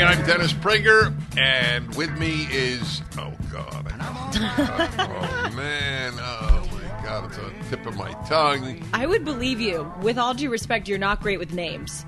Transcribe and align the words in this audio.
Hello. 0.00 0.12
I'm 0.12 0.26
Dennis 0.26 0.54
Prager, 0.54 1.14
and 1.36 1.94
with 1.94 2.10
me 2.18 2.46
is 2.50 3.02
oh 3.18 3.34
god, 3.52 3.92
oh 4.00 5.52
man, 5.54 6.14
oh 6.16 6.66
my 6.72 7.04
god, 7.04 7.26
it's 7.26 7.38
on 7.38 7.52
the 7.58 7.64
tip 7.68 7.84
of 7.84 7.96
my 7.96 8.10
tongue. 8.26 8.82
I 8.94 9.04
would 9.04 9.26
believe 9.26 9.60
you. 9.60 9.92
With 10.00 10.16
all 10.16 10.32
due 10.32 10.48
respect, 10.48 10.88
you're 10.88 10.96
not 10.96 11.20
great 11.20 11.38
with 11.38 11.52
names. 11.52 12.06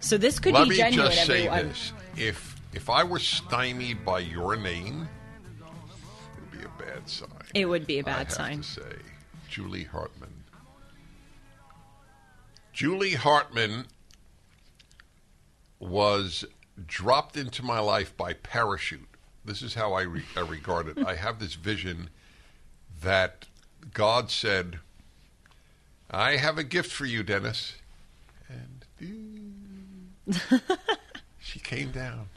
So 0.00 0.18
this 0.18 0.38
could 0.38 0.52
Let 0.52 0.68
be 0.68 0.82
me 0.82 0.90
just 0.90 1.24
say 1.24 1.46
everyone. 1.46 1.68
this: 1.68 1.92
if 2.18 2.60
if 2.74 2.90
I 2.90 3.02
were 3.02 3.18
stymied 3.18 4.04
by 4.04 4.18
your 4.18 4.54
name, 4.54 5.08
it 5.58 6.40
would 6.40 6.50
be 6.60 6.66
a 6.66 6.84
bad 6.84 7.08
sign. 7.08 7.28
It 7.54 7.64
would 7.64 7.86
be 7.86 7.96
a 7.96 8.02
I 8.02 8.02
bad 8.02 8.18
have 8.18 8.32
sign. 8.32 8.58
to 8.58 8.62
say, 8.62 8.96
Julie 9.48 9.84
Hartman. 9.84 10.28
Julie 12.74 13.14
Hartman 13.14 13.86
was 15.80 16.44
dropped 16.86 17.36
into 17.36 17.62
my 17.62 17.78
life 17.78 18.16
by 18.16 18.34
parachute. 18.34 19.08
This 19.44 19.62
is 19.62 19.74
how 19.74 19.92
I, 19.92 20.02
re- 20.02 20.24
I 20.36 20.40
regard 20.40 20.86
it. 20.88 21.04
I 21.04 21.16
have 21.16 21.38
this 21.38 21.54
vision 21.54 22.10
that 23.02 23.46
God 23.92 24.30
said, 24.30 24.78
I 26.10 26.36
have 26.36 26.58
a 26.58 26.64
gift 26.64 26.92
for 26.92 27.06
you, 27.06 27.22
Dennis. 27.22 27.74
And 28.48 30.40
she 31.40 31.58
came 31.60 31.90
down. 31.90 32.28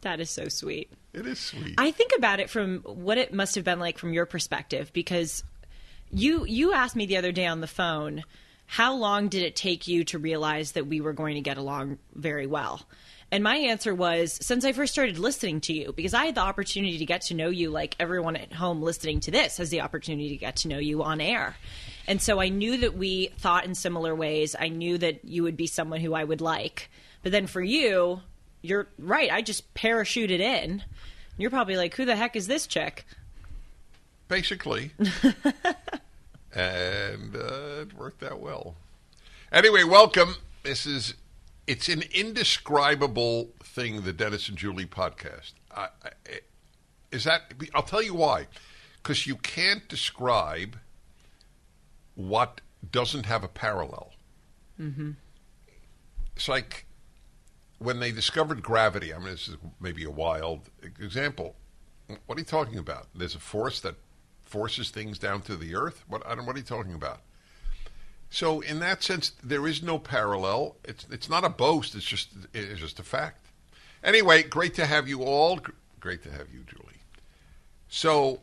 That 0.00 0.20
is 0.20 0.30
so 0.30 0.48
sweet. 0.48 0.90
It 1.12 1.26
is 1.26 1.38
sweet. 1.38 1.74
I 1.78 1.90
think 1.90 2.12
about 2.16 2.40
it 2.40 2.48
from 2.48 2.80
what 2.80 3.18
it 3.18 3.34
must 3.34 3.54
have 3.56 3.64
been 3.64 3.80
like 3.80 3.98
from 3.98 4.12
your 4.12 4.26
perspective 4.26 4.92
because 4.92 5.42
you 6.10 6.44
you 6.44 6.72
asked 6.72 6.94
me 6.94 7.06
the 7.06 7.16
other 7.16 7.32
day 7.32 7.46
on 7.46 7.60
the 7.60 7.66
phone 7.66 8.22
how 8.66 8.94
long 8.94 9.28
did 9.28 9.42
it 9.42 9.56
take 9.56 9.86
you 9.86 10.04
to 10.04 10.18
realize 10.18 10.72
that 10.72 10.86
we 10.86 11.00
were 11.00 11.12
going 11.12 11.36
to 11.36 11.40
get 11.40 11.56
along 11.56 11.98
very 12.14 12.46
well? 12.46 12.86
And 13.32 13.42
my 13.42 13.56
answer 13.56 13.94
was 13.94 14.38
since 14.40 14.64
I 14.64 14.72
first 14.72 14.92
started 14.92 15.18
listening 15.18 15.60
to 15.62 15.72
you 15.72 15.92
because 15.92 16.14
I 16.14 16.26
had 16.26 16.36
the 16.36 16.42
opportunity 16.42 16.98
to 16.98 17.06
get 17.06 17.22
to 17.22 17.34
know 17.34 17.48
you 17.48 17.70
like 17.70 17.96
everyone 17.98 18.36
at 18.36 18.52
home 18.52 18.82
listening 18.82 19.20
to 19.20 19.30
this 19.30 19.56
has 19.56 19.70
the 19.70 19.80
opportunity 19.80 20.28
to 20.30 20.36
get 20.36 20.56
to 20.56 20.68
know 20.68 20.78
you 20.78 21.02
on 21.02 21.20
air. 21.20 21.56
And 22.06 22.22
so 22.22 22.40
I 22.40 22.50
knew 22.50 22.78
that 22.78 22.96
we 22.96 23.28
thought 23.38 23.64
in 23.64 23.74
similar 23.74 24.14
ways. 24.14 24.54
I 24.58 24.68
knew 24.68 24.96
that 24.98 25.24
you 25.24 25.42
would 25.42 25.56
be 25.56 25.66
someone 25.66 26.00
who 26.00 26.14
I 26.14 26.22
would 26.22 26.40
like. 26.40 26.88
But 27.24 27.32
then 27.32 27.48
for 27.48 27.60
you, 27.60 28.20
you're 28.62 28.86
right. 28.98 29.32
I 29.32 29.42
just 29.42 29.74
parachuted 29.74 30.38
in. 30.38 30.84
You're 31.36 31.50
probably 31.50 31.76
like, 31.76 31.94
who 31.96 32.04
the 32.04 32.16
heck 32.16 32.36
is 32.36 32.46
this 32.46 32.66
chick? 32.66 33.04
basically. 34.28 34.90
and 36.54 37.36
uh, 37.36 37.82
it 37.82 37.92
worked 37.94 38.22
out 38.22 38.40
well. 38.40 38.74
Anyway, 39.52 39.84
welcome. 39.84 40.36
This 40.62 40.86
is 40.86 41.14
it's 41.66 41.88
an 41.88 42.02
indescribable 42.12 43.50
thing, 43.62 44.02
the 44.02 44.12
Dennis 44.12 44.48
and 44.48 44.56
Julie 44.56 44.86
podcast. 44.86 45.52
I, 45.74 45.88
I, 46.04 46.10
is 47.10 47.24
that? 47.24 47.52
I'll 47.74 47.82
tell 47.82 48.02
you 48.02 48.14
why. 48.14 48.46
Because 49.02 49.26
you 49.26 49.36
can't 49.36 49.88
describe 49.88 50.78
what 52.14 52.60
doesn't 52.90 53.26
have 53.26 53.44
a 53.44 53.48
parallel. 53.48 54.12
Mm-hmm. 54.80 55.12
It's 56.34 56.48
like 56.48 56.86
when 57.78 58.00
they 58.00 58.12
discovered 58.12 58.62
gravity. 58.62 59.12
I 59.12 59.18
mean, 59.18 59.28
this 59.28 59.48
is 59.48 59.56
maybe 59.80 60.04
a 60.04 60.10
wild 60.10 60.70
example. 60.82 61.56
What 62.26 62.36
are 62.38 62.40
you 62.40 62.46
talking 62.46 62.78
about? 62.78 63.08
There's 63.14 63.34
a 63.34 63.40
force 63.40 63.80
that 63.80 63.96
forces 64.44 64.90
things 64.90 65.18
down 65.18 65.42
to 65.42 65.56
the 65.56 65.74
earth. 65.74 66.04
What 66.08 66.26
I 66.26 66.34
don't. 66.34 66.46
What 66.46 66.56
are 66.56 66.60
you 66.60 66.64
talking 66.64 66.94
about? 66.94 67.20
So, 68.30 68.60
in 68.60 68.80
that 68.80 69.02
sense, 69.02 69.32
there 69.42 69.66
is 69.66 69.82
no 69.82 69.98
parallel. 69.98 70.76
It's 70.84 71.06
it's 71.10 71.28
not 71.28 71.44
a 71.44 71.48
boast. 71.48 71.94
It's 71.94 72.04
just 72.04 72.30
it's 72.52 72.80
just 72.80 72.98
a 72.98 73.04
fact. 73.04 73.46
Anyway, 74.02 74.42
great 74.42 74.74
to 74.74 74.86
have 74.86 75.08
you 75.08 75.22
all. 75.22 75.60
Great 76.00 76.22
to 76.24 76.30
have 76.30 76.52
you, 76.52 76.64
Julie. 76.64 77.00
So, 77.88 78.42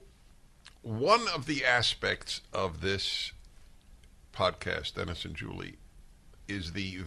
one 0.82 1.28
of 1.34 1.46
the 1.46 1.66
aspects 1.66 2.42
of 2.54 2.82
this 2.82 3.32
podcast, 4.34 4.96
Dennis 4.96 5.26
and 5.26 5.36
Julie, 5.36 5.76
is 6.48 6.74
the 6.74 7.00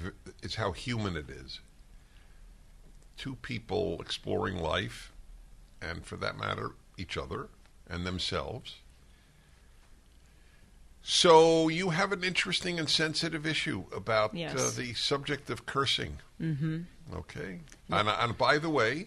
is 0.42 0.54
how 0.56 0.72
human 0.72 1.16
it 1.16 1.28
is. 1.28 1.60
Two 3.16 3.36
people 3.36 4.00
exploring 4.00 4.58
life, 4.58 5.12
and 5.80 6.04
for 6.04 6.16
that 6.16 6.38
matter, 6.38 6.72
each 6.98 7.16
other 7.16 7.48
and 7.88 8.06
themselves. 8.06 8.76
So 11.08 11.68
you 11.68 11.90
have 11.90 12.10
an 12.10 12.24
interesting 12.24 12.80
and 12.80 12.90
sensitive 12.90 13.46
issue 13.46 13.84
about 13.94 14.30
uh, 14.30 14.70
the 14.76 14.92
subject 14.94 15.50
of 15.50 15.64
cursing. 15.64 16.18
Mm-hmm. 16.42 16.80
Okay. 17.14 17.60
And, 17.88 18.08
and 18.08 18.36
by 18.36 18.58
the 18.58 18.70
way, 18.70 19.06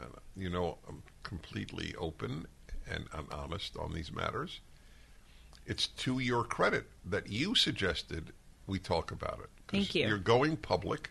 uh, 0.00 0.04
you 0.36 0.48
know, 0.48 0.78
I'm 0.88 1.02
completely 1.24 1.96
open 1.98 2.46
and 2.88 3.06
I'm 3.12 3.26
honest 3.32 3.76
on 3.76 3.92
these 3.92 4.12
matters. 4.12 4.60
It's 5.66 5.88
to 5.88 6.20
your 6.20 6.44
credit 6.44 6.84
that 7.06 7.28
you 7.28 7.56
suggested 7.56 8.32
we 8.68 8.78
talk 8.78 9.10
about 9.10 9.40
it. 9.42 9.50
Thank 9.66 9.96
you. 9.96 10.06
You're 10.06 10.18
going 10.18 10.56
public 10.56 11.10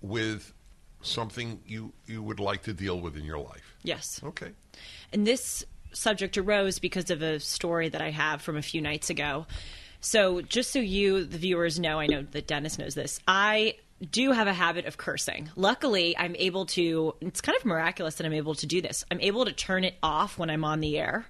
with 0.00 0.54
something 1.02 1.60
you 1.66 1.92
you 2.06 2.22
would 2.22 2.40
like 2.40 2.62
to 2.62 2.72
deal 2.72 2.98
with 2.98 3.14
in 3.14 3.26
your 3.26 3.40
life. 3.40 3.76
Yes. 3.82 4.22
Okay. 4.24 4.52
And 5.12 5.26
this 5.26 5.66
subject 5.96 6.38
arose 6.38 6.78
because 6.78 7.10
of 7.10 7.22
a 7.22 7.40
story 7.40 7.88
that 7.88 8.00
I 8.00 8.10
have 8.10 8.42
from 8.42 8.56
a 8.56 8.62
few 8.62 8.80
nights 8.80 9.10
ago. 9.10 9.46
So, 10.00 10.40
just 10.42 10.70
so 10.70 10.78
you, 10.78 11.24
the 11.24 11.38
viewers, 11.38 11.80
know, 11.80 11.98
I 11.98 12.06
know 12.06 12.22
that 12.30 12.46
Dennis 12.46 12.78
knows 12.78 12.94
this. 12.94 13.18
I 13.26 13.76
do 14.10 14.32
have 14.32 14.46
a 14.46 14.52
habit 14.52 14.84
of 14.84 14.98
cursing. 14.98 15.50
Luckily, 15.56 16.16
I'm 16.16 16.36
able 16.36 16.66
to, 16.66 17.14
it's 17.20 17.40
kind 17.40 17.56
of 17.56 17.64
miraculous 17.64 18.16
that 18.16 18.26
I'm 18.26 18.34
able 18.34 18.54
to 18.56 18.66
do 18.66 18.82
this. 18.82 19.04
I'm 19.10 19.20
able 19.20 19.46
to 19.46 19.52
turn 19.52 19.84
it 19.84 19.94
off 20.02 20.38
when 20.38 20.50
I'm 20.50 20.64
on 20.64 20.80
the 20.80 20.98
air. 20.98 21.26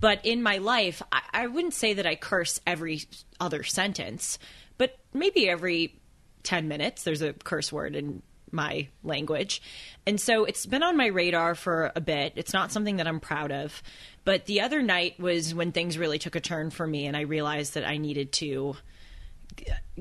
But 0.00 0.26
in 0.26 0.42
my 0.42 0.58
life, 0.58 1.00
I, 1.12 1.22
I 1.32 1.46
wouldn't 1.46 1.72
say 1.72 1.94
that 1.94 2.06
I 2.06 2.16
curse 2.16 2.60
every 2.66 3.02
other 3.38 3.62
sentence, 3.62 4.38
but 4.76 4.98
maybe 5.12 5.48
every 5.48 6.00
10 6.42 6.68
minutes 6.68 7.04
there's 7.04 7.22
a 7.22 7.32
curse 7.32 7.72
word 7.72 7.96
in 7.96 8.22
my 8.54 8.88
language. 9.02 9.60
And 10.06 10.20
so 10.20 10.44
it's 10.44 10.64
been 10.64 10.82
on 10.82 10.96
my 10.96 11.06
radar 11.06 11.54
for 11.54 11.92
a 11.94 12.00
bit. 12.00 12.34
It's 12.36 12.52
not 12.52 12.72
something 12.72 12.96
that 12.96 13.06
I'm 13.06 13.20
proud 13.20 13.52
of. 13.52 13.82
But 14.24 14.46
the 14.46 14.62
other 14.62 14.80
night 14.80 15.20
was 15.20 15.54
when 15.54 15.72
things 15.72 15.98
really 15.98 16.18
took 16.18 16.36
a 16.36 16.40
turn 16.40 16.70
for 16.70 16.86
me, 16.86 17.06
and 17.06 17.16
I 17.16 17.22
realized 17.22 17.74
that 17.74 17.84
I 17.84 17.98
needed 17.98 18.32
to 18.32 18.76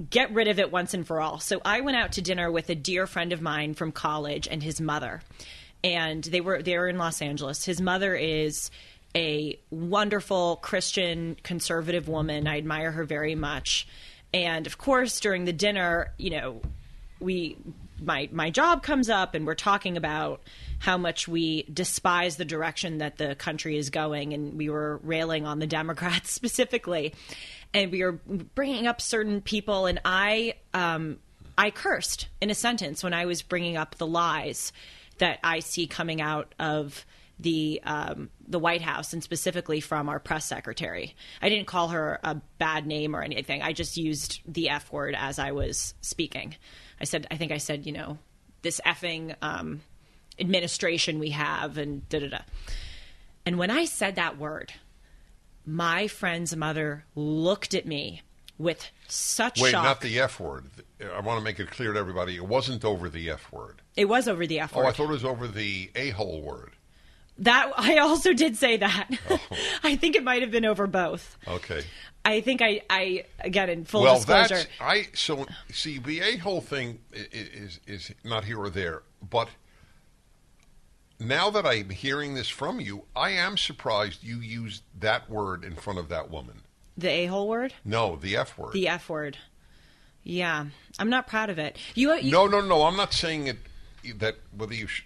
get 0.10 0.34
rid 0.34 0.48
of 0.48 0.60
it 0.60 0.72
once 0.72 0.94
and 0.94 1.06
for 1.06 1.20
all. 1.22 1.40
So 1.40 1.62
I 1.64 1.82
went 1.82 1.98
out 1.98 2.14
to 2.14 2.22
dinner 2.22 2.52
with 2.52 2.70
a 2.70 2.76
dear 2.76 3.06
friend 3.06 3.34
of 3.34 3.42
mine 3.42 3.74
from 3.74 3.92
college 3.92 4.48
and 4.50 4.64
his 4.64 4.80
mother. 4.82 5.22
And 5.84 6.24
they 6.24 6.42
were 6.42 6.62
they 6.62 6.78
were 6.78 6.88
in 6.88 6.98
Los 6.98 7.22
Angeles. 7.22 7.66
His 7.66 7.82
mother 7.82 8.16
is 8.16 8.72
a 9.16 9.60
wonderful 9.70 10.58
Christian 10.58 11.36
conservative 11.44 12.08
woman. 12.08 12.48
I 12.48 12.58
admire 12.58 12.92
her 12.92 13.04
very 13.04 13.36
much. 13.36 13.88
And 14.34 14.66
of 14.66 14.78
course, 14.78 15.20
during 15.20 15.46
the 15.46 15.54
dinner, 15.54 16.14
you 16.18 16.32
know, 16.32 16.62
we 17.20 17.58
my 18.04 18.30
my 18.32 18.50
job 18.50 18.84
comes 18.84 19.10
up 19.10 19.36
and 19.36 19.46
we're 19.46 19.56
talking 19.56 19.98
about 19.98 20.42
how 20.80 20.98
much 20.98 21.28
we 21.28 21.64
despise 21.64 22.38
the 22.38 22.46
direction 22.46 23.00
that 23.00 23.18
the 23.18 23.36
country 23.36 23.78
is 23.78 23.90
going 23.90 24.34
and 24.34 24.58
we 24.58 24.70
were 24.70 25.00
railing 25.04 25.46
on 25.46 25.60
the 25.60 25.68
democrats 25.68 26.32
specifically 26.32 27.14
and 27.74 27.92
we 27.92 28.04
were 28.04 28.14
bringing 28.56 28.88
up 28.88 29.02
certain 29.02 29.42
people 29.42 29.86
and 29.86 30.00
i 30.06 30.54
um 30.74 31.18
i 31.58 31.70
cursed 31.70 32.28
in 32.42 32.50
a 32.50 32.56
sentence 32.56 33.04
when 33.04 33.14
i 33.14 33.26
was 33.26 33.42
bringing 33.42 33.78
up 33.78 33.96
the 33.96 34.08
lies 34.08 34.72
that 35.18 35.40
i 35.44 35.60
see 35.60 35.88
coming 35.88 36.22
out 36.22 36.54
of 36.60 37.06
the 37.40 37.82
um, 37.84 38.30
the 38.48 38.60
White 38.60 38.82
House 38.82 39.14
and 39.14 39.24
specifically 39.24 39.80
from 39.80 40.10
our 40.10 40.20
press 40.20 40.46
secretary. 40.46 41.16
I 41.42 41.50
didn't 41.50 41.68
call 41.68 41.90
her 41.90 42.20
a 42.24 42.36
bad 42.58 42.86
name 42.86 43.16
or 43.16 43.22
anything. 43.22 43.62
I 43.62 43.74
just 43.74 43.98
used 43.98 44.42
the 44.46 44.70
F 44.70 44.92
word 44.92 45.16
as 45.18 45.40
I 45.40 45.52
was 45.52 45.94
speaking. 46.02 46.56
I 47.04 47.06
said, 47.06 47.28
I 47.30 47.36
think 47.36 47.52
I 47.52 47.58
said, 47.58 47.86
you 47.86 47.92
know, 47.92 48.18
this 48.62 48.80
effing 48.86 49.36
um, 49.42 49.82
administration 50.40 51.20
we 51.20 51.32
have, 51.32 51.78
and 51.78 52.08
da 52.08 52.20
da 52.22 52.30
da. 52.30 52.40
And 53.46 53.58
when 53.58 53.70
I 53.70 53.84
said 53.84 54.16
that 54.16 54.38
word, 54.38 54.72
my 55.66 56.08
friend's 56.08 56.56
mother 56.56 57.04
looked 57.14 57.74
at 57.74 57.86
me 57.86 58.22
with 58.58 58.90
such 59.10 59.60
Wait, 59.60 59.72
shock. 59.72 59.84
not 59.84 60.00
the 60.02 60.18
F 60.20 60.40
word. 60.40 60.66
I 61.14 61.20
want 61.20 61.40
to 61.40 61.44
make 61.44 61.60
it 61.60 61.70
clear 61.72 61.92
to 61.92 62.00
everybody. 62.00 62.38
It 62.38 62.46
wasn't 62.48 62.86
over 62.86 63.10
the 63.10 63.30
F 63.32 63.52
word. 63.52 63.82
it 63.98 64.06
was 64.06 64.30
over 64.30 64.48
the 64.48 64.62
F 64.62 64.72
Oh, 64.74 64.80
word. 64.80 64.86
I 64.88 64.92
thought 64.94 65.10
it 65.10 65.10
was 65.10 65.26
over 65.26 65.48
the 65.48 65.92
a 65.96 66.12
hole 66.12 66.42
word. 66.42 66.72
That 67.40 67.72
I 67.78 67.98
also 67.98 68.34
did 68.34 68.58
say 68.58 68.78
that. 68.78 69.10
Oh. 69.30 69.40
I 69.84 69.96
think 69.96 70.16
it 70.16 70.24
might 70.24 70.42
have 70.42 70.52
been 70.52 70.66
over 70.66 70.88
both. 70.88 71.38
Okay. 71.48 71.84
I 72.26 72.40
think 72.42 72.62
I, 72.62 72.82
I 72.90 73.26
again 73.42 73.70
in 73.70 73.84
full 73.86 74.04
well, 74.04 74.16
disclosure. 74.16 74.56
that's 74.56 74.68
I. 74.80 75.08
So 75.14 75.46
see, 75.72 75.98
the 76.00 76.22
a 76.22 76.38
hole 76.38 76.62
thing 76.62 77.00
is 77.12 77.80
is 77.86 78.12
not 78.24 78.46
here 78.46 78.60
or 78.60 78.70
there, 78.70 79.04
but 79.30 79.50
now 81.20 81.50
that 81.50 81.66
I'm 81.66 81.90
hearing 81.90 82.34
this 82.34 82.50
from 82.50 82.80
you, 82.80 83.04
I 83.16 83.32
am 83.32 83.58
surprised 83.58 84.24
you 84.24 84.38
used 84.38 84.84
that 85.00 85.30
word 85.30 85.64
in 85.64 85.76
front 85.76 86.00
of 86.00 86.10
that 86.10 86.30
woman. 86.30 86.62
the 86.98 87.10
a 87.10 87.26
hole 87.28 87.48
word, 87.48 87.74
No, 87.86 88.16
the 88.16 88.36
F 88.38 88.58
word. 88.58 88.74
the 88.74 88.88
F 88.88 89.10
word. 89.10 89.38
Yeah, 90.24 90.66
I'm 91.00 91.10
not 91.10 91.28
proud 91.28 91.50
of 91.50 91.60
it. 91.60 91.78
You, 91.96 92.14
you 92.16 92.32
No, 92.32 92.48
no, 92.48 92.62
no. 92.62 92.84
I'm 92.84 92.96
not 92.96 93.14
saying 93.14 93.48
it 93.48 93.58
that 94.20 94.36
whether 94.56 94.74
you 94.74 94.88
sh- 94.88 95.04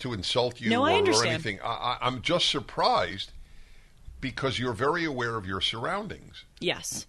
to 0.00 0.12
insult 0.12 0.60
you 0.60 0.70
No, 0.70 0.82
or, 0.82 0.88
or 0.90 1.26
anything. 1.26 1.60
I, 1.62 1.66
I, 1.66 1.98
I'm 2.00 2.22
just 2.22 2.50
surprised 2.50 3.32
because 4.20 4.58
you're 4.58 4.72
very 4.72 5.04
aware 5.04 5.36
of 5.36 5.46
your 5.46 5.60
surroundings. 5.60 6.44
Yes. 6.60 7.06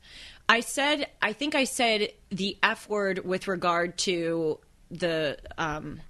I 0.48 0.60
said, 0.60 1.08
I 1.22 1.34
think 1.34 1.56
I 1.56 1.64
said 1.64 2.10
the 2.30 2.58
F 2.62 2.88
word 2.90 3.26
with 3.26 3.48
regard 3.48 3.98
to 4.00 4.60
the 4.92 5.38
um, 5.58 6.02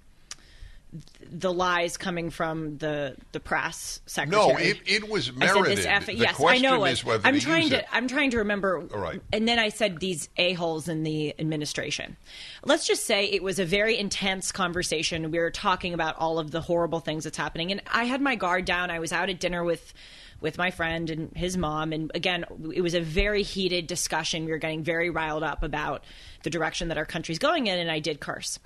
the 1.20 1.52
lies 1.52 1.96
coming 1.96 2.30
from 2.30 2.78
the 2.78 3.16
the 3.32 3.40
press 3.40 4.00
secretary. 4.06 4.52
No, 4.52 4.58
it, 4.58 4.80
it 4.86 5.08
was 5.08 5.28
I 5.28 5.46
said 5.46 5.54
merited. 5.54 5.78
this 5.78 5.86
F- 5.86 6.08
yes, 6.12 6.42
I 6.44 6.58
know. 6.58 6.84
it. 6.84 7.04
I'm 7.24 7.38
trying 7.38 7.70
to. 7.70 7.78
it. 7.78 7.86
I'm 7.92 8.08
trying 8.08 8.30
to 8.30 8.38
remember. 8.38 8.86
All 8.92 9.00
right. 9.00 9.20
And 9.32 9.46
then 9.46 9.58
I 9.58 9.68
said 9.70 10.00
these 10.00 10.28
a 10.36 10.52
holes 10.54 10.88
in 10.88 11.02
the 11.02 11.34
administration. 11.38 12.16
Let's 12.64 12.86
just 12.86 13.04
say 13.04 13.24
it 13.26 13.42
was 13.42 13.58
a 13.58 13.64
very 13.64 13.98
intense 13.98 14.52
conversation. 14.52 15.30
We 15.30 15.38
were 15.38 15.50
talking 15.50 15.94
about 15.94 16.16
all 16.18 16.38
of 16.38 16.50
the 16.50 16.60
horrible 16.60 17.00
things 17.00 17.24
that's 17.24 17.36
happening, 17.38 17.72
and 17.72 17.82
I 17.92 18.04
had 18.04 18.20
my 18.20 18.36
guard 18.36 18.64
down. 18.64 18.90
I 18.90 18.98
was 18.98 19.12
out 19.12 19.28
at 19.28 19.40
dinner 19.40 19.64
with 19.64 19.92
with 20.40 20.58
my 20.58 20.70
friend 20.70 21.08
and 21.08 21.34
his 21.36 21.56
mom, 21.56 21.92
and 21.92 22.10
again, 22.14 22.44
it 22.74 22.82
was 22.82 22.94
a 22.94 23.00
very 23.00 23.42
heated 23.42 23.86
discussion. 23.86 24.44
We 24.44 24.50
were 24.52 24.58
getting 24.58 24.84
very 24.84 25.08
riled 25.10 25.42
up 25.42 25.62
about 25.62 26.04
the 26.42 26.50
direction 26.50 26.88
that 26.88 26.98
our 26.98 27.06
country's 27.06 27.38
going 27.38 27.66
in, 27.66 27.78
and 27.78 27.90
I 27.90 28.00
did 28.00 28.20
curse 28.20 28.58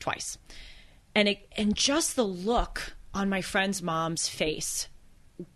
twice 0.00 0.38
and 1.14 1.28
it, 1.28 1.48
and 1.56 1.74
just 1.74 2.16
the 2.16 2.24
look 2.24 2.94
on 3.14 3.28
my 3.28 3.42
friend's 3.42 3.82
mom's 3.82 4.28
face 4.28 4.88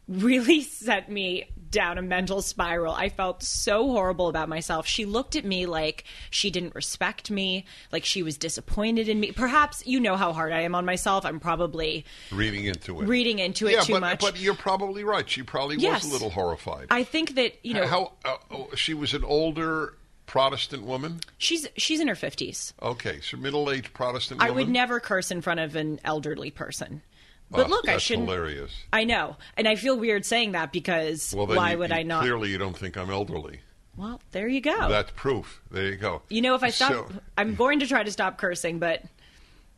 really 0.09 0.63
sent 0.63 1.09
me 1.09 1.49
down 1.69 1.99
a 1.99 2.03
mental 2.03 2.41
spiral. 2.43 2.95
I 2.95 3.09
felt 3.09 3.43
so 3.43 3.89
horrible 3.89 4.29
about 4.29 4.49
myself. 4.49 4.87
She 4.87 5.05
looked 5.05 5.37
at 5.37 5.45
me 5.45 5.67
like 5.67 6.05
she 6.31 6.51
didn't 6.51 6.75
respect 6.75 7.31
me, 7.31 7.65
like 7.93 8.05
she 8.05 8.23
was 8.23 8.39
disappointed 8.39 9.09
in 9.09 9.19
me. 9.21 9.33
Perhaps 9.33 9.85
you 9.87 9.99
know 10.01 10.17
how 10.17 10.33
hard 10.33 10.53
I 10.53 10.63
am 10.63 10.75
on 10.75 10.85
myself. 10.85 11.25
I'm 11.27 11.41
probably 11.41 12.05
reading 12.31 12.67
into 12.67 13.01
it. 13.01 13.07
reading 13.09 13.41
into 13.41 13.67
it 13.67 13.73
yeah, 13.73 13.81
too 13.81 13.95
but, 13.95 14.01
much. 14.01 14.21
but 14.21 14.41
you're 14.41 14.55
probably 14.55 15.03
right. 15.05 15.29
She 15.29 15.43
probably 15.43 15.77
Yes. 15.77 16.05
was 16.05 16.11
a 16.11 16.15
little 16.15 16.31
horrified. 16.31 16.87
I 16.91 17.03
think 17.05 17.35
that 17.35 17.65
you 17.65 17.75
know 17.75 17.87
How 17.87 18.13
uh, 18.25 18.37
oh, 18.51 18.69
she 18.77 18.95
was 18.95 19.13
an 19.13 19.25
older 19.25 19.95
Protestant 20.27 20.83
woman. 20.85 21.21
she's 21.39 21.69
she's 21.77 22.01
in 22.01 22.09
her 22.09 22.15
fifties. 22.17 22.75
Okay, 22.83 23.21
so 23.21 23.37
middle-aged 23.37 23.95
Protestant 23.95 24.41
I 24.43 24.51
woman. 24.51 24.57
would 24.67 24.69
never 24.73 24.99
curse 25.01 25.31
in 25.31 25.41
front 25.41 25.61
of 25.61 25.77
an 25.77 26.01
elderly 26.05 26.51
person. 26.51 27.03
But 27.51 27.67
Oh, 27.67 27.71
look, 27.71 27.89
I 27.89 27.99
shouldn't. 27.99 28.29
hilarious. 28.29 28.73
I 28.93 29.05
know, 29.05 29.37
and 29.57 29.69
I 29.69 29.77
feel 29.77 29.97
weird 29.97 30.25
saying 30.27 30.53
that 30.53 30.73
because 30.73 31.33
Well, 31.37 31.47
why 31.47 31.73
you- 31.73 31.79
would 31.79 31.91
you- 31.91 31.97
I 31.97 32.03
not? 32.03 32.23
Clearly, 32.23 32.51
you 32.51 32.59
don't 32.59 32.77
think 32.77 32.97
I'm 32.97 33.09
elderly. 33.11 33.61
Well, 33.97 34.21
there 34.33 34.49
you 34.49 34.61
go. 34.61 34.89
That's 34.89 35.13
proof. 35.15 35.63
There 35.71 35.87
you 35.87 35.97
go. 35.97 36.23
you 36.29 36.43
know, 36.43 36.55
if 36.57 36.63
I 36.65 36.71
stop, 36.71 36.91
So- 36.91 37.09
I'm 37.39 37.55
going 37.55 37.79
to 37.81 37.87
try 37.87 38.03
to 38.03 38.11
stop 38.11 38.37
cursing, 38.37 38.79
but 38.81 39.05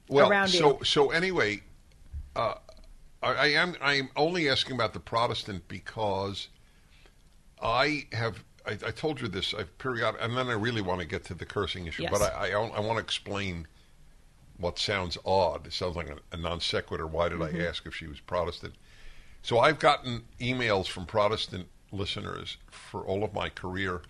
well, 0.08 0.30
around 0.30 0.48
so 0.48 0.78
you. 0.78 0.84
so 0.84 1.10
anyway, 1.10 1.62
uh, 2.34 2.54
I, 3.22 3.28
I 3.34 3.46
am 3.48 3.76
I'm 3.82 4.08
only 4.16 4.48
asking 4.48 4.74
about 4.76 4.94
the 4.94 5.00
Protestant 5.00 5.68
because 5.68 6.48
I 7.62 8.06
have 8.12 8.42
I, 8.69 8.73
I 8.73 8.91
told 8.91 9.20
you 9.20 9.29
this 9.29 9.55
I've 9.55 9.76
periodic 9.79 10.20
and 10.23 10.37
then 10.37 10.49
I 10.49 10.53
really 10.53 10.82
want 10.82 11.00
to 11.00 11.06
get 11.06 11.25
to 11.26 11.35
the 11.35 11.47
cursing 11.47 11.87
issue, 11.87 12.03
Yes. 12.05 12.12
but 12.12 12.23
I 12.23 12.50
I, 12.53 12.61
I 12.67 12.81
want 12.81 12.99
to 12.99 13.03
explain 13.03 13.67
what 14.59 14.79
sounds 14.79 15.17
odd. 15.25 15.67
It 15.67 15.73
sounds 15.73 15.97
like 15.97 16.09
a, 16.11 16.17
a 16.32 16.37
non 16.37 16.61
sequitur. 16.61 17.06
Why 17.06 17.29
did 17.29 17.38
Mm-hmm. 17.38 17.61
I 17.61 17.67
ask 17.67 17.87
if 17.87 17.94
she 17.94 18.06
was 18.06 18.20
Protestant? 18.20 18.75
So 19.43 19.59
I've 19.61 19.79
gotten 19.79 20.25
emails 20.41 20.87
from 20.88 21.06
Protestant 21.06 21.69
listeners 21.93 22.56
for 22.70 23.03
all 23.03 23.25
of 23.25 23.32
my 23.32 23.49
career 23.49 24.03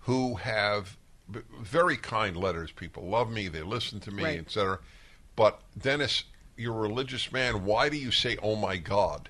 who 0.00 0.34
have 0.36 0.96
very 1.60 1.96
kind 1.96 2.36
letters. 2.36 2.72
People 2.72 3.04
love 3.08 3.30
me, 3.30 3.48
they 3.48 3.62
listen 3.62 4.00
to 4.00 4.10
me, 4.10 4.22
Right. 4.24 4.38
etc. 4.40 4.78
But 5.36 5.60
Dennis, 5.78 6.24
you're 6.56 6.74
a 6.74 6.80
religious 6.80 7.30
man. 7.30 7.64
Why 7.64 7.88
do 7.88 7.96
you 7.96 8.10
say 8.10 8.36
"Oh 8.42 8.56
my 8.56 8.76
God"? 8.78 9.28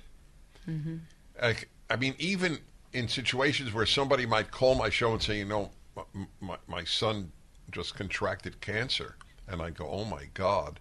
Like, 1.41 1.69
I 1.91 1.97
mean, 1.97 2.15
even 2.19 2.59
in 2.93 3.09
situations 3.09 3.73
where 3.73 3.87
somebody 3.87 4.27
might 4.27 4.51
call 4.51 4.75
my 4.75 4.91
show 4.91 5.13
and 5.13 5.23
say, 5.23 5.39
"You 5.39 5.45
know, 5.47 5.71
my, 6.41 6.57
my 6.67 6.85
son 6.85 7.33
just 7.71 7.95
contracted 7.95 8.61
cancer," 8.61 9.17
and 9.49 9.63
I 9.63 9.71
go, 9.71 9.89
"Oh 9.89 10.05
my 10.05 10.27
God," 10.35 10.81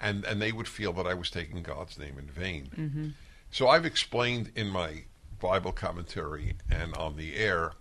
and 0.00 0.24
and 0.24 0.40
they 0.40 0.52
would 0.52 0.68
feel 0.68 0.92
that 0.94 1.06
I 1.06 1.14
was 1.14 1.30
taking 1.30 1.62
God's 1.62 1.98
name 1.98 2.18
in 2.18 2.26
vain. 2.26 2.70
Mm-hmm. 2.76 3.08
So 3.50 3.68
I've 3.68 3.86
explained 3.86 4.52
in 4.54 4.68
my 4.68 5.04
Bible 5.40 5.72
commentary 5.72 6.54
and 6.70 6.94
on 6.94 7.16
the 7.16 7.36
air 7.36 7.72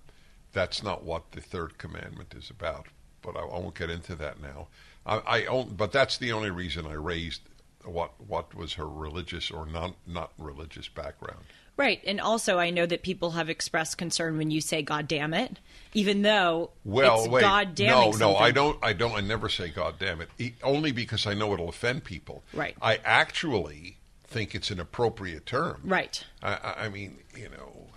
that's 0.53 0.81
not 0.81 1.03
what 1.03 1.31
the 1.31 1.41
third 1.41 1.77
commandment 1.77 2.33
is 2.35 2.49
about. 2.49 2.87
But 3.21 3.35
I, 3.35 3.41
I 3.41 3.59
won't 3.59 3.75
get 3.75 3.89
into 3.89 4.15
that 4.15 4.41
now. 4.41 4.67
I, 5.05 5.17
I 5.17 5.45
own, 5.45 5.75
but 5.75 5.91
that's 5.91 6.17
the 6.17 6.31
only 6.31 6.49
reason 6.49 6.85
I 6.85 6.93
raised 6.93 7.41
what 7.83 8.11
what 8.27 8.53
was 8.55 8.73
her 8.73 8.87
religious 8.87 9.51
or 9.51 9.65
not 9.65 9.95
not 10.05 10.31
religious 10.37 10.87
background. 10.87 11.43
Right. 11.77 12.01
And 12.05 12.19
also, 12.19 12.59
I 12.59 12.69
know 12.71 12.85
that 12.85 13.01
people 13.03 13.31
have 13.31 13.49
expressed 13.49 13.97
concern 13.97 14.37
when 14.37 14.51
you 14.51 14.59
say 14.61 14.81
"God 14.81 15.07
damn 15.07 15.33
it," 15.33 15.59
even 15.93 16.21
though 16.23 16.71
Well, 16.83 17.19
it's 17.19 17.27
wait, 17.29 17.41
God 17.41 17.69
no, 17.69 17.73
damning 17.73 18.19
no, 18.19 18.35
I 18.35 18.51
don't, 18.51 18.77
I 18.83 18.93
don't, 18.93 19.13
I 19.15 19.21
never 19.21 19.47
say 19.47 19.69
"God 19.69 19.95
damn 19.99 20.21
it," 20.21 20.53
only 20.63 20.91
because 20.91 21.25
I 21.25 21.33
know 21.33 21.53
it'll 21.53 21.69
offend 21.69 22.03
people. 22.03 22.43
Right. 22.53 22.75
I 22.81 22.99
actually 23.05 23.97
think 24.25 24.53
it's 24.53 24.69
an 24.71 24.79
appropriate 24.79 25.45
term. 25.45 25.81
Right. 25.85 26.23
I, 26.43 26.75
I- 26.77 26.89
mean, 26.89 27.19
you 27.35 27.49
know, 27.49 27.87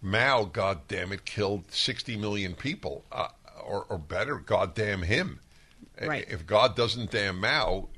Mao, 0.00 0.44
God 0.44 0.86
damn 0.88 1.12
it, 1.12 1.24
killed 1.24 1.70
sixty 1.72 2.16
million 2.16 2.54
people, 2.54 3.04
uh, 3.12 3.28
or, 3.62 3.84
or 3.88 3.98
better, 3.98 4.36
God 4.36 4.74
damn 4.74 5.02
him. 5.02 5.40
Right. 6.00 6.24
If 6.30 6.46
God 6.46 6.76
doesn't 6.76 7.10
damn 7.10 7.38
Mao, 7.40 7.88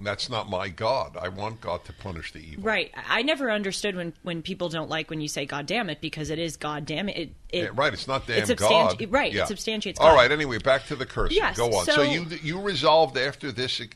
that's 0.00 0.30
not 0.30 0.48
my 0.48 0.68
God. 0.68 1.16
I 1.20 1.28
want 1.28 1.60
God 1.60 1.84
to 1.86 1.92
punish 1.92 2.32
the 2.32 2.38
evil. 2.38 2.64
Right. 2.64 2.92
I 3.08 3.22
never 3.22 3.50
understood 3.50 3.96
when, 3.96 4.12
when 4.22 4.42
people 4.42 4.68
don't 4.68 4.88
like 4.88 5.10
when 5.10 5.20
you 5.20 5.28
say 5.28 5.44
"God 5.46 5.66
damn 5.66 5.90
it" 5.90 6.00
because 6.00 6.30
it 6.30 6.38
is 6.38 6.56
"God 6.56 6.86
damn 6.86 7.08
it." 7.08 7.16
It, 7.16 7.30
it 7.50 7.62
Yeah, 7.64 7.68
right, 7.74 7.92
it's 7.92 8.06
not 8.08 8.26
damn 8.26 8.48
it 8.50 8.56
God. 8.56 8.96
substanti- 8.98 9.12
Right, 9.12 9.32
Yeah. 9.32 9.42
it 9.42 9.48
substantiates. 9.48 9.98
All 10.00 10.10
God. 10.10 10.14
right. 10.16 10.32
Anyway, 10.32 10.58
back 10.58 10.86
to 10.86 10.96
the 10.96 11.06
curse. 11.06 11.32
Yes, 11.32 11.56
Go 11.56 11.66
on. 11.76 11.84
So, 11.84 11.92
so- 11.96 12.02
you 12.02 12.26
you 12.42 12.60
resolved 12.60 13.16
after 13.18 13.50
this 13.52 13.80
e- 13.80 13.88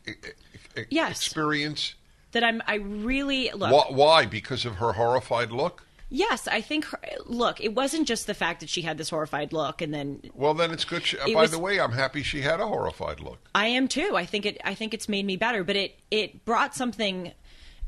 e- 0.76 0.82
Yes. 0.90 1.12
experience. 1.25 1.94
That 2.32 2.42
I'm. 2.44 2.62
I 2.66 2.76
really 2.76 3.50
look. 3.54 3.71
Why, 3.71 3.85
why? 3.94 4.26
Because 4.26 4.64
of 4.64 4.76
her 4.76 4.94
horrified 4.94 5.50
look. 5.52 5.85
Yes, 6.14 6.47
I 6.47 6.61
think. 6.61 6.85
Her, 6.85 6.99
look, 7.25 7.59
it 7.61 7.75
wasn't 7.75 8.07
just 8.07 8.26
the 8.26 8.35
fact 8.35 8.61
that 8.61 8.69
she 8.69 8.83
had 8.83 8.99
this 8.99 9.09
horrified 9.09 9.52
look, 9.54 9.81
and 9.81 9.95
then 9.95 10.21
Well, 10.35 10.52
then 10.52 10.71
it's 10.71 10.85
good. 10.85 11.04
She, 11.07 11.16
It 11.16 11.33
by 11.35 11.40
was- 11.42 11.50
the 11.50 11.59
way, 11.59 11.81
I'm 11.81 11.92
happy 11.92 12.23
she 12.23 12.42
had 12.42 12.61
a 12.61 12.66
horrified 12.66 13.21
look. 13.21 13.38
I 13.54 13.69
am 13.69 13.88
too. 13.88 14.14
I 14.14 14.26
think 14.26 14.45
it. 14.45 14.61
I 14.64 14.75
think 14.75 14.92
it's 14.92 15.09
made 15.09 15.25
me 15.25 15.37
better, 15.37 15.64
but 15.64 15.75
it 15.76 15.99
it 16.11 16.45
brought 16.45 16.75
something 16.75 17.33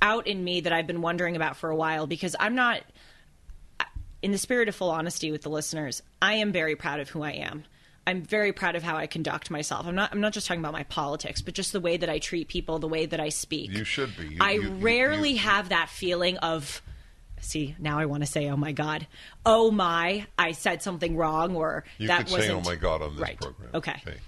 out 0.00 0.26
in 0.26 0.43
me 0.43 0.61
that 0.62 0.73
I've 0.73 0.87
been 0.87 1.02
wondering 1.02 1.37
about 1.37 1.57
for 1.57 1.69
a 1.71 1.76
while 1.76 2.07
because 2.07 2.35
I'm 2.40 2.54
not. 2.54 2.81
In 4.23 4.33
the 4.33 4.38
spirit 4.38 4.71
of 4.71 4.75
full 4.75 4.90
honesty 4.90 5.31
with 5.31 5.43
the 5.43 5.50
listeners, 5.50 6.02
I 6.23 6.35
am 6.35 6.50
very 6.50 6.76
proud 6.76 6.99
of 7.00 7.11
who 7.11 7.23
I 7.23 7.33
am. 7.33 7.64
I'm 8.07 8.23
very 8.23 8.52
proud 8.54 8.75
of 8.75 8.83
how 8.83 8.97
I 8.97 9.07
conduct 9.07 9.50
myself. 9.50 9.87
I'm 9.87 9.95
not. 9.95 10.12
I'm 10.12 10.21
not 10.23 10.33
just 10.33 10.47
talking 10.47 10.61
about 10.62 10.73
my 10.73 10.85
politics, 10.85 11.43
but 11.43 11.52
just 11.52 11.73
the 11.73 11.81
way 11.81 11.99
that 11.99 12.09
I 12.09 12.19
treat 12.21 12.49
people, 12.49 12.78
the 12.78 12.88
way 12.88 13.04
that 13.04 13.21
I 13.21 13.28
speak. 13.28 13.71
You 13.73 13.85
should 13.85 14.16
be. 14.16 14.28
You- 14.28 14.38
I 14.40 14.52
you- 14.52 14.71
rarely 14.76 15.33
you- 15.33 15.38
have 15.40 15.69
that 15.69 15.90
feeling 15.90 16.38
of. 16.38 16.81
See, 17.45 17.77
now 17.79 17.99
I 17.99 18.07
want 18.07 18.23
to 18.23 18.27
say, 18.27 18.49
"Oh 18.49 18.57
my 18.57 18.73
God, 18.73 19.07
oh 19.45 19.71
my, 19.71 20.27
I 20.39 20.53
said 20.53 20.83
something 20.83 21.17
wrong," 21.17 21.55
or 21.55 21.85
You 21.99 22.09
that 22.09 22.27
could 22.27 22.33
wasn't 22.33 22.67
"Oh 22.67 22.71
my 22.71 22.77
God" 22.77 23.03
on 23.03 23.15
this 23.17 23.21
right. 23.23 23.41
program. 23.41 23.71
Okay. 23.75 24.01
Okay. 24.07 24.19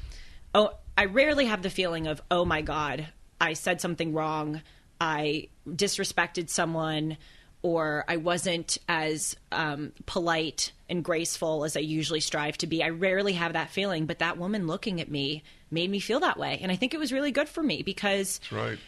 Oh, 0.55 0.71
I 0.97 1.07
rarely 1.07 1.47
have 1.47 1.63
the 1.63 1.71
feeling 1.71 2.07
of, 2.07 2.23
"Oh 2.31 2.45
my 2.45 2.63
God, 2.63 3.09
I 3.41 3.55
said 3.55 3.81
something 3.81 4.13
wrong," 4.13 4.63
I 5.01 5.49
disrespected 5.69 6.49
someone 6.51 7.17
or 7.63 8.05
I 8.07 8.19
wasn't 8.19 8.79
as 8.89 9.35
um, 9.51 9.93
polite 10.07 10.73
and 10.89 11.03
graceful 11.03 11.65
as 11.65 11.77
I 11.77 11.81
usually 11.81 12.21
strive 12.21 12.57
to 12.59 12.67
be. 12.67 12.83
I 12.83 12.91
rarely 12.91 13.33
have 13.33 13.55
that 13.55 13.71
feeling, 13.71 14.07
but 14.07 14.21
that 14.21 14.39
woman 14.39 14.67
looking 14.67 15.01
at 15.01 15.11
me 15.11 15.43
made 15.71 15.91
me 15.91 15.99
feel 15.99 16.21
that 16.21 16.39
way. 16.39 16.61
And 16.63 16.71
I 16.71 16.77
think 16.77 16.95
it 16.95 17.01
was 17.01 17.13
really 17.13 17.33
good 17.33 17.49
for 17.49 17.63
me 17.63 17.83
because 17.83 18.39
That's 18.39 18.53
right. 18.53 18.79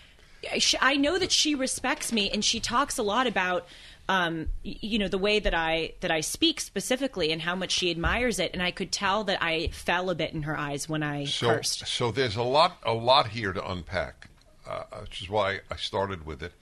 I 0.81 0.97
know 0.97 1.19
that 1.19 1.33
she 1.33 1.57
respects 1.57 2.13
me 2.13 2.31
and 2.31 2.45
she 2.45 2.61
talks 2.61 2.99
a 2.99 3.03
lot 3.03 3.27
about 3.27 3.67
um, 4.09 4.49
you 4.63 4.99
know 4.99 5.09
the 5.09 5.19
way 5.19 5.39
that 5.39 5.55
I 5.55 5.93
that 6.01 6.11
I 6.11 6.21
speak 6.23 6.61
specifically 6.61 7.31
and 7.31 7.43
how 7.43 7.55
much 7.55 7.73
she 7.73 7.91
admires 7.91 8.39
it 8.39 8.53
and 8.55 8.63
I 8.63 8.71
could 8.71 8.91
tell 8.91 9.25
that 9.25 9.43
I 9.43 9.69
fell 9.69 10.09
a 10.11 10.15
bit 10.15 10.33
in 10.33 10.43
her 10.45 10.57
eyes 10.57 10.89
when 10.89 11.03
I 11.03 11.25
So, 11.25 11.57
cursed. 11.57 11.87
so 11.87 12.11
there's 12.11 12.37
a 12.37 12.43
lot, 12.43 12.79
a 12.85 12.95
lot 12.95 13.29
here 13.29 13.53
to 13.53 13.71
unpack, 13.71 14.29
uh, 14.67 14.85
which 15.03 15.21
is 15.23 15.29
why 15.29 15.61
I 15.71 15.77
started 15.77 16.25
with 16.25 16.43
it. 16.43 16.53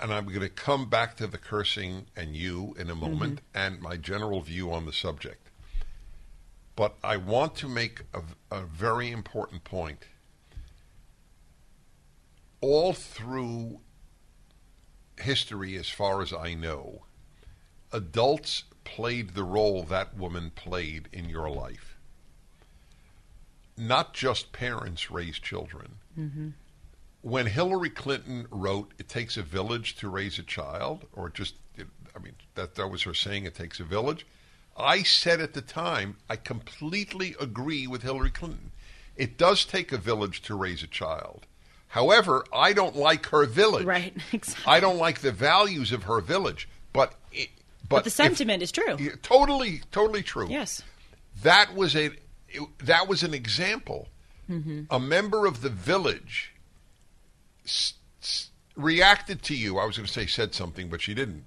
And 0.00 0.12
I'm 0.12 0.26
going 0.26 0.40
to 0.40 0.48
come 0.48 0.88
back 0.88 1.16
to 1.18 1.26
the 1.28 1.38
cursing 1.38 2.06
and 2.16 2.34
you 2.34 2.74
in 2.78 2.90
a 2.90 2.94
moment 2.94 3.40
and 3.54 3.80
my 3.80 3.96
general 3.96 4.40
view 4.40 4.72
on 4.72 4.84
the 4.86 4.92
subject. 4.92 5.48
But 6.74 6.94
I 7.04 7.18
want 7.18 7.54
to 7.56 7.68
make 7.68 8.00
a, 8.14 8.22
a 8.50 8.62
very 8.62 9.10
important 9.10 9.62
point. 9.62 10.06
All 12.60 12.92
through 12.92 13.80
history, 15.20 15.76
as 15.76 15.88
far 15.88 16.22
as 16.22 16.32
I 16.32 16.54
know, 16.54 17.02
adults 17.92 18.64
played 18.84 19.34
the 19.34 19.44
role 19.44 19.82
that 19.84 20.16
woman 20.16 20.50
played 20.54 21.08
in 21.12 21.28
your 21.28 21.48
life 21.50 21.92
not 23.76 24.14
just 24.14 24.52
parents 24.52 25.10
raise 25.10 25.38
children. 25.38 25.96
Mm-hmm. 26.18 26.48
When 27.22 27.46
Hillary 27.46 27.90
Clinton 27.90 28.46
wrote, 28.50 28.92
"It 28.98 29.08
takes 29.08 29.36
a 29.36 29.42
village 29.42 29.96
to 29.96 30.08
raise 30.08 30.38
a 30.38 30.42
child," 30.42 31.06
or 31.12 31.30
just, 31.30 31.54
it, 31.76 31.86
I 32.16 32.18
mean, 32.18 32.34
that 32.54 32.74
that 32.74 32.88
was 32.88 33.02
her 33.04 33.14
saying, 33.14 33.44
"It 33.44 33.54
takes 33.54 33.80
a 33.80 33.84
village." 33.84 34.26
I 34.76 35.02
said 35.02 35.40
at 35.40 35.52
the 35.52 35.62
time, 35.62 36.16
I 36.28 36.36
completely 36.36 37.36
agree 37.38 37.86
with 37.86 38.02
Hillary 38.02 38.30
Clinton. 38.30 38.72
It 39.16 39.36
does 39.36 39.64
take 39.64 39.92
a 39.92 39.98
village 39.98 40.42
to 40.42 40.54
raise 40.54 40.82
a 40.82 40.86
child. 40.86 41.46
However, 41.92 42.42
I 42.54 42.72
don't 42.72 42.96
like 42.96 43.26
her 43.26 43.44
village. 43.44 43.84
Right, 43.84 44.16
exactly. 44.32 44.64
I 44.66 44.80
don't 44.80 44.96
like 44.96 45.20
the 45.20 45.30
values 45.30 45.92
of 45.92 46.04
her 46.04 46.22
village, 46.22 46.66
but 46.94 47.14
it, 47.30 47.50
but, 47.82 47.96
But 47.96 48.04
the 48.04 48.08
if- 48.08 48.14
sentiment 48.14 48.62
is 48.62 48.72
true. 48.72 48.96
Totally, 49.22 49.82
totally 49.90 50.22
true 50.22 50.48
Yes. 50.48 50.82
that 51.42 51.74
was 51.74 51.94
a 51.94 52.06
it- 52.48 52.78
that 52.78 53.08
was 53.08 53.22
an 53.22 53.34
example. 53.34 54.08
Mm-hmm. 54.50 54.84
A 54.90 54.98
member 54.98 55.44
of 55.46 55.60
the 55.60 55.68
village 55.68 56.54
s- 57.66 57.94
s- 58.22 58.50
reacted 58.74 59.42
to 59.44 59.54
you. 59.54 59.78
I 59.78 59.84
was 59.84 59.96
going 59.98 60.06
to 60.06 60.12
say 60.12 60.24
said 60.26 60.54
something, 60.54 60.88
but 60.88 61.00
she 61.02 61.12
didn't. 61.14 61.44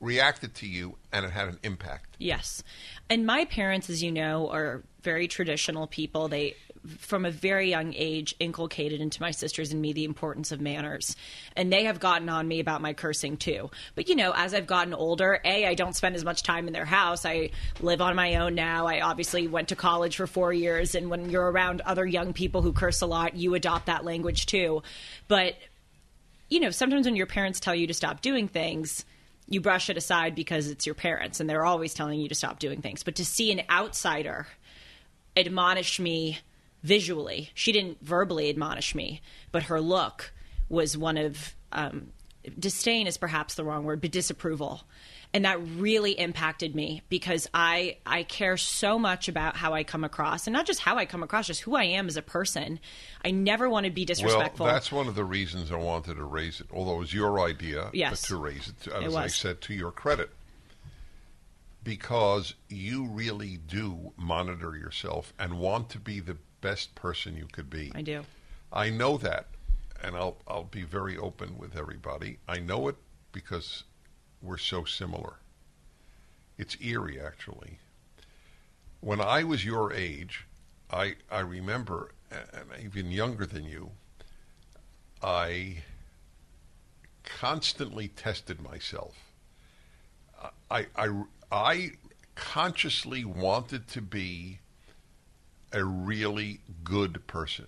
Reacted 0.00 0.54
to 0.56 0.66
you, 0.66 0.96
and 1.12 1.24
it 1.24 1.30
had 1.32 1.48
an 1.48 1.58
impact. 1.62 2.16
Yes. 2.18 2.62
And 3.10 3.24
my 3.26 3.44
parents, 3.44 3.88
as 3.90 4.02
you 4.02 4.10
know, 4.10 4.48
are 4.50 4.82
very 5.02 5.28
traditional 5.28 5.86
people. 5.86 6.26
They, 6.28 6.56
from 6.98 7.24
a 7.24 7.30
very 7.30 7.70
young 7.70 7.94
age, 7.96 8.34
inculcated 8.40 9.00
into 9.00 9.20
my 9.20 9.30
sisters 9.30 9.72
and 9.72 9.80
me 9.80 9.92
the 9.92 10.04
importance 10.04 10.52
of 10.52 10.60
manners. 10.60 11.14
And 11.56 11.72
they 11.72 11.84
have 11.84 12.00
gotten 12.00 12.28
on 12.28 12.48
me 12.48 12.60
about 12.60 12.80
my 12.80 12.92
cursing 12.92 13.36
too. 13.36 13.70
But, 13.94 14.08
you 14.08 14.16
know, 14.16 14.32
as 14.34 14.52
I've 14.54 14.66
gotten 14.66 14.94
older, 14.94 15.40
A, 15.44 15.66
I 15.66 15.74
don't 15.74 15.94
spend 15.94 16.16
as 16.16 16.24
much 16.24 16.42
time 16.42 16.66
in 16.66 16.72
their 16.72 16.84
house. 16.84 17.24
I 17.24 17.50
live 17.80 18.00
on 18.00 18.16
my 18.16 18.36
own 18.36 18.54
now. 18.54 18.86
I 18.86 19.00
obviously 19.00 19.46
went 19.46 19.68
to 19.68 19.76
college 19.76 20.16
for 20.16 20.26
four 20.26 20.52
years. 20.52 20.94
And 20.94 21.08
when 21.08 21.30
you're 21.30 21.50
around 21.50 21.82
other 21.82 22.04
young 22.06 22.32
people 22.32 22.62
who 22.62 22.72
curse 22.72 23.00
a 23.00 23.06
lot, 23.06 23.36
you 23.36 23.54
adopt 23.54 23.86
that 23.86 24.04
language 24.04 24.46
too. 24.46 24.82
But 25.28 25.54
you 26.52 26.60
know, 26.60 26.70
sometimes 26.70 27.06
when 27.06 27.16
your 27.16 27.26
parents 27.26 27.60
tell 27.60 27.74
you 27.74 27.86
to 27.86 27.94
stop 27.94 28.20
doing 28.20 28.46
things, 28.46 29.06
you 29.48 29.62
brush 29.62 29.88
it 29.88 29.96
aside 29.96 30.34
because 30.34 30.68
it's 30.68 30.84
your 30.84 30.94
parents 30.94 31.40
and 31.40 31.48
they're 31.48 31.64
always 31.64 31.94
telling 31.94 32.20
you 32.20 32.28
to 32.28 32.34
stop 32.34 32.58
doing 32.58 32.82
things. 32.82 33.02
But 33.02 33.16
to 33.16 33.24
see 33.24 33.52
an 33.52 33.62
outsider 33.70 34.46
admonish 35.34 35.98
me 35.98 36.38
visually, 36.82 37.50
she 37.54 37.72
didn't 37.72 37.98
verbally 38.02 38.48
admonish 38.50 38.94
me, 38.94 39.20
but 39.50 39.64
her 39.64 39.80
look 39.80 40.32
was 40.68 40.96
one 40.96 41.16
of 41.16 41.54
um, 41.72 42.12
disdain 42.58 43.06
is 43.06 43.16
perhaps 43.16 43.54
the 43.54 43.64
wrong 43.64 43.84
word, 43.84 44.00
but 44.00 44.10
disapproval. 44.10 44.82
And 45.34 45.46
that 45.46 45.62
really 45.78 46.12
impacted 46.12 46.74
me 46.74 47.00
because 47.08 47.48
I 47.54 47.96
I 48.04 48.24
care 48.24 48.58
so 48.58 48.98
much 48.98 49.28
about 49.28 49.56
how 49.56 49.72
I 49.72 49.82
come 49.82 50.04
across, 50.04 50.46
and 50.46 50.52
not 50.52 50.66
just 50.66 50.80
how 50.80 50.98
I 50.98 51.06
come 51.06 51.22
across, 51.22 51.46
just 51.46 51.62
who 51.62 51.74
I 51.74 51.84
am 51.84 52.06
as 52.06 52.18
a 52.18 52.22
person. 52.22 52.78
I 53.24 53.30
never 53.30 53.66
want 53.70 53.86
to 53.86 53.90
be 53.90 54.04
disrespectful. 54.04 54.66
Well, 54.66 54.74
that's 54.74 54.92
one 54.92 55.08
of 55.08 55.14
the 55.14 55.24
reasons 55.24 55.72
I 55.72 55.76
wanted 55.76 56.16
to 56.16 56.24
raise 56.24 56.60
it. 56.60 56.66
Although 56.70 56.96
it 56.96 56.98
was 56.98 57.14
your 57.14 57.40
idea 57.40 57.88
Yes. 57.94 58.20
to 58.26 58.36
raise 58.36 58.68
it, 58.68 58.92
as 58.92 59.14
It 59.14 59.16
I 59.16 59.26
said 59.28 59.62
to 59.62 59.74
your 59.74 59.90
credit, 59.90 60.28
because 61.82 62.52
you 62.68 63.06
really 63.06 63.56
do 63.56 64.12
monitor 64.18 64.76
yourself 64.76 65.32
and 65.38 65.58
want 65.58 65.88
to 65.90 65.98
be 65.98 66.20
the 66.20 66.36
best 66.62 66.94
person 66.94 67.36
you 67.36 67.46
could 67.52 67.68
be. 67.68 67.92
I 67.94 68.00
do. 68.00 68.22
I 68.72 68.88
know 68.88 69.18
that, 69.18 69.48
and 70.02 70.16
I'll 70.16 70.38
I'll 70.48 70.64
be 70.64 70.84
very 70.84 71.18
open 71.18 71.58
with 71.58 71.76
everybody. 71.76 72.38
I 72.48 72.58
know 72.58 72.88
it 72.88 72.96
because 73.32 73.84
we're 74.40 74.56
so 74.56 74.84
similar. 74.84 75.34
It's 76.56 76.76
eerie, 76.80 77.20
actually. 77.20 77.78
When 79.00 79.20
I 79.20 79.44
was 79.44 79.64
your 79.64 79.92
age, 79.92 80.46
I 80.90 81.16
I 81.30 81.40
remember, 81.40 82.12
and 82.30 82.66
even 82.82 83.10
younger 83.10 83.44
than 83.44 83.64
you, 83.64 83.90
I 85.22 85.82
constantly 87.24 88.08
tested 88.08 88.62
myself. 88.62 89.16
I 90.70 90.86
I 90.96 91.24
I 91.50 91.90
consciously 92.34 93.24
wanted 93.24 93.88
to 93.88 94.00
be 94.00 94.60
a 95.72 95.84
really 95.84 96.60
good 96.84 97.26
person 97.26 97.66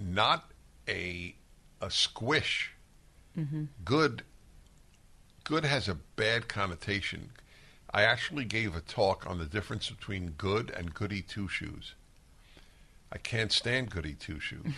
not 0.00 0.50
a 0.88 1.34
a 1.80 1.90
squish. 1.90 2.72
Mm-hmm. 3.38 3.64
Good 3.84 4.22
good 5.44 5.64
has 5.64 5.88
a 5.88 5.94
bad 6.16 6.48
connotation. 6.48 7.30
I 7.92 8.02
actually 8.02 8.44
gave 8.44 8.76
a 8.76 8.80
talk 8.80 9.26
on 9.28 9.38
the 9.38 9.46
difference 9.46 9.90
between 9.90 10.30
good 10.30 10.70
and 10.70 10.94
goody 10.94 11.22
two 11.22 11.48
shoes. 11.48 11.94
I 13.12 13.18
can't 13.18 13.50
stand 13.52 13.90
goody 13.90 14.14
two 14.14 14.40
shoes. 14.40 14.66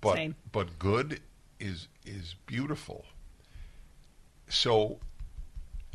But 0.00 0.16
Same. 0.16 0.34
but 0.52 0.78
good 0.78 1.20
is 1.58 1.88
is 2.04 2.34
beautiful. 2.44 3.06
So 4.50 4.98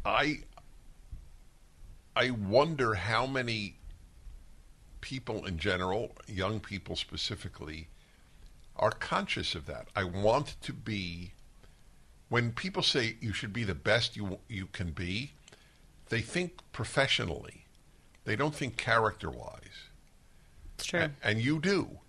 I 0.04 0.40
I 2.16 2.32
wonder 2.32 2.96
how 2.96 3.28
many 3.28 3.79
people 5.02 5.46
in 5.46 5.58
general, 5.58 6.12
young 6.28 6.60
people 6.60 6.96
specifically, 6.96 7.88
are 8.76 8.92
conscious 8.92 9.56
of 9.56 9.66
that. 9.66 9.88
I 9.96 10.04
want 10.04 10.56
to 10.62 10.74
be. 10.74 11.34
When 12.30 12.52
people 12.52 12.84
say 12.84 13.16
you 13.22 13.34
should 13.34 13.52
be 13.54 13.64
the 13.64 13.76
best 13.76 14.16
you 14.16 14.40
you 14.48 14.68
can 14.68 14.92
be, 14.92 15.32
they 16.10 16.22
think 16.22 16.60
professionally. 16.72 17.66
They 18.26 18.36
don't 18.36 18.54
think 18.54 18.78
character 18.78 19.30
wise, 19.32 19.88
It's 20.76 20.86
true. 20.86 21.10
and 21.24 21.42
you 21.42 21.60
do. 21.60 22.00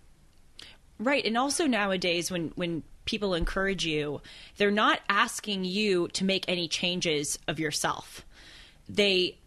Right, 0.99 1.25
and 1.25 1.35
also 1.37 1.65
nowadays 1.65 2.29
when 2.29 2.49
when 2.55 2.83
people 3.05 3.33
encourage 3.33 3.83
you, 3.85 4.21
they're 4.57 4.69
not 4.69 4.99
asking 5.09 5.65
you 5.65 6.07
to 6.09 6.23
make 6.23 6.45
any 6.47 6.67
changes 6.67 7.39
of 7.47 7.59
yourself. 7.59 8.23
They 8.87 9.37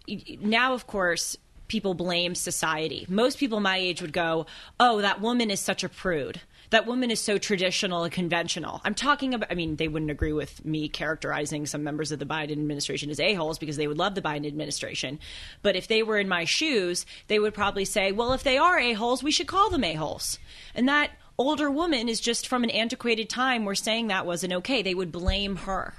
now 0.41 0.75
of 0.75 0.89
course 0.89 1.37
people 1.68 1.94
blame 1.94 2.35
society. 2.35 3.06
Most 3.09 3.38
people 3.38 3.61
my 3.61 3.78
age 3.78 4.02
would 4.02 4.12
go, 4.12 4.47
"Oh, 4.78 5.00
that 5.00 5.21
woman 5.21 5.50
is 5.50 5.61
such 5.61 5.85
a 5.85 5.88
prude. 5.88 6.40
That 6.71 6.87
woman 6.87 7.11
is 7.11 7.21
so 7.21 7.38
traditional 7.38 8.04
and 8.04 8.12
conventional." 8.12 8.80
I'm 8.85 8.94
talking 8.94 9.35
about 9.35 9.50
I 9.50 9.54
mean, 9.54 9.76
they 9.76 9.88
wouldn't 9.88 10.11
agree 10.11 10.33
with 10.33 10.64
me 10.64 10.88
characterizing 10.88 11.66
some 11.66 11.85
members 11.85 12.12
of 12.12 12.18
the 12.18 12.26
Biden 12.26 12.52
administration 12.52 13.11
as 13.11 13.21
a-holes 13.21 13.59
because 13.59 13.76
they 13.76 13.87
would 13.87 13.99
love 13.99 14.14
the 14.14 14.23
Biden 14.23 14.47
administration. 14.47 15.18
But 15.62 15.76
if 15.76 15.88
they 15.88 16.02
were 16.02 16.18
in 16.18 16.28
my 16.28 16.44
shoes, 16.44 17.06
they 17.28 17.38
would 17.38 17.54
probably 17.54 17.85
say, 17.85 18.12
"Well, 18.12 18.33
if 18.33 18.42
they 18.42 18.59
are 18.59 18.78
a-holes, 18.78 19.23
we 19.23 19.33
should 19.33 19.47
call 19.47 19.71
them 19.71 19.85
a-holes." 19.85 20.38
And 20.75 20.88
that 20.88 21.12
older 21.37 21.71
woman 21.71 22.09
is 22.09 22.21
just 22.21 22.47
from 22.47 22.62
an 22.62 22.71
antiquated 22.71 23.28
time 23.28 23.64
where 23.64 23.75
saying 23.75 24.06
that 24.09 24.26
wasn't 24.26 24.52
okay. 24.52 24.83
They 24.83 24.94
would 24.94 25.11
blame 25.11 25.56
her. 25.56 25.94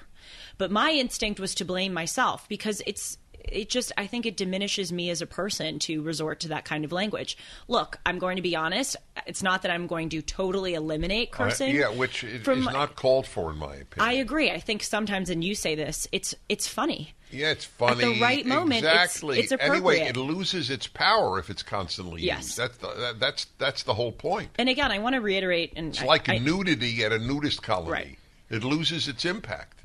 But 0.57 0.71
my 0.71 0.91
instinct 0.91 1.39
was 1.39 1.53
to 1.55 1.65
blame 1.65 1.93
myself 1.93 2.47
because 2.47 2.81
it's 2.85 3.17
it 3.51 3.69
just 3.69 3.91
I 3.97 4.07
think 4.07 4.25
it 4.25 4.37
diminishes 4.37 4.91
me 4.91 5.09
as 5.09 5.21
a 5.21 5.25
person 5.25 5.79
to 5.79 6.01
resort 6.01 6.39
to 6.41 6.47
that 6.49 6.65
kind 6.65 6.85
of 6.85 6.91
language. 6.91 7.37
Look, 7.67 7.97
I'm 8.05 8.19
going 8.19 8.35
to 8.35 8.41
be 8.41 8.55
honest. 8.55 8.95
It's 9.25 9.41
not 9.43 9.61
that 9.63 9.71
I'm 9.71 9.87
going 9.87 10.09
to 10.09 10.21
totally 10.21 10.73
eliminate 10.73 11.29
Uh, 11.33 11.37
cursing. 11.37 11.75
yeah, 11.75 11.89
which 11.89 12.23
i- 12.23 12.27
is 12.27 12.41
from- 12.43 12.63
not 12.65 12.95
called 12.95 13.27
for 13.27 13.51
in 13.51 13.57
my 13.57 13.75
opinion. 13.75 13.99
I 13.99 14.13
agree. 14.13 14.51
I 14.51 14.59
think 14.59 14.83
sometimes, 14.83 15.29
and 15.29 15.43
you 15.43 15.55
say 15.55 15.75
this, 15.75 16.07
it's 16.11 16.35
it's 16.49 16.67
funny. 16.67 17.13
yeah, 17.31 17.51
it's 17.51 17.65
funny. 17.65 18.03
At 18.03 18.13
the 18.15 18.21
right 18.21 18.45
moment, 18.45 18.83
it's- 18.85 19.05
exactly. 19.15 19.39
it's 19.39 19.51
anyway, 19.51 19.97
appropriate. 19.99 20.09
it 20.09 20.17
loses 20.19 20.69
its 20.69 20.87
power 20.87 21.39
if 21.39 21.49
it's 21.49 21.63
constantly 21.63 22.21
Yes. 22.21 22.43
used. 22.43 22.57
That's 22.57 22.77
the, 22.77 22.93
that, 22.93 23.19
that's 23.19 23.47
that's 23.57 23.83
the 23.83 23.93
whole 23.95 24.11
point. 24.11 24.49
And 24.57 24.69
again, 24.69 24.91
I 24.91 24.99
want 24.99 25.15
to 25.15 25.21
reiterate, 25.21 25.73
and 25.75 25.89
It's 25.89 26.01
I- 26.01 26.05
like 26.05 26.29
I- 26.29 26.37
nudity 26.37 27.03
at 27.03 27.11
a 27.11 27.19
nudist 27.19 27.61
colony. 27.63 27.91
Right. 27.91 28.19
It 28.49 28.63
loses 28.63 29.07
its 29.07 29.25
impact. 29.25 29.79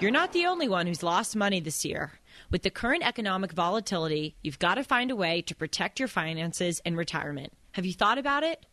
You're 0.00 0.10
not 0.10 0.32
the 0.32 0.46
only 0.46 0.68
one 0.68 0.86
who's 0.86 1.02
lost 1.02 1.34
money 1.36 1.60
this 1.60 1.84
year. 1.84 2.12
With 2.50 2.62
the 2.62 2.70
current 2.70 3.06
economic 3.06 3.52
volatility, 3.52 4.34
you've 4.42 4.58
got 4.58 4.74
to 4.74 4.82
find 4.82 5.12
a 5.12 5.16
way 5.16 5.40
to 5.42 5.54
protect 5.54 6.00
your 6.00 6.08
finances 6.08 6.82
and 6.84 6.96
retirement. 6.96 7.52
Have 7.72 7.86
you 7.86 7.92
thought 7.92 8.18
about 8.18 8.42
it? 8.42 8.66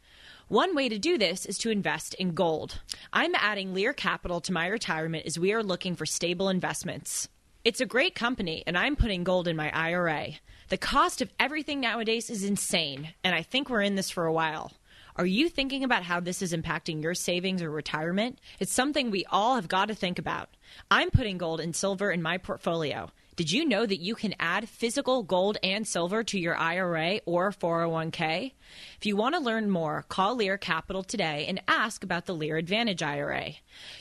One 0.47 0.73
way 0.73 0.89
to 0.89 0.97
do 0.97 1.19
this 1.19 1.45
is 1.45 1.59
to 1.59 1.69
invest 1.69 2.15
in 2.15 2.33
gold. 2.33 2.81
I'm 3.13 3.35
adding 3.35 3.75
Lear 3.75 3.93
Capital 3.93 4.41
to 4.41 4.51
my 4.51 4.65
retirement 4.65 5.27
as 5.27 5.37
we 5.37 5.53
are 5.53 5.61
looking 5.61 5.95
for 5.95 6.07
stable 6.07 6.49
investments. 6.49 7.29
It's 7.63 7.79
a 7.79 7.85
great 7.85 8.15
company, 8.15 8.63
and 8.65 8.75
I'm 8.75 8.95
putting 8.95 9.23
gold 9.23 9.47
in 9.47 9.55
my 9.55 9.69
IRA. 9.69 10.29
The 10.69 10.77
cost 10.77 11.21
of 11.21 11.31
everything 11.39 11.79
nowadays 11.79 12.31
is 12.31 12.43
insane, 12.43 13.13
and 13.23 13.35
I 13.35 13.43
think 13.43 13.69
we're 13.69 13.81
in 13.81 13.93
this 13.93 14.09
for 14.09 14.25
a 14.25 14.33
while. 14.33 14.71
Are 15.17 15.25
you 15.25 15.49
thinking 15.49 15.83
about 15.83 16.03
how 16.03 16.19
this 16.19 16.41
is 16.41 16.53
impacting 16.53 17.03
your 17.03 17.13
savings 17.13 17.61
or 17.61 17.69
retirement? 17.69 18.39
It's 18.59 18.73
something 18.73 19.11
we 19.11 19.25
all 19.25 19.55
have 19.55 19.67
got 19.67 19.89
to 19.89 19.95
think 19.95 20.17
about. 20.17 20.49
I'm 20.89 21.11
putting 21.11 21.37
gold 21.37 21.59
and 21.59 21.75
silver 21.75 22.11
in 22.11 22.23
my 22.23 22.37
portfolio. 22.37 23.11
Did 23.37 23.51
you 23.51 23.65
know 23.65 23.85
that 23.85 24.01
you 24.01 24.15
can 24.15 24.33
add 24.39 24.67
physical 24.67 25.21
gold 25.21 25.59
and 25.61 25.87
silver 25.87 26.23
to 26.23 26.39
your 26.39 26.57
IRA 26.57 27.19
or 27.27 27.51
401k? 27.51 28.53
If 28.97 29.05
you 29.05 29.15
want 29.15 29.35
to 29.35 29.39
learn 29.39 29.69
more, 29.69 30.05
call 30.09 30.37
Lear 30.37 30.57
Capital 30.57 31.03
today 31.03 31.45
and 31.47 31.61
ask 31.67 32.03
about 32.03 32.25
the 32.25 32.33
Lear 32.33 32.57
Advantage 32.57 33.03
IRA. 33.03 33.51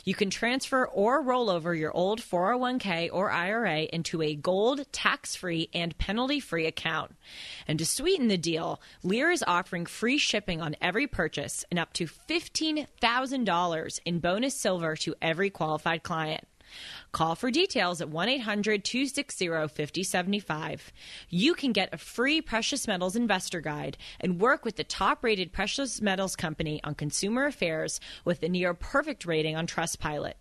You 0.04 0.14
can 0.14 0.30
transfer 0.30 0.86
or 0.86 1.20
roll 1.20 1.50
over 1.50 1.74
your 1.74 1.92
old 1.92 2.22
401k 2.22 3.10
or 3.12 3.30
IRA 3.30 3.80
into 3.80 4.22
a 4.22 4.34
gold, 4.34 4.90
tax 4.90 5.36
free, 5.36 5.68
and 5.74 5.98
penalty 5.98 6.40
free 6.40 6.64
account. 6.64 7.14
And 7.68 7.78
to 7.78 7.84
sweeten 7.84 8.28
the 8.28 8.38
deal, 8.38 8.80
Lear 9.02 9.30
is 9.30 9.44
offering 9.46 9.84
free 9.84 10.16
shipping 10.16 10.62
on 10.62 10.76
every 10.80 11.06
purchase 11.06 11.62
and 11.70 11.78
up 11.78 11.92
to 11.92 12.06
$15,000 12.06 14.00
in 14.06 14.18
bonus 14.18 14.54
silver 14.54 14.96
to 14.96 15.14
every 15.20 15.50
qualified 15.50 16.02
client. 16.02 16.46
Call 17.12 17.34
for 17.34 17.50
details 17.50 18.00
at 18.00 18.08
1 18.08 18.28
800 18.28 18.84
260 18.84 19.48
5075. 19.48 20.92
You 21.28 21.54
can 21.54 21.72
get 21.72 21.92
a 21.92 21.98
free 21.98 22.40
precious 22.40 22.86
metals 22.86 23.16
investor 23.16 23.60
guide 23.60 23.96
and 24.20 24.40
work 24.40 24.64
with 24.64 24.76
the 24.76 24.84
top 24.84 25.24
rated 25.24 25.52
precious 25.52 26.00
metals 26.00 26.36
company 26.36 26.80
on 26.84 26.94
consumer 26.94 27.46
affairs 27.46 28.00
with 28.24 28.42
a 28.42 28.48
near 28.48 28.74
perfect 28.74 29.24
rating 29.24 29.56
on 29.56 29.66
Trustpilot. 29.66 30.34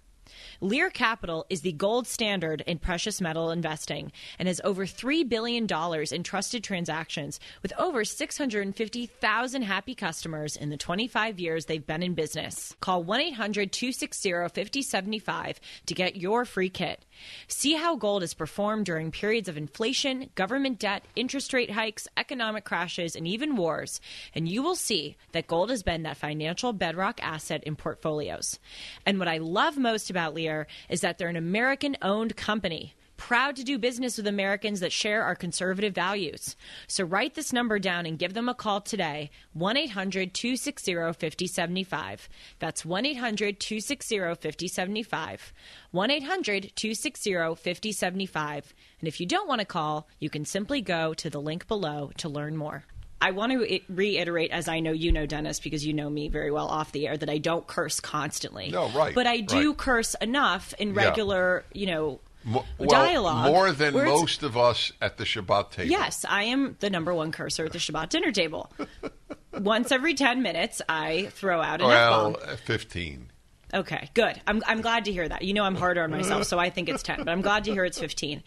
Lear 0.59 0.89
Capital 0.89 1.45
is 1.49 1.61
the 1.61 1.71
gold 1.71 2.07
standard 2.07 2.61
in 2.67 2.79
precious 2.79 3.21
metal 3.21 3.51
investing 3.51 4.11
and 4.39 4.47
has 4.47 4.59
over 4.63 4.85
$3 4.85 5.27
billion 5.29 5.67
in 6.11 6.23
trusted 6.23 6.63
transactions 6.63 7.39
with 7.61 7.71
over 7.77 8.03
650,000 8.03 9.61
happy 9.61 9.95
customers 9.95 10.57
in 10.57 10.69
the 10.69 10.77
25 10.77 11.39
years 11.39 11.65
they've 11.65 11.87
been 11.87 12.03
in 12.03 12.15
business. 12.15 12.75
Call 12.81 13.03
1 13.03 13.21
800 13.21 13.71
260 13.71 14.31
5075 14.31 15.59
to 15.85 15.93
get 15.93 16.15
your 16.15 16.43
free 16.43 16.69
kit. 16.69 17.04
See 17.47 17.73
how 17.73 17.95
gold 17.95 18.21
has 18.21 18.33
performed 18.33 18.85
during 18.85 19.11
periods 19.11 19.47
of 19.47 19.57
inflation, 19.57 20.29
government 20.35 20.79
debt, 20.79 21.05
interest 21.15 21.53
rate 21.53 21.71
hikes, 21.71 22.07
economic 22.17 22.63
crashes, 22.63 23.15
and 23.15 23.27
even 23.27 23.55
wars, 23.55 24.01
and 24.33 24.47
you 24.47 24.61
will 24.61 24.75
see 24.75 25.17
that 25.31 25.47
gold 25.47 25.69
has 25.69 25.83
been 25.83 26.03
that 26.03 26.17
financial 26.17 26.73
bedrock 26.73 27.19
asset 27.23 27.63
in 27.63 27.75
portfolios. 27.75 28.59
And 29.05 29.19
what 29.19 29.27
I 29.27 29.37
love 29.37 29.77
most 29.77 30.09
about 30.09 30.33
Lear 30.33 30.67
is 30.89 31.01
that 31.01 31.17
they're 31.17 31.27
an 31.27 31.35
American 31.35 31.97
owned 32.01 32.35
company. 32.35 32.93
Proud 33.17 33.55
to 33.55 33.63
do 33.63 33.77
business 33.77 34.17
with 34.17 34.27
Americans 34.27 34.81
that 34.81 34.91
share 34.91 35.23
our 35.23 35.35
conservative 35.35 35.95
values. 35.95 36.55
So 36.87 37.05
write 37.05 37.33
this 37.35 37.53
number 37.53 37.79
down 37.79 38.05
and 38.05 38.19
give 38.19 38.33
them 38.33 38.49
a 38.49 38.53
call 38.53 38.81
today 38.81 39.31
1 39.53 39.77
800 39.77 40.33
260 40.33 40.93
5075. 41.13 42.27
That's 42.59 42.83
1 42.85 43.05
800 43.05 43.59
260 43.59 44.17
5075. 44.35 45.53
1 45.91 46.11
800 46.11 46.71
260 46.75 47.33
5075. 47.55 48.73
And 48.99 49.07
if 49.07 49.19
you 49.19 49.25
don't 49.25 49.47
want 49.47 49.59
to 49.59 49.65
call, 49.65 50.07
you 50.19 50.29
can 50.29 50.43
simply 50.45 50.81
go 50.81 51.13
to 51.13 51.29
the 51.29 51.41
link 51.41 51.67
below 51.67 52.11
to 52.17 52.27
learn 52.29 52.57
more. 52.57 52.83
I 53.21 53.31
want 53.31 53.53
to 53.53 53.79
reiterate, 53.87 54.51
as 54.51 54.67
I 54.67 54.81
know 54.81 54.91
you 54.91 55.11
know, 55.13 55.25
Dennis, 55.25 55.59
because 55.61 55.85
you 55.85 55.93
know 55.93 56.09
me 56.09 56.27
very 56.27 56.51
well 56.51 56.67
off 56.67 56.91
the 56.91 57.07
air, 57.07 57.15
that 57.15 57.29
I 57.29 57.37
don't 57.37 57.65
curse 57.65 58.01
constantly. 58.01 58.69
No, 58.71 58.89
right, 58.89 59.15
But 59.15 59.25
I 59.25 59.39
do 59.39 59.69
right. 59.69 59.77
curse 59.77 60.15
enough 60.15 60.73
in 60.77 60.93
Yeah. 60.93 61.05
regular, 61.07 61.63
you 61.73 61.87
know, 61.87 62.19
Mo- 62.45 62.63
well, 62.77 62.87
dialogue. 62.89 63.51
more 63.51 63.71
than 63.71 63.93
most 63.93 64.43
of 64.43 64.55
us 64.55 64.91
at 65.01 65.17
the 65.17 65.23
Shabbat 65.23 65.71
table. 65.71 65.89
Yes, 65.89 66.23
I 66.29 66.43
am 66.43 66.77
the 66.79 66.89
number 66.91 67.13
one 67.13 67.31
cursor 67.31 67.65
at 67.65 67.71
the 67.71 67.79
Shabbat 67.79 68.09
dinner 68.09 68.31
table. 68.31 68.71
Once 69.53 69.91
every 69.91 70.13
10 70.13 70.41
minutes, 70.41 70.81
I 70.87 71.27
throw 71.31 71.61
out 71.61 71.81
an 71.81 71.87
Well, 71.87 72.29
F-bomb. 72.37 72.49
uh, 72.53 72.55
fifteen. 72.57 73.31
Okay, 73.73 74.09
good. 74.13 74.39
I'm, 74.47 74.61
I'm 74.67 74.81
glad 74.81 75.05
to 75.05 75.11
hear 75.11 75.27
that. 75.27 75.41
You 75.41 75.53
know, 75.53 75.63
I'm 75.63 75.75
harder 75.75 76.03
on 76.03 76.11
myself, 76.11 76.43
so 76.45 76.59
I 76.59 76.69
think 76.69 76.87
it's 76.87 77.01
10, 77.03 77.19
but 77.19 77.29
I'm 77.29 77.41
glad 77.41 77.63
to 77.65 77.71
hear 77.73 77.83
it's 77.83 77.99
15. 77.99 78.43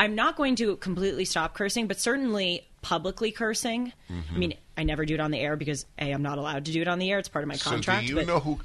I'm 0.00 0.14
not 0.14 0.34
going 0.36 0.56
to 0.56 0.76
completely 0.76 1.24
stop 1.24 1.54
cursing, 1.54 1.86
but 1.86 2.00
certainly 2.00 2.66
publicly 2.80 3.30
cursing. 3.32 3.92
Mm-hmm. 4.10 4.34
I 4.34 4.38
mean, 4.38 4.54
I 4.76 4.82
never 4.84 5.04
do 5.04 5.14
it 5.14 5.20
on 5.20 5.30
the 5.30 5.38
air 5.38 5.56
because, 5.56 5.84
A, 6.00 6.10
I'm 6.10 6.22
not 6.22 6.38
allowed 6.38 6.64
to 6.64 6.72
do 6.72 6.80
it 6.80 6.88
on 6.88 6.98
the 6.98 7.10
air. 7.12 7.18
It's 7.18 7.28
part 7.28 7.44
of 7.44 7.48
my 7.48 7.56
contract. 7.58 8.00
So 8.02 8.06
do 8.06 8.12
you 8.12 8.14
but 8.16 8.26
know 8.26 8.40
who? 8.40 8.60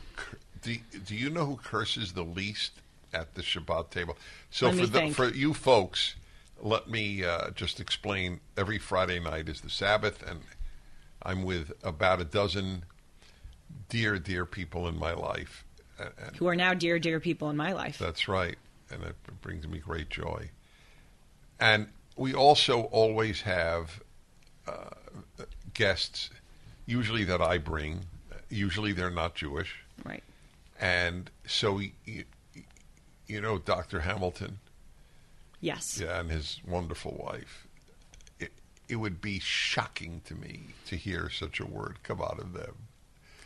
Do, 0.64 0.76
do 1.06 1.14
you 1.16 1.30
know 1.30 1.46
who 1.46 1.58
curses 1.58 2.14
the 2.14 2.24
least 2.24 2.72
at 3.18 3.36
the 3.36 3.42
Shabbat 3.42 3.90
table? 3.90 4.18
So 4.50 4.72
for 4.72 4.86
the, 4.86 5.10
for 5.10 5.30
you 5.30 5.54
folks, 5.54 6.16
let 6.62 6.90
me 6.90 7.24
uh, 7.24 7.52
just 7.52 7.80
explain. 7.80 8.40
Every 8.56 8.78
Friday 8.78 9.20
night 9.20 9.50
is 9.50 9.62
the 9.62 9.70
Sabbath, 9.70 10.24
and 10.28 10.42
I'm 11.22 11.44
with 11.44 11.72
about 11.84 12.22
a 12.22 12.26
dozen 12.26 12.84
dear, 13.90 14.18
dear 14.20 14.46
people 14.46 14.88
in 14.88 14.98
my 14.98 15.14
life. 15.14 15.66
And, 16.00 16.10
and 16.26 16.36
who 16.36 16.48
are 16.48 16.56
now 16.56 16.74
dear, 16.74 17.00
dear 17.00 17.20
people 17.20 17.50
in 17.50 17.58
my 17.58 17.74
life. 17.74 17.98
that's 17.98 18.28
right, 18.28 18.58
and 18.92 19.04
it 19.04 19.16
brings 19.42 19.68
me 19.68 19.80
great 19.80 20.10
joy. 20.10 20.50
And 21.60 21.88
we 22.16 22.34
also 22.34 22.84
always 22.84 23.42
have 23.42 24.02
uh, 24.68 24.90
guests, 25.74 26.30
usually 26.86 27.24
that 27.26 27.42
I 27.42 27.58
bring. 27.58 28.02
Usually 28.50 28.94
they're 28.94 29.10
not 29.10 29.36
Jewish. 29.36 29.84
Right. 30.06 30.24
And 30.80 31.30
so, 31.46 31.82
you, 33.28 33.42
know, 33.42 33.58
Dr. 33.58 34.02
Hamilton 34.02 34.60
Yes. 35.60 36.00
yeah, 36.02 36.20
and 36.20 36.30
his 36.30 36.60
wonderful 36.68 37.20
wife. 37.24 37.68
It, 38.40 38.52
it 38.88 38.98
would 38.98 39.22
be 39.22 39.40
shocking 39.40 40.22
to 40.26 40.36
me 40.36 40.62
to 40.86 40.96
hear 40.96 41.30
such 41.30 41.60
a 41.60 41.66
word 41.66 42.04
come 42.04 42.22
out 42.22 42.40
of 42.40 42.54
them. 42.54 42.76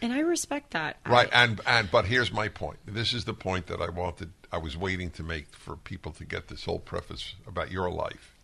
And 0.02 0.12
I 0.12 0.20
respect 0.20 0.72
that. 0.72 0.98
Right, 1.06 1.30
I, 1.32 1.44
and 1.44 1.62
and 1.68 1.92
but 1.92 2.06
here's 2.06 2.32
my 2.34 2.48
point. 2.48 2.80
This 2.86 3.14
is 3.14 3.26
the 3.26 3.36
point 3.36 3.68
that 3.68 3.82
I 3.82 3.90
wanted. 3.90 4.32
I 4.52 4.58
was 4.58 4.76
waiting 4.76 5.12
to 5.12 5.24
make 5.24 5.56
for 5.56 5.76
people 5.76 6.12
to 6.14 6.26
get 6.26 6.48
this 6.48 6.66
whole 6.66 6.80
preface 6.80 7.36
about 7.48 7.72
your 7.72 7.90
life. 7.92 8.36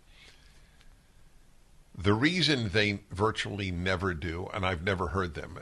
The 1.98 2.14
reason 2.14 2.70
they 2.70 3.00
virtually 3.12 3.72
never 3.72 4.14
do, 4.14 4.48
and 4.54 4.66
I've 4.66 4.84
never 4.84 5.08
heard 5.08 5.34
them 5.34 5.58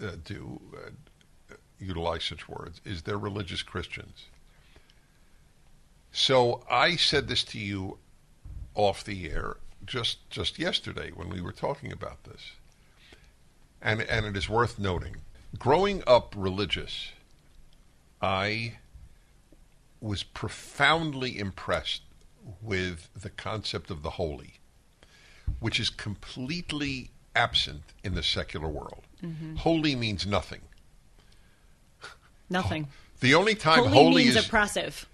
uh, 0.00 0.06
uh, 0.06 0.12
do 0.24 0.58
uh, 0.74 1.54
utilize 1.78 2.24
such 2.24 2.48
words, 2.48 2.80
is 2.86 3.02
they're 3.02 3.18
religious 3.18 3.62
Christians. 3.62 4.24
So 6.12 6.64
I 6.70 6.96
said 6.96 7.28
this 7.28 7.44
to 7.44 7.58
you 7.58 7.98
off 8.74 9.04
the 9.04 9.30
air 9.30 9.56
just 9.84 10.28
just 10.30 10.58
yesterday 10.58 11.10
when 11.10 11.28
we 11.28 11.40
were 11.40 11.52
talking 11.52 11.92
about 11.92 12.24
this 12.24 12.52
and 13.82 14.02
and 14.02 14.26
it 14.26 14.36
is 14.36 14.48
worth 14.48 14.78
noting. 14.78 15.16
Growing 15.58 16.02
up 16.06 16.34
religious, 16.36 17.10
I 18.22 18.78
was 20.00 20.22
profoundly 20.22 21.38
impressed 21.38 22.02
with 22.62 23.08
the 23.20 23.30
concept 23.30 23.90
of 23.90 24.02
the 24.02 24.10
holy, 24.10 24.54
which 25.58 25.80
is 25.80 25.90
completely 25.90 27.10
absent 27.34 27.82
in 28.02 28.14
the 28.14 28.22
secular 28.22 28.68
world. 28.68 29.02
Mm-hmm. 29.22 29.56
Holy 29.56 29.94
means 29.94 30.26
nothing. 30.26 30.60
nothing. 32.48 32.88
The 33.20 33.34
only 33.34 33.54
time 33.54 33.80
Holy, 33.80 33.90
holy, 33.90 34.24
means 34.24 34.36
is 34.36 34.46
oppressive. 34.46 35.06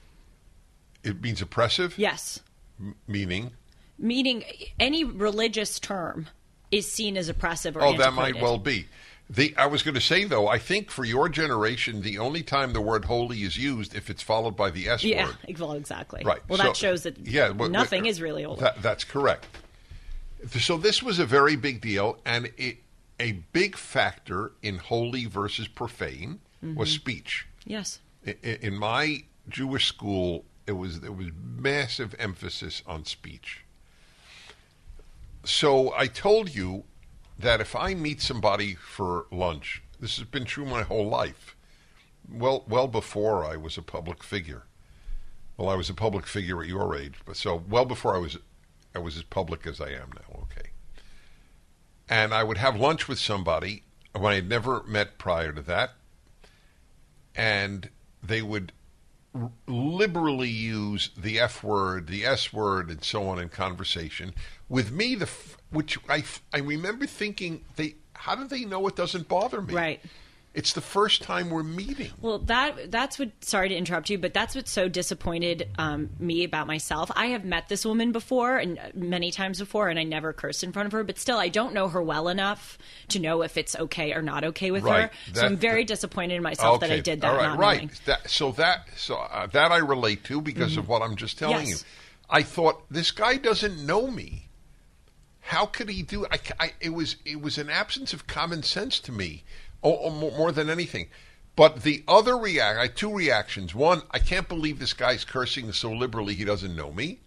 It 1.06 1.22
means 1.22 1.40
oppressive, 1.40 1.94
Yes. 1.98 2.40
M- 2.80 2.94
meaning 3.06 3.52
Meaning 3.98 4.44
any 4.78 5.04
religious 5.04 5.80
term 5.80 6.26
is 6.70 6.90
seen 6.90 7.16
as 7.16 7.28
oppressive 7.30 7.76
or 7.76 7.82
oh 7.82 7.96
that 7.96 8.12
might 8.12 8.34
well 8.42 8.58
be. 8.58 8.86
The, 9.30 9.54
I 9.56 9.66
was 9.66 9.82
going 9.82 9.94
to 9.94 10.00
say 10.00 10.24
though, 10.24 10.46
I 10.48 10.58
think 10.58 10.90
for 10.90 11.04
your 11.04 11.28
generation, 11.30 12.02
the 12.02 12.18
only 12.18 12.42
time 12.42 12.74
the 12.74 12.80
word 12.82 13.06
holy 13.06 13.38
is 13.42 13.56
used 13.56 13.94
if 13.94 14.10
it's 14.10 14.22
followed 14.22 14.54
by 14.56 14.70
the 14.70 14.88
S 14.88 15.02
Yeah, 15.02 15.26
word. 15.46 15.58
well, 15.58 15.72
exactly. 15.72 16.22
Right. 16.24 16.40
Well, 16.48 16.58
So- 16.58 16.64
that 16.64 16.76
shows 16.76 17.02
that 17.04 17.18
yeah, 17.26 17.52
but- 17.52 17.70
nothing 17.70 18.04
is 18.06 18.20
really 18.20 18.42
holy. 18.42 18.60
That, 18.60 18.82
that's 18.82 19.04
correct. 19.04 19.46
So 20.58 20.76
this 20.76 21.02
was 21.02 21.18
a 21.18 21.24
very 21.26 21.56
big 21.56 21.80
deal, 21.80 22.18
and 22.26 22.52
it, 22.58 22.76
a 23.18 23.32
big 23.52 23.76
factor 23.76 24.52
in 24.62 24.76
holy 24.78 25.24
versus 25.24 25.66
profane 25.66 26.40
was 26.62 26.90
mm-hmm. 26.90 26.94
speech. 26.94 27.46
yes. 27.64 28.00
I- 28.26 28.36
i- 28.44 28.58
In 28.60 28.76
my 28.76 29.24
Jewish 29.48 29.86
school, 29.86 30.44
it 30.66 30.72
was 30.72 31.00
there 31.00 31.12
was 31.12 31.28
massive 31.56 32.14
emphasis 32.18 32.82
on 32.86 33.04
speech. 33.04 33.64
So 35.44 35.94
I 35.96 36.08
told 36.08 36.54
you 36.54 36.84
that 37.38 37.60
if 37.60 37.76
I 37.76 37.94
meet 37.94 38.20
somebody 38.20 38.74
for 38.74 39.26
lunch, 39.30 39.82
this 40.00 40.16
has 40.16 40.26
been 40.26 40.44
true 40.44 40.64
my 40.64 40.82
whole 40.82 41.08
life. 41.08 41.54
Well, 42.28 42.64
well 42.68 42.88
before 42.88 43.44
I 43.44 43.56
was 43.56 43.78
a 43.78 43.82
public 43.82 44.24
figure. 44.24 44.64
Well, 45.56 45.68
I 45.68 45.74
was 45.74 45.88
a 45.88 45.94
public 45.94 46.26
figure 46.26 46.60
at 46.60 46.68
your 46.68 46.94
age, 46.96 47.14
but 47.24 47.36
so 47.36 47.62
well 47.68 47.84
before 47.84 48.14
I 48.14 48.18
was, 48.18 48.36
I 48.94 48.98
was 48.98 49.16
as 49.16 49.22
public 49.22 49.66
as 49.66 49.80
I 49.80 49.90
am 49.90 50.10
now. 50.14 50.42
Okay. 50.42 50.70
And 52.08 52.34
I 52.34 52.42
would 52.42 52.58
have 52.58 52.78
lunch 52.78 53.08
with 53.08 53.18
somebody 53.18 53.84
who 54.16 54.26
I 54.26 54.34
had 54.34 54.48
never 54.48 54.82
met 54.82 55.18
prior 55.18 55.52
to 55.52 55.62
that, 55.62 55.92
and 57.34 57.88
they 58.22 58.42
would 58.42 58.72
liberally 59.66 60.48
use 60.48 61.10
the 61.16 61.40
F 61.40 61.62
word, 61.62 62.06
the 62.06 62.24
S 62.24 62.52
word, 62.52 62.90
and 62.90 63.02
so 63.02 63.28
on 63.28 63.38
in 63.38 63.48
conversation. 63.48 64.34
With 64.68 64.90
me, 64.90 65.14
the 65.14 65.28
which 65.70 65.98
I, 66.08 66.24
I 66.52 66.58
remember 66.58 67.06
thinking 67.06 67.62
they 67.76 67.96
how 68.14 68.34
do 68.34 68.46
they 68.46 68.64
know 68.64 68.86
it 68.86 68.96
doesn't 68.96 69.28
bother 69.28 69.60
me? 69.60 69.74
Right. 69.74 70.00
It's 70.56 70.72
the 70.72 70.80
first 70.80 71.22
time 71.22 71.50
we're 71.50 71.62
meeting. 71.62 72.10
Well, 72.22 72.38
that 72.40 72.90
that's 72.90 73.18
what. 73.18 73.30
Sorry 73.44 73.68
to 73.68 73.74
interrupt 73.76 74.08
you, 74.08 74.16
but 74.18 74.32
that's 74.32 74.54
what 74.54 74.66
so 74.68 74.88
disappointed 74.88 75.68
um, 75.78 76.08
me 76.18 76.44
about 76.44 76.66
myself. 76.66 77.10
I 77.14 77.26
have 77.26 77.44
met 77.44 77.68
this 77.68 77.84
woman 77.84 78.10
before 78.10 78.56
and 78.56 78.78
uh, 78.78 78.82
many 78.94 79.30
times 79.30 79.58
before, 79.58 79.88
and 79.88 79.98
I 79.98 80.04
never 80.04 80.32
cursed 80.32 80.64
in 80.64 80.72
front 80.72 80.86
of 80.86 80.92
her. 80.92 81.04
But 81.04 81.18
still, 81.18 81.36
I 81.38 81.48
don't 81.48 81.74
know 81.74 81.88
her 81.88 82.02
well 82.02 82.28
enough 82.28 82.78
to 83.08 83.18
know 83.20 83.42
if 83.42 83.58
it's 83.58 83.76
okay 83.76 84.14
or 84.14 84.22
not 84.22 84.44
okay 84.44 84.70
with 84.70 84.82
Right. 84.82 85.10
her. 85.10 85.10
so 85.34 85.44
I'm 85.44 85.58
very 85.58 85.82
that- 85.82 85.88
disappointed 85.88 86.36
in 86.36 86.42
myself 86.42 86.80
that 86.80 86.90
I 86.90 87.00
did 87.00 87.20
that. 87.20 87.30
All 87.30 87.36
right, 87.36 87.58
right. 87.58 88.00
That, 88.06 88.30
so 88.30 88.52
that 88.52 88.86
so 88.96 89.16
uh, 89.16 89.46
that 89.48 89.72
I 89.72 89.76
relate 89.76 90.24
to 90.24 90.40
because 90.40 90.78
of 90.78 90.88
what 90.88 91.02
I'm 91.02 91.16
just 91.16 91.38
telling 91.38 91.56
Mm-hmm. 91.56 91.68
Yes. 91.68 91.82
you. 91.82 91.86
I 92.30 92.42
thought 92.42 92.82
this 92.90 93.10
guy 93.10 93.36
doesn't 93.36 93.84
know 93.86 94.06
me. 94.06 94.48
How 95.40 95.66
could 95.66 95.88
he 95.88 96.02
do? 96.02 96.26
I, 96.26 96.38
I- 96.58 96.72
it 96.80 96.90
was 96.94 97.16
it 97.24 97.40
was 97.40 97.58
an 97.58 97.70
absence 97.70 98.12
of 98.12 98.26
common 98.26 98.62
sense 98.62 98.98
to 99.00 99.12
me, 99.12 99.44
oh, 99.82 99.98
oh, 100.02 100.10
more, 100.10 100.32
more 100.32 100.52
than 100.52 100.70
anything. 100.70 101.08
But 101.56 101.82
the 101.82 102.04
other 102.06 102.36
react, 102.36 102.78
I 102.78 102.82
had 102.82 102.96
two 102.96 103.12
reactions. 103.12 103.74
One, 103.74 104.02
I 104.10 104.18
can't 104.18 104.48
believe 104.48 104.78
this 104.78 104.92
guy's 104.92 105.24
cursing 105.24 105.72
so 105.72 105.90
liberally 105.90 106.34
he 106.34 106.44
doesn't 106.44 106.76
know 106.76 106.92
me. 106.92 107.20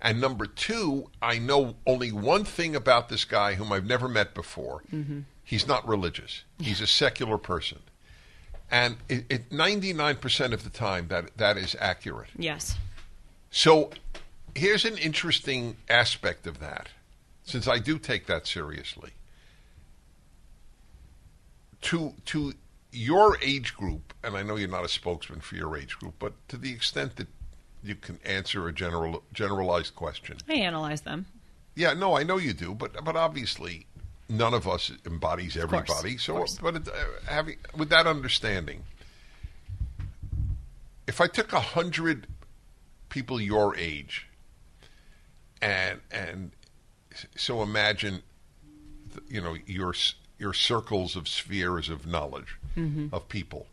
And 0.00 0.20
number 0.20 0.46
two, 0.46 1.10
I 1.20 1.38
know 1.38 1.74
only 1.84 2.12
one 2.12 2.44
thing 2.44 2.76
about 2.76 3.08
this 3.08 3.24
guy 3.24 3.54
whom 3.54 3.72
I've 3.72 3.84
never 3.84 4.08
met 4.08 4.32
before. 4.32 4.82
Mm-hmm. 4.92 5.20
He's 5.42 5.66
not 5.66 5.86
religious. 5.88 6.44
He's 6.60 6.80
a 6.80 6.86
secular 6.86 7.36
person. 7.36 7.78
And 8.70 8.98
it, 9.08 9.24
it, 9.28 9.50
99% 9.50 10.52
of 10.52 10.62
the 10.62 10.70
time, 10.70 11.08
that 11.08 11.36
that 11.38 11.56
is 11.56 11.74
accurate. 11.80 12.28
Yes. 12.36 12.76
So 13.50 13.90
here's 14.54 14.84
an 14.84 14.98
interesting 14.98 15.76
aspect 15.88 16.46
of 16.46 16.60
that, 16.60 16.90
since 17.42 17.66
I 17.66 17.78
do 17.78 17.98
take 17.98 18.26
that 18.26 18.46
seriously. 18.46 19.12
To 21.82 22.14
to 22.26 22.54
your 22.90 23.38
age 23.42 23.74
group, 23.74 24.14
and 24.24 24.36
I 24.36 24.42
know 24.42 24.56
you're 24.56 24.68
not 24.68 24.84
a 24.84 24.88
spokesman 24.88 25.40
for 25.40 25.54
your 25.54 25.76
age 25.76 25.98
group, 25.98 26.14
but 26.18 26.32
to 26.48 26.56
the 26.56 26.72
extent 26.72 27.16
that 27.16 27.28
you 27.82 27.94
can 27.94 28.18
answer 28.24 28.66
a 28.68 28.72
general 28.72 29.22
generalized 29.32 29.94
question. 29.94 30.38
I 30.48 30.54
analyze 30.54 31.02
them. 31.02 31.26
Yeah, 31.74 31.92
no, 31.92 32.16
I 32.16 32.24
know 32.24 32.38
you 32.38 32.52
do, 32.52 32.74
but 32.74 33.04
but 33.04 33.16
obviously 33.16 33.86
none 34.28 34.54
of 34.54 34.68
us 34.68 34.90
embodies 35.06 35.56
everybody. 35.56 36.18
so, 36.18 36.44
but 36.60 36.76
it, 36.76 36.88
uh, 36.88 36.92
having 37.26 37.56
with 37.76 37.88
that 37.90 38.06
understanding, 38.06 38.82
if 41.06 41.20
I 41.20 41.26
took 41.26 41.52
a 41.52 41.60
hundred 41.60 42.26
people 43.08 43.40
your 43.40 43.76
age, 43.76 44.26
and 45.62 46.00
and 46.10 46.50
so 47.36 47.62
imagine, 47.62 48.22
you 49.28 49.40
know, 49.40 49.56
your 49.66 49.94
your 50.38 50.52
circles 50.52 51.16
of 51.16 51.28
spheres 51.28 51.88
of 51.88 52.06
knowledge 52.06 52.58
mm-hmm. 52.76 53.08
of 53.12 53.28
people, 53.28 53.66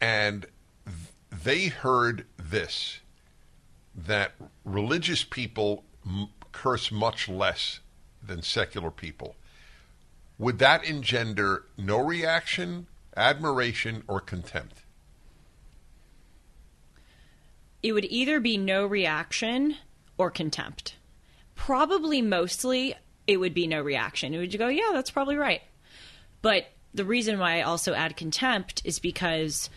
and 0.00 0.46
th- 0.84 1.42
they 1.42 1.66
heard 1.66 2.26
this 2.36 3.00
that 3.94 4.32
religious 4.64 5.24
people 5.24 5.84
m- 6.06 6.28
curse 6.52 6.90
much 6.90 7.28
less 7.28 7.80
than 8.26 8.42
secular 8.42 8.90
people. 8.90 9.36
Would 10.38 10.58
that 10.58 10.84
engender 10.84 11.64
no 11.76 11.98
reaction, 11.98 12.86
admiration, 13.16 14.02
or 14.08 14.20
contempt? 14.20 14.84
it 17.84 17.92
would 17.92 18.06
either 18.06 18.40
be 18.40 18.56
no 18.56 18.86
reaction 18.86 19.76
or 20.16 20.30
contempt. 20.30 20.96
Probably 21.54 22.22
mostly 22.22 22.94
it 23.26 23.36
would 23.36 23.52
be 23.52 23.66
no 23.66 23.82
reaction. 23.82 24.32
It 24.32 24.38
would 24.38 24.58
go, 24.58 24.68
yeah, 24.68 24.90
that's 24.94 25.10
probably 25.10 25.36
right. 25.36 25.60
But 26.44 26.66
the 26.92 27.06
reason 27.06 27.38
why 27.38 27.60
I 27.60 27.62
also 27.62 27.94
add 27.94 28.18
contempt 28.18 28.82
is 28.84 28.98
because 28.98 29.70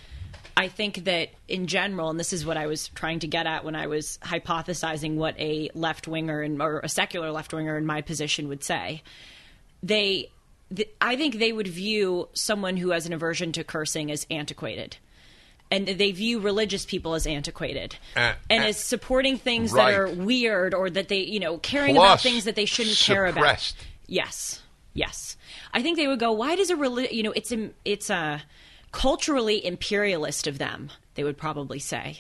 I 0.58 0.68
think 0.68 1.06
that 1.06 1.30
in 1.48 1.68
general, 1.68 2.10
and 2.10 2.20
this 2.20 2.34
is 2.34 2.46
what 2.46 2.58
I 2.58 2.68
was 2.68 2.90
trying 2.90 3.20
to 3.20 3.28
get 3.28 3.48
at 3.48 3.64
when 3.64 3.74
I 3.74 3.88
was 3.88 4.20
hypothesizing 4.22 5.16
what 5.16 5.40
a 5.40 5.70
left 5.76 6.10
winger 6.10 6.42
and 6.42 6.62
or 6.62 6.82
a 6.82 6.90
secular 6.90 7.32
left 7.32 7.54
winger 7.54 7.78
in 7.78 7.86
my 7.86 8.02
position 8.02 8.50
would 8.50 8.66
say, 8.66 9.02
they, 9.82 10.30
th- 10.76 10.90
I 11.00 11.16
think 11.16 11.40
they 11.40 11.54
would 11.54 11.70
view 11.70 12.28
someone 12.34 12.76
who 12.76 12.90
has 12.90 13.06
an 13.06 13.14
aversion 13.14 13.54
to 13.54 13.64
cursing 13.64 14.12
as 14.12 14.28
antiquated. 14.30 14.98
And 15.72 15.88
they 15.88 16.12
view 16.12 16.42
religious 16.42 16.86
people 16.86 17.14
as 17.14 17.26
antiquated 17.26 17.96
Uh, 18.16 18.34
and 18.50 18.64
uh, 18.64 18.68
as 18.68 18.78
supporting 18.78 19.38
things 19.38 19.72
right. 19.72 19.92
that 19.92 19.98
are 19.98 20.10
weird 20.10 20.74
or 20.74 20.90
that 20.90 21.08
they, 21.08 21.20
you 21.20 21.40
know, 21.40 21.60
caring 21.60 21.96
Plus, 21.96 22.06
about 22.06 22.22
things 22.22 22.44
that 22.44 22.56
they 22.56 22.66
shouldn't 22.66 22.98
care 22.98 23.26
about. 23.26 23.74
Yes, 24.06 24.62
yes. 24.94 25.38
I 25.74 25.82
think 25.82 25.98
they 25.98 26.08
would 26.08 26.20
go. 26.20 26.32
Why 26.32 26.56
does 26.56 26.70
a 26.70 26.76
reli- 26.76 27.12
you 27.12 27.24
know 27.24 27.32
it's 27.32 27.52
a, 27.52 27.70
it's 27.86 28.10
a 28.10 28.42
culturally 28.92 29.66
imperialist 29.66 30.48
of 30.48 30.58
them. 30.58 30.90
They 31.16 31.24
would 31.24 31.38
probably 31.38 31.80
say 31.80 32.20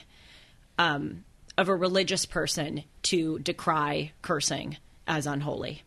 um, 0.78 1.24
of 1.58 1.70
a 1.70 1.76
religious 1.76 2.26
person 2.26 2.84
to 3.04 3.40
decry 3.40 4.12
cursing 4.22 4.78
as 5.08 5.26
unholy. 5.28 5.84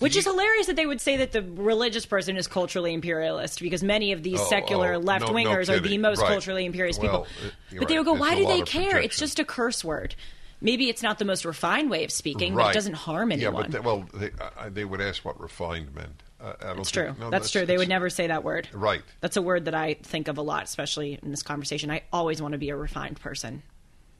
Which 0.00 0.16
is 0.16 0.24
hilarious 0.24 0.66
that 0.66 0.74
they 0.74 0.84
would 0.86 1.00
say 1.00 1.18
that 1.18 1.30
the 1.30 1.42
religious 1.42 2.06
person 2.06 2.36
is 2.36 2.48
culturally 2.48 2.92
imperialist 2.92 3.60
because 3.60 3.84
many 3.84 4.10
of 4.10 4.24
these 4.24 4.40
Oh, 4.40 4.48
secular 4.48 4.94
oh, 4.94 4.98
left 4.98 5.26
wingers 5.26 5.68
no 5.68 5.76
are 5.76 5.78
the 5.78 5.96
most 5.98 6.20
Right. 6.20 6.26
culturally 6.28 6.64
imperialist 6.66 7.00
Well, 7.00 7.24
people. 7.24 7.46
uh, 7.46 7.78
But 7.78 7.86
they 7.88 7.98
would 7.98 8.06
right. 8.08 8.14
go, 8.16 8.20
why 8.20 8.34
do 8.34 8.44
they 8.44 8.62
care? 8.62 8.98
It's 8.98 9.16
just 9.16 9.38
a 9.38 9.44
curse 9.44 9.84
word. 9.84 10.16
Maybe 10.62 10.88
it's 10.88 11.02
not 11.02 11.18
the 11.18 11.24
most 11.24 11.44
refined 11.44 11.90
way 11.90 12.04
of 12.04 12.12
speaking, 12.12 12.54
but 12.54 12.70
it 12.70 12.74
doesn't 12.74 12.94
harm 12.94 13.32
anyone. 13.32 13.54
Yeah, 13.54 13.60
but 13.62 13.70
they, 13.72 13.80
well, 13.80 14.08
they, 14.14 14.30
uh, 14.40 14.70
they 14.70 14.84
would 14.84 15.00
ask 15.00 15.24
what 15.24 15.38
refined 15.40 15.94
meant. 15.94 16.22
Uh, 16.40 16.54
That's 16.60 16.90
think- 16.90 17.06
true. 17.08 17.14
no, 17.20 17.30
that's, 17.30 17.50
true. 17.50 17.64
They 17.64 17.78
would 17.78 17.88
never 17.88 18.10
say 18.10 18.26
that 18.26 18.42
word. 18.42 18.68
Right. 18.72 19.02
That's 19.20 19.36
a 19.36 19.42
word 19.42 19.66
that 19.66 19.74
I 19.74 19.94
think 19.94 20.26
of 20.26 20.38
a 20.38 20.42
lot, 20.42 20.64
especially 20.64 21.18
in 21.22 21.30
this 21.30 21.42
conversation. 21.42 21.90
I 21.90 22.02
always 22.12 22.42
want 22.42 22.52
to 22.52 22.58
be 22.58 22.70
a 22.70 22.76
refined 22.76 23.20
person. 23.20 23.62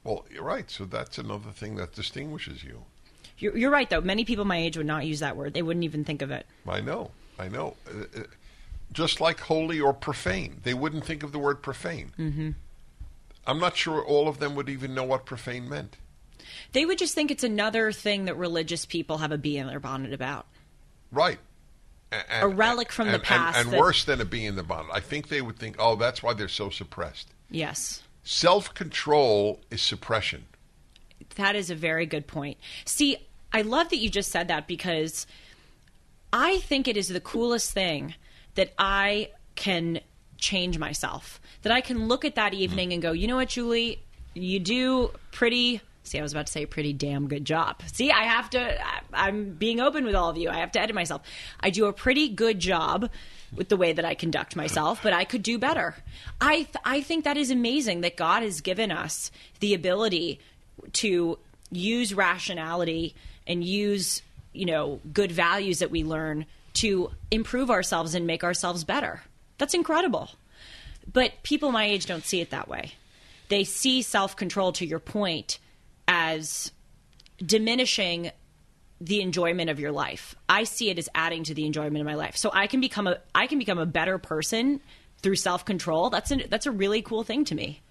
Well, 0.05 0.25
you're 0.31 0.43
right. 0.43 0.69
So 0.71 0.85
that's 0.85 1.17
another 1.17 1.51
thing 1.51 1.75
that 1.75 1.93
distinguishes 1.93 2.63
you. 2.63 2.83
You're, 3.37 3.57
you're 3.57 3.71
right, 3.71 3.89
though. 3.89 3.99
Many 3.99 4.23
people 4.23 4.45
my 4.45 4.57
age 4.57 4.77
would 4.77 4.85
not 4.85 5.05
use 5.05 5.19
that 5.19 5.35
word. 5.35 5.53
They 5.53 5.61
wouldn't 5.61 5.83
even 5.83 6.05
think 6.05 6.21
of 6.21 6.31
it. 6.31 6.45
I 6.67 6.79
know. 6.79 7.11
I 7.37 7.49
know. 7.49 7.75
Uh, 7.87 8.19
uh, 8.21 8.23
just 8.93 9.19
like 9.19 9.41
holy 9.41 9.79
or 9.81 9.91
profane, 9.93 10.61
they 10.63 10.73
wouldn't 10.73 11.05
think 11.05 11.23
of 11.23 11.31
the 11.31 11.39
word 11.39 11.61
profane. 11.61 12.11
Mm-hmm. 12.17 12.51
I'm 13.45 13.59
not 13.59 13.75
sure 13.75 14.03
all 14.03 14.27
of 14.27 14.39
them 14.39 14.55
would 14.55 14.69
even 14.69 14.93
know 14.93 15.03
what 15.03 15.25
profane 15.25 15.67
meant. 15.67 15.97
They 16.73 16.85
would 16.85 16.97
just 16.97 17.15
think 17.15 17.31
it's 17.31 17.43
another 17.43 17.91
thing 17.91 18.25
that 18.25 18.35
religious 18.35 18.85
people 18.85 19.19
have 19.19 19.31
a 19.31 19.37
bee 19.37 19.57
in 19.57 19.67
their 19.67 19.79
bonnet 19.79 20.11
about. 20.13 20.45
Right. 21.11 21.39
A- 22.11 22.31
and- 22.31 22.43
A 22.43 22.47
relic 22.47 22.91
from 22.91 23.07
the 23.07 23.13
and- 23.13 23.21
and- 23.21 23.27
past 23.27 23.57
And, 23.57 23.71
that- 23.71 23.79
worse 23.79 24.03
than 24.03 24.19
a 24.19 24.25
bee 24.25 24.45
in 24.45 24.55
the 24.55 24.63
bonnet. 24.63 24.91
I 24.91 24.99
think 24.99 25.29
they 25.29 25.41
would 25.41 25.57
think, 25.57 25.75
oh, 25.79 25.95
that's 25.95 26.21
why 26.21 26.33
they're 26.33 26.47
so 26.47 26.69
suppressed. 26.69 27.29
Yes. 27.49 28.01
Self 28.23 28.73
control 28.73 29.61
is 29.69 29.81
suppression. 29.81 30.45
That 31.35 31.55
is 31.55 31.69
a 31.69 31.75
very 31.75 32.05
good 32.05 32.27
point. 32.27 32.57
See, 32.85 33.17
I 33.51 33.61
love 33.61 33.89
that 33.89 33.97
you 33.97 34.09
just 34.09 34.31
said 34.31 34.47
that 34.47 34.67
because 34.67 35.27
I 36.31 36.59
think 36.59 36.87
it 36.87 36.97
is 36.97 37.07
the 37.09 37.21
coolest 37.21 37.71
thing 37.71 38.15
that 38.55 38.73
I 38.77 39.29
can 39.55 39.99
change 40.37 40.77
myself. 40.77 41.39
That 41.61 41.71
I 41.71 41.81
can 41.81 42.07
look 42.07 42.25
at 42.25 42.35
that 42.35 42.53
mm-hmm. 42.53 42.61
evening 42.61 42.93
and 42.93 43.01
go, 43.01 43.11
you 43.11 43.27
know 43.27 43.35
what, 43.35 43.49
Julie, 43.49 44.01
you 44.33 44.59
do 44.59 45.11
pretty 45.31 45.81
See, 46.03 46.19
I 46.19 46.21
was 46.21 46.33
about 46.33 46.47
to 46.47 46.51
say 46.51 46.63
a 46.63 46.67
pretty 46.67 46.93
damn 46.93 47.27
good 47.27 47.45
job. 47.45 47.81
See, 47.93 48.11
I 48.11 48.23
have 48.23 48.49
to, 48.51 48.77
I'm 49.13 49.53
being 49.53 49.79
open 49.79 50.05
with 50.05 50.15
all 50.15 50.29
of 50.29 50.37
you. 50.37 50.49
I 50.49 50.57
have 50.57 50.71
to 50.73 50.81
edit 50.81 50.93
myself. 50.93 51.21
I 51.59 51.69
do 51.69 51.85
a 51.85 51.93
pretty 51.93 52.29
good 52.29 52.59
job 52.59 53.09
with 53.55 53.69
the 53.69 53.77
way 53.77 53.93
that 53.93 54.03
I 54.03 54.13
conduct 54.13 54.55
myself, 54.55 54.99
but 55.01 55.13
I 55.13 55.23
could 55.23 55.43
do 55.43 55.57
better. 55.57 55.95
I, 56.41 56.55
th- 56.55 56.75
I 56.83 57.01
think 57.01 57.23
that 57.23 57.37
is 57.37 57.51
amazing 57.51 58.01
that 58.01 58.17
God 58.17 58.43
has 58.43 58.61
given 58.61 58.91
us 58.91 59.31
the 59.59 59.73
ability 59.73 60.39
to 60.93 61.39
use 61.71 62.13
rationality 62.13 63.15
and 63.47 63.63
use, 63.63 64.21
you 64.51 64.65
know, 64.65 64.99
good 65.13 65.31
values 65.31 65.79
that 65.79 65.91
we 65.91 66.03
learn 66.03 66.45
to 66.73 67.11
improve 67.31 67.69
ourselves 67.69 68.15
and 68.15 68.27
make 68.27 68.43
ourselves 68.43 68.83
better. 68.83 69.21
That's 69.57 69.73
incredible. 69.73 70.31
But 71.11 71.31
people 71.43 71.71
my 71.71 71.85
age 71.85 72.05
don't 72.05 72.25
see 72.25 72.41
it 72.41 72.49
that 72.49 72.67
way. 72.67 72.93
They 73.49 73.63
see 73.63 74.01
self 74.01 74.35
control, 74.35 74.71
to 74.73 74.85
your 74.85 74.99
point, 74.99 75.59
as 76.13 76.71
diminishing 77.43 78.29
the 79.01 79.19
enjoyment 79.21 79.69
of 79.71 79.79
your 79.79 79.91
life. 79.91 80.35
I 80.47 80.63
see 80.63 80.91
it 80.91 80.99
as 80.99 81.09
adding 81.15 81.43
to 81.45 81.53
the 81.55 81.65
enjoyment 81.65 81.97
of 81.97 82.05
my 82.05 82.13
life. 82.13 82.37
So 82.37 82.51
I 82.53 82.67
can 82.67 82.79
become 82.79 83.07
a 83.07 83.17
I 83.33 83.47
can 83.47 83.57
become 83.57 83.79
a 83.79 83.85
better 83.87 84.19
person 84.19 84.79
through 85.23 85.37
self 85.37 85.65
control. 85.65 86.09
That's 86.11 86.31
a, 86.31 86.35
that's 86.47 86.67
a 86.67 86.71
really 86.71 87.01
cool 87.01 87.23
thing 87.23 87.43
to 87.45 87.55
me. 87.55 87.81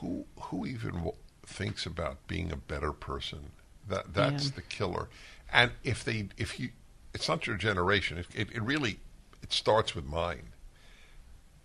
Who 0.00 0.24
who 0.40 0.66
even 0.66 0.92
w- 0.94 1.12
thinks 1.44 1.84
about 1.84 2.26
being 2.26 2.50
a 2.50 2.56
better 2.56 2.92
person? 2.92 3.50
That 3.88 4.14
that's 4.14 4.46
Yeah. 4.46 4.52
the 4.56 4.62
killer. 4.62 5.08
And 5.52 5.72
if 5.84 6.02
they 6.04 6.28
if 6.38 6.58
you, 6.58 6.70
it's 7.12 7.28
not 7.28 7.46
your 7.46 7.56
generation. 7.56 8.16
It, 8.18 8.26
it, 8.34 8.48
it 8.56 8.62
really 8.62 9.00
it 9.42 9.52
starts 9.52 9.94
with 9.94 10.06
mine. 10.06 10.48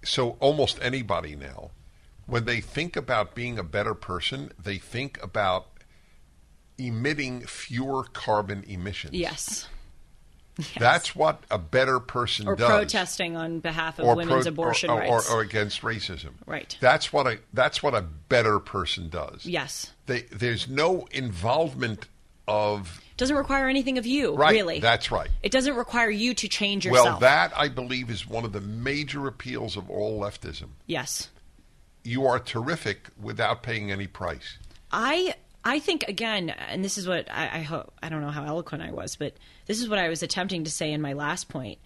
So 0.04 0.32
almost 0.42 0.78
anybody 0.82 1.36
now, 1.36 1.72
when 2.26 2.46
they 2.46 2.62
think 2.62 2.96
about 2.96 3.36
being 3.36 3.60
a 3.60 3.64
better 3.64 3.94
person, 3.94 4.52
they 4.62 4.78
think 4.78 5.22
about 5.24 5.68
emitting 6.78 7.42
fewer 7.46 8.04
carbon 8.04 8.64
emissions. 8.68 9.14
Yes. 9.14 9.68
That's 10.78 11.16
what 11.16 11.44
a 11.50 11.58
better 11.58 12.00
person 12.00 12.48
Or 12.48 12.56
does. 12.56 12.70
protesting 12.70 13.36
on 13.36 13.60
behalf 13.60 13.98
of 13.98 14.06
or 14.06 14.16
women's 14.16 14.44
pro- 14.44 14.52
abortion 14.52 14.90
or, 14.92 15.04
or, 15.04 15.16
rights. 15.18 15.32
or, 15.32 15.42
against 15.42 15.82
racism. 15.82 16.32
Right. 16.46 16.78
That's 16.80 17.12
what 17.12 17.26
a 17.26 17.40
that's 17.54 17.82
what 17.82 17.96
a 17.96 18.02
better 18.02 18.60
person 18.60 19.10
does. 19.10 19.46
yes. 19.46 19.92
They, 20.06 20.22
there's 20.32 20.68
no 20.68 21.08
involvement 21.12 22.08
of 22.48 23.02
Doesn't 23.18 23.36
require 23.38 23.68
anything 23.70 23.98
of 23.98 24.06
you, 24.06 24.36
right. 24.36 24.52
really. 24.52 24.80
That's 24.80 25.12
right. 25.12 25.30
it 25.42 25.52
doesn't 25.52 25.76
require 25.76 26.10
you 26.10 26.34
to 26.36 26.48
change 26.48 26.86
yourself. 26.86 27.06
Well, 27.08 27.20
that 27.20 27.54
I 27.58 27.70
believe 27.70 28.10
is 28.12 28.28
one 28.28 28.44
of 28.46 28.52
the 28.52 28.62
major 28.62 29.28
appeals 29.28 29.76
of 29.78 29.90
all 29.90 30.20
leftism. 30.22 30.70
yes. 30.88 31.30
You 32.04 32.26
are 32.26 32.40
terrific 32.40 33.08
without 33.22 33.64
paying 33.64 33.92
any 33.92 34.08
price. 34.08 34.58
I 34.92 35.36
I 35.66 35.80
think 35.80 36.04
again, 36.10 36.50
and 36.50 36.84
this 36.84 36.98
is 36.98 37.08
what 37.08 37.30
I, 37.32 37.60
I 37.60 37.62
hope 37.62 37.94
I 38.04 38.10
don't 38.10 38.22
know 38.22 38.30
how 38.32 38.44
eloquent 38.46 38.84
I 38.84 38.92
was, 38.92 39.16
but 39.16 39.34
this 39.66 39.80
is 39.82 39.88
what 39.88 40.00
I 40.00 40.10
was 40.10 40.22
attempting 40.22 40.66
to 40.66 40.72
say 40.72 40.92
in 40.92 41.02
my 41.02 41.14
last 41.14 41.48
point. 41.50 41.80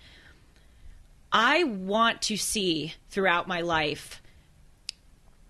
I 1.32 1.64
want 1.66 2.22
to 2.24 2.38
see 2.38 2.94
throughout 3.10 3.48
my 3.48 3.62
life 3.62 4.22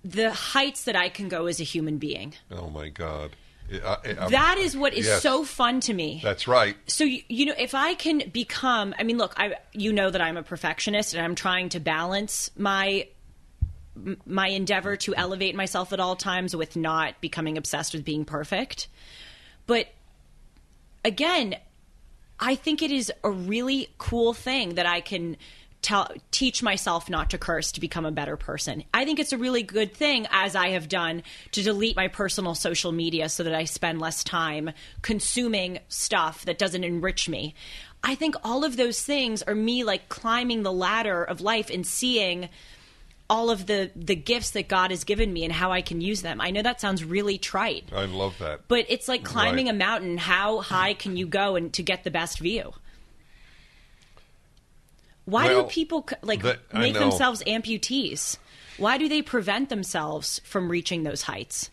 the 0.04 0.32
heights 0.32 0.84
that 0.86 0.96
I 0.96 1.10
can 1.10 1.30
go 1.30 1.46
as 1.48 1.60
a 1.60 1.64
human 1.64 1.98
being. 1.98 2.34
Oh 2.52 2.70
my 2.70 2.90
God. 2.90 3.36
I- 3.72 3.98
I- 4.20 4.30
That 4.30 4.58
is 4.58 4.78
what 4.78 4.94
is 4.94 5.06
yes. 5.06 5.22
so 5.22 5.44
fun 5.44 5.82
to 5.82 5.94
me. 5.94 6.22
That's 6.24 6.48
right. 6.48 6.76
so 6.88 7.04
you, 7.04 7.22
you 7.28 7.46
know 7.46 7.54
if 7.58 7.76
i 7.76 7.94
can 7.96 8.24
become 8.32 8.96
i 8.98 9.04
mean 9.04 9.18
look 9.18 9.34
i 9.38 9.56
you 9.74 9.92
know 9.92 10.10
that 10.10 10.22
i'm 10.22 10.38
a 10.38 10.44
perfectionist 10.44 11.14
and 11.14 11.22
i'm 11.24 11.36
trying 11.36 11.68
to 11.70 11.80
balance 11.82 12.50
my 12.58 13.08
my 14.26 14.48
endeavor 14.50 14.96
to 14.98 15.16
elevate 15.16 15.56
myself 15.56 15.94
at 15.94 16.00
all 16.00 16.16
times 16.16 16.56
with 16.56 16.76
not 16.76 17.20
becoming 17.22 17.58
obsessed 17.58 17.94
with 17.94 18.06
being 18.06 18.26
perfect. 18.26 18.88
But 19.66 19.88
again 21.08 21.56
i 22.40 22.54
think 22.54 22.82
it 22.82 22.92
is 22.92 23.12
a 23.24 23.32
really 23.32 23.90
cool 23.98 24.34
thing 24.34 24.76
that 24.76 24.86
i 24.86 25.00
can 25.02 25.38
tell 25.82 26.12
teach 26.32 26.62
myself 26.62 27.10
not 27.10 27.30
to 27.30 27.38
curse 27.38 27.72
to 27.72 27.80
become 27.80 28.04
a 28.04 28.12
better 28.12 28.36
person. 28.36 28.84
I 28.96 29.06
think 29.06 29.20
it's 29.20 29.32
a 29.32 29.38
really 29.38 29.62
good 29.62 29.94
thing 29.94 30.28
as 30.32 30.56
i 30.56 30.70
have 30.70 30.90
done 30.90 31.24
to 31.52 31.64
delete 31.64 31.96
my 31.96 32.08
personal 32.08 32.56
social 32.56 32.92
media 32.92 33.30
so 33.30 33.44
that 33.44 33.54
i 33.54 33.64
spend 33.64 34.02
less 34.02 34.24
time 34.24 34.72
consuming 35.02 35.80
stuff 35.88 36.46
that 36.46 36.58
doesn't 36.58 36.84
enrich 36.84 37.30
me. 37.30 37.54
I 38.04 38.16
think 38.16 38.36
all 38.44 38.66
of 38.66 38.76
those 38.76 39.02
things 39.02 39.44
are 39.44 39.56
me 39.56 39.84
like 39.84 40.10
climbing 40.10 40.64
the 40.64 40.74
ladder 40.74 41.24
of 41.24 41.42
life 41.42 41.70
and 41.70 41.86
seeing 41.86 42.50
all 43.30 43.50
of 43.50 43.66
the 43.66 43.92
the 43.96 44.16
gifts 44.16 44.52
that 44.52 44.68
god 44.70 44.90
has 44.92 45.04
given 45.04 45.32
me 45.34 45.44
and 45.44 45.52
how 45.52 45.72
i 45.72 45.82
can 45.82 46.00
use 46.00 46.22
them 46.22 46.40
i 46.40 46.50
know 46.50 46.62
that 46.62 46.80
sounds 46.80 47.04
really 47.04 47.38
trite 47.38 47.84
I 47.94 48.06
love 48.06 48.38
that. 48.40 48.62
but 48.68 48.86
it's 48.88 49.08
like 49.08 49.24
climbing 49.24 49.66
Right. 49.66 49.76
a 49.76 49.78
mountain. 49.78 50.18
How 50.18 50.62
high 50.62 50.94
can 50.94 51.18
you 51.18 51.28
go 51.28 51.56
and 51.58 51.74
to 51.74 51.84
get 51.84 52.04
the 52.06 52.12
best 52.12 52.40
view? 52.40 52.74
Why 55.26 55.48
Well, 55.48 55.64
do 55.64 55.70
people 55.70 56.08
like 56.22 56.44
I 56.46 56.56
make 56.74 56.94
themselves 56.94 57.44
amputees? 57.46 58.38
Why 58.78 58.98
do 58.98 59.10
they 59.10 59.22
prevent 59.22 59.70
themselves 59.70 60.40
from 60.46 60.70
reaching 60.70 61.04
those 61.04 61.24
heights? 61.24 61.70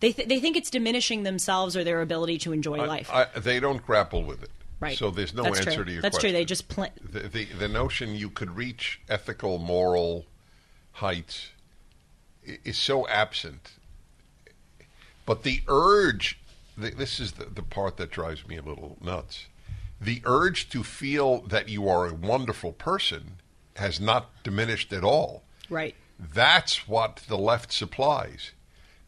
They 0.00 0.12
th- 0.12 0.28
they 0.28 0.38
think 0.40 0.56
it's 0.56 0.70
diminishing 0.70 1.24
themselves 1.24 1.76
or 1.76 1.84
their 1.84 2.00
ability 2.00 2.38
to 2.38 2.52
enjoy 2.52 2.78
life. 2.86 3.10
I, 3.12 3.26
they 3.38 3.60
don't 3.60 3.84
grapple 3.84 4.22
with 4.24 4.42
it. 4.42 4.50
Right. 4.80 4.96
So 4.96 5.10
there's 5.10 5.34
no 5.34 5.44
That's 5.44 5.58
answer 5.60 5.74
true. 5.76 5.84
to 5.84 5.92
your 5.92 6.00
question. 6.00 6.02
That's 6.02 6.14
question. 6.16 6.30
true. 6.30 6.38
They 6.38 6.44
just 6.44 6.68
pl- 6.68 6.88
the, 7.10 7.28
the 7.28 7.44
the 7.44 7.68
notion 7.68 8.14
you 8.14 8.30
could 8.30 8.56
reach 8.56 9.00
ethical, 9.08 9.58
moral 9.58 10.26
heights 10.92 11.50
is 12.64 12.76
so 12.76 13.06
absent. 13.08 13.72
But 15.26 15.42
the 15.42 15.60
urge, 15.68 16.38
this 16.76 17.20
is 17.20 17.32
the, 17.32 17.44
the 17.44 17.62
part 17.62 17.98
that 17.98 18.10
drives 18.10 18.46
me 18.48 18.56
a 18.56 18.62
little 18.62 18.96
nuts. 19.00 19.46
The 20.00 20.22
urge 20.24 20.68
to 20.70 20.82
feel 20.82 21.40
that 21.42 21.68
you 21.68 21.88
are 21.88 22.06
a 22.08 22.14
wonderful 22.14 22.72
person 22.72 23.32
has 23.76 24.00
not 24.00 24.30
diminished 24.42 24.92
at 24.92 25.04
all. 25.04 25.42
right. 25.68 25.94
That's 26.18 26.88
what 26.88 27.22
the 27.28 27.38
left 27.38 27.72
supplies. 27.72 28.50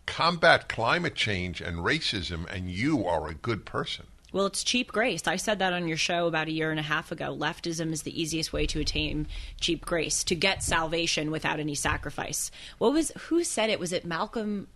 Combat 0.06 0.68
climate 0.68 1.16
change 1.16 1.60
and 1.60 1.78
racism, 1.78 2.46
and 2.48 2.70
you 2.70 3.04
are 3.04 3.26
a 3.28 3.34
good 3.34 3.64
person. 3.64 4.06
Well, 4.32 4.46
it's 4.46 4.62
cheap 4.62 4.92
grace. 4.92 5.26
I 5.26 5.36
said 5.36 5.58
that 5.58 5.72
on 5.72 5.88
your 5.88 5.96
show 5.96 6.26
about 6.26 6.48
a 6.48 6.52
year 6.52 6.70
and 6.70 6.78
a 6.78 6.84
half 6.84 7.10
ago. 7.10 7.36
Leftism 7.36 7.92
is 7.92 8.02
the 8.02 8.20
easiest 8.20 8.52
way 8.52 8.66
to 8.66 8.80
attain 8.80 9.26
cheap 9.60 9.84
grace, 9.84 10.22
to 10.24 10.34
get 10.34 10.62
salvation 10.62 11.30
without 11.30 11.58
any 11.58 11.74
sacrifice. 11.74 12.50
What 12.78 12.92
was 12.92 13.10
who 13.18 13.42
said 13.42 13.70
it? 13.70 13.80
Was 13.80 13.92
it 13.92 14.04
Malcolm 14.04 14.68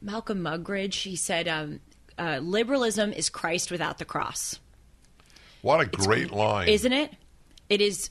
Malcolm 0.00 0.42
Muggeridge? 0.42 1.02
He 1.02 1.16
said 1.16 1.48
um, 1.48 1.80
uh, 2.18 2.38
liberalism 2.42 3.12
is 3.12 3.28
Christ 3.28 3.70
without 3.70 3.98
the 3.98 4.04
cross. 4.04 4.60
What 5.62 5.80
a 5.80 5.86
great 5.86 6.30
line. 6.32 6.68
Isn't 6.68 6.92
it? 6.92 7.12
It 7.68 7.80
is 7.80 8.10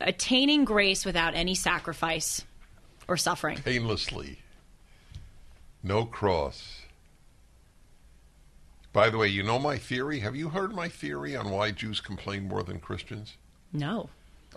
attaining 0.00 0.64
grace 0.64 1.04
without 1.04 1.34
any 1.34 1.54
sacrifice 1.54 2.44
or 3.08 3.16
suffering. 3.16 3.58
painlessly. 3.58 4.38
No 5.82 6.04
cross. 6.04 6.79
By 8.92 9.10
the 9.10 9.18
way, 9.18 9.28
you 9.28 9.42
know 9.42 9.58
my 9.58 9.78
theory? 9.78 10.20
Have 10.20 10.34
you 10.34 10.48
heard 10.48 10.74
my 10.74 10.88
theory 10.88 11.36
on 11.36 11.50
why 11.50 11.70
Jews 11.70 12.00
complain 12.00 12.48
more 12.48 12.62
than 12.62 12.80
Christians? 12.80 13.36
No. 13.72 14.10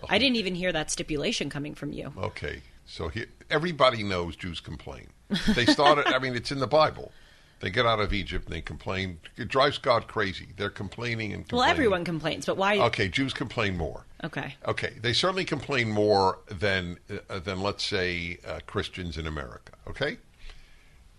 I 0.08 0.18
didn't 0.18 0.36
even 0.36 0.54
hear 0.54 0.72
that 0.72 0.90
stipulation 0.90 1.48
coming 1.48 1.74
from 1.74 1.92
you. 1.92 2.12
Okay. 2.18 2.62
So 2.84 3.08
he, 3.08 3.26
everybody 3.48 4.02
knows 4.02 4.36
Jews 4.36 4.60
complain. 4.60 5.08
They 5.54 5.66
started, 5.66 6.06
I 6.08 6.18
mean, 6.18 6.34
it's 6.34 6.52
in 6.52 6.58
the 6.58 6.66
Bible. 6.66 7.12
They 7.60 7.70
get 7.70 7.86
out 7.86 8.00
of 8.00 8.12
Egypt 8.12 8.46
and 8.46 8.54
they 8.54 8.60
complain. 8.60 9.18
It 9.36 9.48
drives 9.48 9.78
God 9.78 10.06
crazy. 10.06 10.48
They're 10.56 10.68
complaining 10.68 11.32
and 11.32 11.44
complaining. 11.44 11.62
Well, 11.62 11.70
everyone 11.70 12.04
complains, 12.04 12.44
but 12.44 12.58
why? 12.58 12.78
Okay, 12.78 13.08
Jews 13.08 13.32
complain 13.32 13.78
more. 13.78 14.04
Okay. 14.22 14.56
Okay, 14.66 14.94
they 15.00 15.14
certainly 15.14 15.46
complain 15.46 15.90
more 15.90 16.40
than 16.48 16.98
uh, 17.30 17.38
than 17.38 17.62
let's 17.62 17.84
say 17.84 18.38
uh, 18.46 18.58
Christians 18.66 19.16
in 19.16 19.26
America. 19.26 19.72
Okay, 19.88 20.18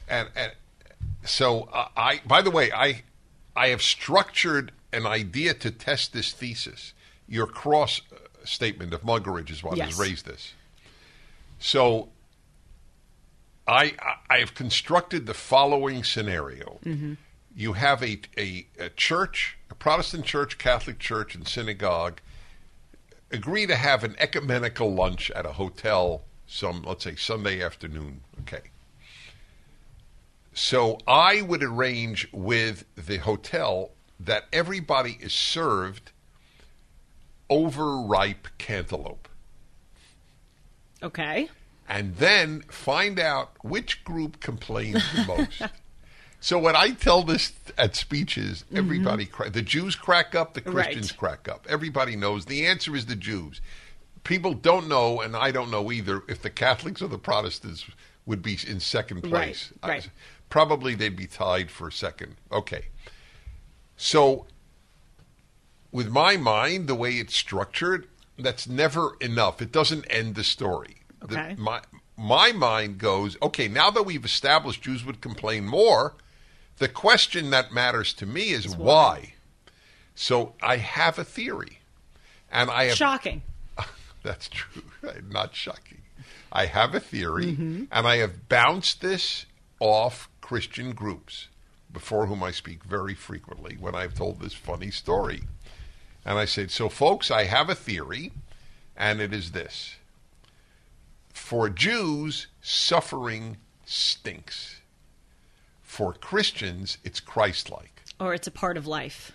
and 0.08 0.30
and 0.36 0.51
so 1.24 1.63
uh, 1.74 1.88
I. 1.96 2.22
By 2.26 2.41
the 2.41 2.52
way, 2.52 2.72
I 2.72 3.04
I 3.56 3.70
have 3.70 3.82
structured 3.82 4.72
an 4.94 5.06
idea 5.06 5.54
to 5.54 5.72
test 5.72 6.13
this 6.13 6.32
thesis. 6.32 6.94
Your 7.28 7.48
cross 7.48 8.02
uh, 8.12 8.18
statement 8.44 8.94
of 8.94 9.02
Muggeridge 9.02 9.50
is 9.50 9.63
what 9.63 9.78
Yes. 9.78 9.89
has 9.91 10.00
raised 10.00 10.26
this. 10.26 10.54
So 11.60 12.10
I 13.68 13.96
I 14.30 14.38
have 14.39 14.54
constructed 14.54 15.26
the 15.26 15.34
following 15.34 16.04
scenario. 16.04 16.80
You 17.58 17.74
have 17.74 18.04
a, 18.04 18.20
a 18.38 18.68
a 18.78 18.89
church, 18.89 19.58
a 19.72 19.76
Protestant 19.76 20.26
church, 20.26 20.58
Catholic 20.58 21.00
church, 21.00 21.36
and 21.36 21.48
synagogue 21.48 22.20
agree 23.32 23.65
to 23.65 23.76
have 23.76 24.04
an 24.04 24.15
ecumenical 24.20 24.94
lunch 24.94 25.32
at 25.32 25.46
a 25.46 25.54
hotel 25.54 26.24
some 26.48 26.84
let's 26.84 27.04
say 27.04 27.15
Sunday 27.15 27.63
afternoon. 27.63 28.22
Okay. 28.41 28.62
So 30.56 30.98
I 31.06 31.41
would 31.41 31.62
arrange 31.62 32.30
with 32.32 32.86
the 32.96 33.18
hotel 33.18 33.91
that 34.22 34.46
everybody 34.54 35.18
is 35.20 35.34
served 35.34 36.13
overripe 37.50 38.48
cantaloupe. 38.58 39.28
Okay. 41.04 41.50
and 41.88 42.15
then 42.15 42.62
find 42.62 43.20
out 43.20 43.52
which 43.62 44.04
group 44.04 44.39
complains 44.39 45.04
the 45.13 45.26
most. 45.26 45.62
so 46.39 46.58
when 46.58 46.76
I 46.76 46.91
tell 46.91 47.22
this 47.22 47.52
at 47.78 47.96
speeches, 47.96 48.63
mm-hmm. 48.63 48.78
everybody 48.78 49.26
cra- 49.26 49.52
the 49.52 49.62
Jews 49.62 49.96
crack 49.96 50.34
up, 50.34 50.56
the 50.56 50.62
Christians 50.62 51.12
Right. 51.12 51.20
crack 51.20 51.50
up. 51.50 51.68
Everybody 51.70 52.15
knows 52.15 52.46
the 52.46 52.65
answer 52.65 52.96
is 52.96 53.06
the 53.06 53.15
Jews. 53.15 53.62
People 54.24 54.54
don't 54.56 54.88
know, 54.88 55.22
and 55.22 55.36
I 55.36 55.52
don't 55.52 55.70
know 55.70 55.91
either, 55.91 56.24
if 56.28 56.41
the 56.41 56.50
Catholics 56.50 57.04
or 57.04 57.08
the 57.10 57.20
Protestants 57.20 57.86
would 58.26 58.41
be 58.41 58.58
in 58.68 58.80
second 58.80 59.22
place. 59.22 59.72
Right, 59.84 59.89
right. 59.89 60.10
Probably 60.56 60.96
they'd 60.96 61.18
be 61.18 61.28
tied 61.28 61.70
for 61.70 61.91
second. 61.91 62.38
Okay. 62.50 62.86
So, 63.98 64.46
with 65.91 66.08
my 66.08 66.38
mind, 66.38 66.88
the 66.88 66.96
way 66.96 67.15
it's 67.15 67.36
structured, 67.36 68.08
that's 68.39 68.65
never 68.65 69.18
enough. 69.20 69.62
It 69.62 69.74
doesn't 69.74 70.06
end 70.06 70.36
the 70.36 70.46
story. 70.46 71.02
The- 71.20 71.38
Okay. 71.38 71.56
my 71.58 71.82
my 72.15 72.54
mind 72.54 73.00
goes, 73.00 73.36
okay, 73.41 73.68
now 73.68 73.91
that 73.91 74.04
we've 74.04 74.24
established 74.24 74.82
Jews 74.82 75.04
would 75.04 75.20
complain 75.20 75.65
more, 75.65 76.13
the 76.78 76.88
question 76.88 77.50
that 77.50 77.74
matters 77.74 78.13
to 78.13 78.26
me 78.26 78.52
is 78.52 78.78
why. 78.78 79.34
So 80.15 80.54
I 80.62 80.78
have 80.78 81.20
a 81.20 81.26
theory, 81.26 81.80
and 82.50 82.72
I 82.72 82.86
have 82.86 82.96
Shocking. 82.96 83.41
that's 84.24 84.48
true. 84.48 84.84
Not 85.30 85.54
shocking. 85.54 86.04
I 86.50 86.68
have 86.68 86.96
a 86.96 87.02
theory, 87.02 87.48
mm-hmm. 87.48 87.84
and 87.91 88.08
I 88.08 88.20
have 88.20 88.48
bounced 88.48 89.02
this 89.02 89.48
off 89.82 90.30
Christian 90.45 90.91
groups 90.91 91.47
before 91.91 92.27
whom 92.27 92.43
I 92.43 92.51
speak 92.51 92.84
very 92.84 93.15
frequently 93.15 93.77
when 93.79 93.95
I've 93.95 94.13
told 94.13 94.39
this 94.39 94.53
funny 94.53 94.91
story. 94.91 95.41
And 96.23 96.38
I 96.38 96.45
said, 96.45 96.69
So, 96.69 96.88
folks, 96.88 97.31
I 97.31 97.45
have 97.45 97.67
a 97.67 97.73
theory, 97.73 98.31
and 98.95 99.19
it 99.19 99.34
is 99.34 99.53
this. 99.53 99.95
For 101.34 101.67
Jews, 101.67 102.45
suffering 102.62 103.58
stinks. 103.86 104.81
For 105.81 106.13
Christians, 106.13 106.99
it's 107.03 107.19
Christ 107.19 107.71
like. 107.71 108.03
Or 108.19 108.36
it's 108.36 108.45
a 108.45 108.51
part 108.51 108.77
of 108.77 108.86
life. 108.86 109.35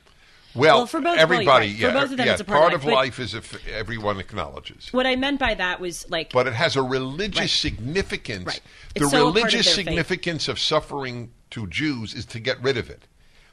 Well, 0.55 0.79
Well, 0.79 0.87
for 0.87 1.01
both- 1.01 1.19
everybody, 1.19 1.69
you're 1.69 1.91
right. 1.91 1.93
For 1.93 1.97
yeah, 1.99 2.03
both 2.03 2.11
of 2.11 2.17
them, 2.17 2.27
yeah, 2.27 2.33
it's 2.33 2.41
a 2.41 2.45
part 2.45 2.73
of 2.75 2.85
life, 2.85 3.17
but- 3.19 3.23
is 3.25 3.35
if 3.35 3.69
everyone 3.69 4.19
acknowledges. 4.19 4.89
What 4.93 5.07
I 5.07 5.15
meant 5.17 5.39
by 5.39 5.55
that 5.55 5.81
was 5.81 6.09
like 6.11 6.33
but 6.33 6.47
it 6.49 6.55
has 6.55 6.75
a 6.77 6.83
religious 6.83 7.41
Right. 7.41 7.51
significance. 7.51 8.47
Right. 8.47 8.61
The 8.95 9.01
so 9.01 9.11
part 9.11 9.15
of 9.15 9.35
religious 9.37 9.53
their 9.67 9.75
faith. 9.77 9.87
significance 9.87 10.49
of 10.49 10.59
suffering 10.59 11.31
to 11.51 11.67
Jews 11.69 12.15
is 12.15 12.25
to 12.27 12.41
get 12.41 12.61
rid 12.63 12.77
of 12.77 12.91
it. 12.91 13.05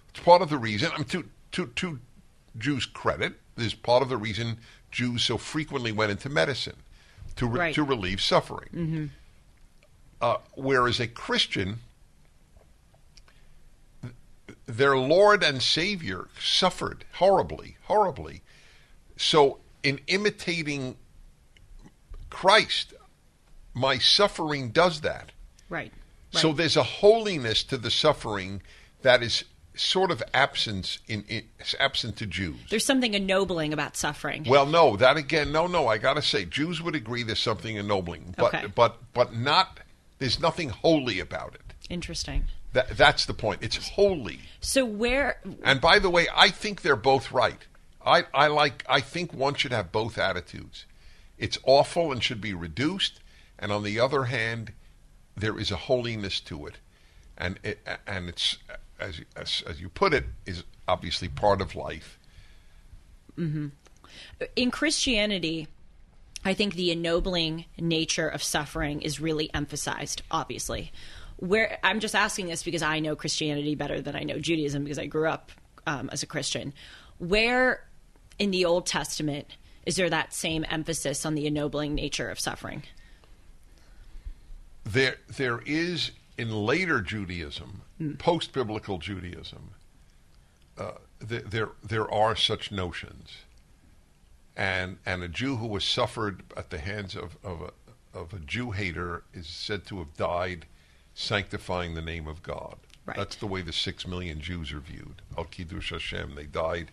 It's 0.10 0.20
part 0.20 0.42
of 0.42 0.50
the 0.50 0.58
reason. 0.58 0.92
I'm 0.98 1.04
to 1.06 1.30
to 1.52 1.68
to 1.68 2.00
Jews' 2.58 2.86
credit. 2.88 3.34
Is 3.58 3.74
part 3.74 4.02
of 4.04 4.10
the 4.10 4.18
reason 4.18 4.58
Jews 4.92 5.24
so 5.24 5.38
frequently 5.38 5.92
went 5.92 6.12
into 6.12 6.30
medicine 6.30 6.78
to 7.38 7.48
re- 7.48 7.60
Right. 7.60 7.76
to 7.76 7.84
relieve 7.84 8.22
suffering. 8.22 9.12
Uh, 10.22 10.38
whereas 10.56 11.00
a 11.00 11.08
Christian, 11.08 11.80
their 14.68 14.96
Lord 14.98 15.44
and 15.44 15.62
Savior 15.62 16.28
suffered 16.40 17.06
horribly, 17.16 17.78
horribly. 17.86 18.42
So, 19.18 19.60
in 19.82 20.00
imitating 20.08 20.96
Christ, 22.30 22.94
my 23.74 23.98
suffering 23.98 24.70
does 24.70 25.02
that. 25.02 25.32
right. 25.70 25.92
So 26.32 26.52
there's 26.54 26.76
a 26.78 26.84
holiness 26.84 27.64
to 27.64 27.78
the 27.78 27.90
suffering 27.90 28.62
that 29.02 29.24
is 29.24 29.44
sort 29.76 30.12
of 30.12 30.22
absent 30.36 31.00
in, 31.08 31.24
in 31.30 31.46
absent 31.80 32.18
to 32.18 32.28
Jews. 32.28 32.58
there's 32.70 32.86
something 32.86 33.14
ennobling 33.16 33.74
about 33.74 33.96
suffering. 33.98 34.44
Well, 34.48 34.66
no, 34.68 34.98
that 34.98 35.18
again, 35.18 35.52
no, 35.52 35.66
no. 35.68 35.88
I 35.88 35.98
got 35.98 36.14
to 36.16 36.22
say, 36.22 36.46
Jews 36.46 36.80
would 36.82 36.94
agree 36.96 37.24
there's 37.24 37.40
something 37.40 37.76
ennobling, 37.78 38.36
but 38.38 38.54
Okay. 38.54 38.68
but 38.68 38.98
but 39.14 39.36
not. 39.36 39.80
There's 40.20 40.40
nothing 40.40 40.70
holy 40.70 41.20
about 41.20 41.56
it. 41.56 41.74
Interesting. 41.90 42.44
That 42.74 42.98
that's 42.98 43.26
the 43.26 43.34
point. 43.34 43.64
It's 43.64 43.90
holy. 43.90 44.40
So 44.60 44.86
where 44.86 45.40
And 45.64 45.80
by 45.80 46.00
the 46.00 46.10
way, 46.10 46.28
I 46.36 46.50
think 46.50 46.82
they're 46.82 46.96
both 46.96 47.32
right. 47.32 47.66
I, 48.06 48.26
I 48.34 48.48
like. 48.48 48.86
I 48.88 49.02
think 49.02 49.34
one 49.34 49.56
should 49.56 49.74
have 49.74 49.92
both 49.92 50.18
attitudes. 50.18 50.86
It's 51.38 51.58
awful 51.66 52.12
and 52.12 52.24
should 52.24 52.42
be 52.42 52.54
reduced, 52.54 53.20
and 53.60 53.72
on 53.72 53.84
the 53.84 54.00
other 54.00 54.26
hand, 54.26 54.72
there 55.36 55.60
is 55.60 55.72
a 55.72 55.76
holiness 55.76 56.40
to 56.42 56.66
it, 56.66 56.78
and 57.38 57.60
it, 57.64 57.86
and 58.08 58.30
it's 58.30 58.58
as, 59.00 59.22
as 59.36 59.64
as 59.68 59.82
you 59.82 59.90
put 59.90 60.14
it 60.14 60.26
is 60.46 60.64
obviously 60.88 61.28
part 61.28 61.62
of 61.62 61.76
life. 61.76 62.18
Mm-hmm. 63.38 63.68
in 64.56 64.72
Christianity, 64.72 65.68
I 66.44 66.56
think 66.56 66.74
the 66.74 66.92
ennobling 66.92 67.66
nature 67.78 68.28
of 68.28 68.42
suffering 68.42 69.02
is 69.02 69.20
really 69.20 69.54
emphasized, 69.54 70.24
obviously. 70.32 70.92
Where 71.38 71.80
I'm 71.84 72.00
just 72.00 72.16
asking 72.16 72.48
this 72.48 72.64
because 72.64 72.82
I 72.82 73.00
know 73.00 73.16
Christianity 73.16 73.76
better 73.76 74.02
than 74.02 74.16
I 74.16 74.24
know 74.24 74.40
Judaism 74.40 74.84
because 74.84 75.00
I 75.00 75.06
grew 75.08 75.28
up 75.30 75.52
um, 75.86 76.10
as 76.12 76.24
a 76.24 76.28
Christian. 76.28 76.74
Where 77.20 77.88
in 78.40 78.52
the 78.52 78.66
Old 78.66 78.86
Testament 78.86 79.58
is 79.86 79.96
there 79.96 80.10
that 80.10 80.34
same 80.34 80.66
emphasis 80.70 81.26
on 81.26 81.36
the 81.36 81.48
ennobling 81.48 81.96
nature 81.96 82.30
of 82.30 82.40
suffering? 82.40 82.84
There 84.84 85.18
there 85.28 85.62
is 85.66 86.12
in 86.38 86.52
later 86.52 87.02
Judaism, 87.02 87.82
post 88.20 88.54
biblical 88.54 88.98
Judaism, 89.00 89.72
uh, 90.78 90.94
there, 91.20 91.42
there 91.42 91.70
there 91.84 92.12
are 92.14 92.36
such 92.36 92.72
notions. 92.72 93.38
and 94.56 94.98
and 95.06 95.24
a 95.24 95.28
Jew 95.28 95.58
who 95.58 95.68
was 95.68 95.84
suffered 95.86 96.44
at 96.58 96.70
the 96.70 96.80
hands 96.80 97.16
of 97.16 97.38
of 97.44 97.62
a, 97.62 98.18
of 98.18 98.34
a 98.34 98.40
Jew 98.40 98.72
hater 98.72 99.24
is 99.34 99.48
said 99.48 99.86
to 99.88 100.00
have 100.00 100.16
died 100.18 100.66
sanctifying 101.18 101.96
the 101.96 102.02
name 102.02 102.28
of 102.28 102.44
God. 102.44 102.76
Right. 103.06 103.18
That's 103.18 103.36
the 103.36 103.48
way 103.48 103.62
the 103.62 103.74
six 103.74 104.06
million 104.06 104.40
Jews 104.40 104.72
are 104.72 104.80
viewed. 104.80 105.22
Al 105.36 105.46
Kiddush 105.46 105.92
Hashem. 105.92 106.36
They 106.36 106.46
died 106.46 106.92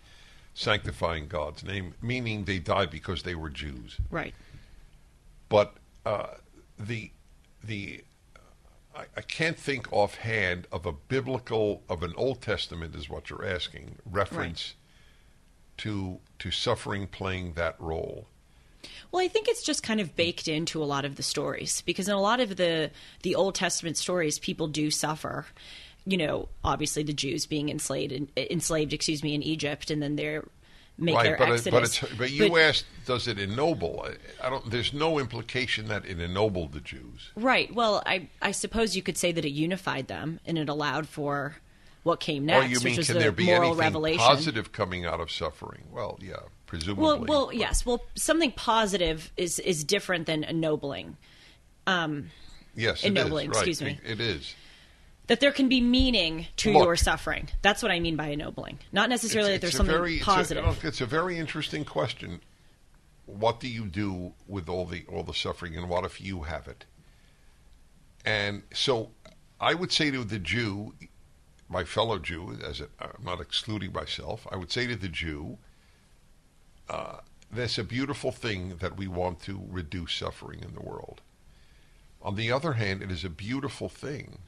sanctifying 0.55 1.27
God's 1.29 1.63
name, 1.63 1.95
meaning 2.01 2.45
they 2.45 2.59
died 2.59 2.91
because 2.91 3.23
they 3.23 3.35
were 3.35 3.51
Jews. 3.51 3.99
Right. 4.11 4.35
But 5.49 5.75
uh, 6.07 6.29
the 6.79 7.11
the 7.63 8.03
I, 8.97 9.05
I 9.17 9.21
can't 9.21 9.59
think 9.59 9.93
offhand 9.93 10.69
of 10.73 10.87
a 10.87 10.93
biblical 10.93 11.83
of 11.89 12.03
an 12.03 12.15
Old 12.17 12.41
Testament 12.41 12.95
is 12.95 13.11
what 13.11 13.29
you're 13.29 13.45
asking 13.45 13.97
reference 14.11 14.75
to 15.79 16.19
to 16.39 16.51
suffering 16.51 17.09
playing 17.09 17.53
that 17.55 17.77
role. 17.79 18.27
Well, 19.13 19.23
I 19.25 19.29
think 19.29 19.49
it's 19.49 19.63
just 19.63 19.83
kind 19.83 20.01
of 20.01 20.17
baked 20.17 20.49
into 20.49 20.83
a 20.83 20.87
lot 20.87 21.05
of 21.05 21.17
the 21.17 21.23
stories 21.23 21.81
because 21.83 22.09
in 22.09 22.15
a 22.15 22.21
lot 22.21 22.41
of 22.41 22.57
the 22.57 22.91
the 23.23 23.35
Old 23.35 23.55
Testament 23.55 23.97
stories, 23.97 24.39
people 24.39 24.67
do 24.67 24.91
suffer. 24.91 25.47
You 26.07 26.19
know, 26.19 26.49
obviously 26.63 27.03
the 27.03 27.15
Jews 27.15 27.47
being 27.47 27.71
enslaved, 27.71 28.13
in, 28.13 28.29
enslaved, 28.37 28.93
excuse 28.93 29.23
me, 29.23 29.35
in 29.35 29.43
Egypt, 29.43 29.91
and 29.91 30.03
then 30.03 30.17
they're 30.17 30.45
make 30.99 31.15
right, 31.17 31.25
their 31.25 31.37
but 31.39 31.49
it, 31.49 31.53
exodus. 31.55 31.73
but 31.73 31.83
it's 32.11 32.19
but 32.19 32.31
you 32.31 32.51
But- 32.51 32.61
asked, 32.61 32.85
does 33.07 33.27
it 33.27 33.39
ennoble? 33.39 34.05
I, 34.07 34.47
I 34.47 34.51
don't. 34.51 34.71
There's 34.71 34.93
no 34.93 35.19
implication 35.19 35.89
that 35.89 36.05
it 36.05 36.21
ennobled 36.21 36.73
the 36.73 36.81
Jews. 36.81 37.31
right. 37.37 37.75
Well, 37.75 38.03
I 38.05 38.29
I 38.43 38.51
suppose 38.53 38.95
you 38.97 39.03
could 39.03 39.17
say 39.17 39.33
that 39.33 39.45
it 39.45 39.51
unified 39.53 40.09
them 40.09 40.41
and 40.45 40.59
it 40.59 40.69
allowed 40.69 41.09
for 41.09 41.57
what 42.03 42.21
came 42.21 42.45
next, 42.45 42.67
or 42.67 42.69
you 42.69 42.75
which 42.77 42.85
mean 42.85 42.95
can 43.03 43.15
the 43.15 43.21
there 43.21 43.33
be 43.33 43.51
anything 43.51 43.79
revelation. 43.79 44.19
positive 44.21 44.73
coming 44.73 45.07
out 45.07 45.21
of 45.21 45.31
suffering? 45.33 45.85
Well, 45.91 46.19
yeah, 46.21 46.37
presumably. 46.79 47.05
Well, 47.05 47.25
well, 47.25 47.47
but- 47.47 47.57
yes. 47.57 47.87
Well, 47.87 48.03
something 48.15 48.53
positive 48.53 49.33
is 49.37 49.59
is 49.59 49.85
different 49.85 50.27
than 50.27 50.45
ennobling. 50.45 51.17
Um, 51.87 52.31
yes, 52.75 53.05
it 53.05 53.09
is, 53.09 53.11
ennobling, 53.11 53.51
right. 53.51 53.57
excuse 53.57 53.83
me. 53.83 53.99
It- 54.05 54.13
it 54.13 54.21
is. 54.21 54.55
That 55.27 55.41
there 55.41 55.53
can 55.53 55.69
be 55.69 55.81
meaning 55.81 56.47
to 56.59 56.73
Look. 56.73 56.85
your 56.85 56.97
suffering. 56.97 57.49
That's 57.63 57.83
what 57.83 57.91
I 57.91 57.99
mean 57.99 58.15
by 58.17 58.27
ennobling. 58.29 58.79
Not 58.93 59.09
necessarily 59.09 59.51
that 59.53 59.57
It's- 59.57 59.73
there's 59.73 59.77
something 59.77 59.95
very- 59.97 60.15
it's 60.17 60.23
a- 60.23 60.27
positive. 60.27 60.85
It's 60.85 61.01
a, 61.01 61.07
very 61.07 61.39
interesting 61.39 61.85
question. 61.87 62.41
What 63.25 63.59
do 63.59 63.69
you 63.69 63.87
do 63.87 64.35
with 64.47 64.69
all 64.69 64.85
the 64.85 65.07
all 65.07 65.23
the 65.23 65.33
suffering, 65.33 65.77
and 65.77 65.89
what 65.89 66.05
if 66.05 66.21
you 66.21 66.43
have 66.43 66.69
it? 66.69 66.85
And 68.25 68.63
so, 68.73 69.13
I 69.61 69.73
would 69.75 69.93
say 69.93 70.11
to 70.11 70.25
the 70.25 70.39
Jew, 70.39 70.95
my 71.69 71.85
fellow 71.85 72.19
Jew, 72.19 72.59
as 72.63 72.83
I'm 73.01 73.25
not 73.25 73.41
excluding 73.41 73.93
myself, 73.93 74.47
I 74.51 74.57
would 74.57 74.71
say 74.73 74.87
to 74.87 74.97
the 74.97 75.09
Jew, 75.09 75.59
uh, 76.89 77.19
there's 77.51 77.79
a 77.79 77.85
beautiful 77.85 78.33
thing 78.33 78.77
that 78.81 78.97
we 78.97 79.07
want 79.07 79.41
to 79.43 79.61
reduce 79.71 80.15
suffering 80.15 80.61
in 80.63 80.75
the 80.75 80.83
world. 80.83 81.21
On 82.23 82.37
the 82.37 82.51
other 82.51 82.75
hand, 82.75 83.03
it 83.03 83.11
is 83.11 83.25
a 83.25 83.29
beautiful 83.29 83.89
thing 83.89 84.39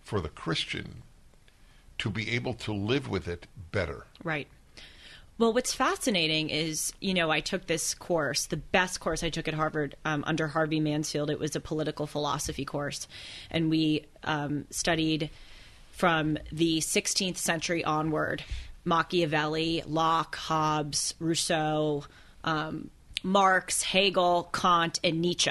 for 0.00 0.20
the 0.20 0.28
Christian 0.28 1.02
to 1.98 2.10
be 2.10 2.30
able 2.32 2.54
to 2.54 2.72
live 2.72 3.08
with 3.08 3.28
it 3.28 3.46
better. 3.70 4.06
Right. 4.22 4.48
Well, 5.36 5.52
what's 5.52 5.74
fascinating 5.74 6.48
is, 6.50 6.92
you 7.00 7.12
know, 7.12 7.30
I 7.30 7.40
took 7.40 7.66
this 7.66 7.92
course, 7.92 8.46
the 8.46 8.56
best 8.56 9.00
course 9.00 9.24
I 9.24 9.30
took 9.30 9.48
at 9.48 9.54
Harvard 9.54 9.96
um, 10.04 10.22
under 10.26 10.46
Harvey 10.48 10.78
Mansfield. 10.78 11.28
It 11.28 11.40
was 11.40 11.56
a 11.56 11.60
political 11.60 12.06
philosophy 12.06 12.64
course. 12.64 13.08
And 13.50 13.68
we 13.68 14.06
um, 14.22 14.66
studied 14.70 15.30
from 15.90 16.38
the 16.52 16.78
16th 16.78 17.36
century 17.36 17.84
onward 17.84 18.44
Machiavelli, 18.84 19.82
Locke, 19.86 20.36
Hobbes, 20.36 21.14
Rousseau, 21.18 22.04
um, 22.42 22.90
Marx, 23.22 23.82
Hegel, 23.82 24.50
Kant, 24.52 25.00
and 25.02 25.20
Nietzsche. 25.20 25.50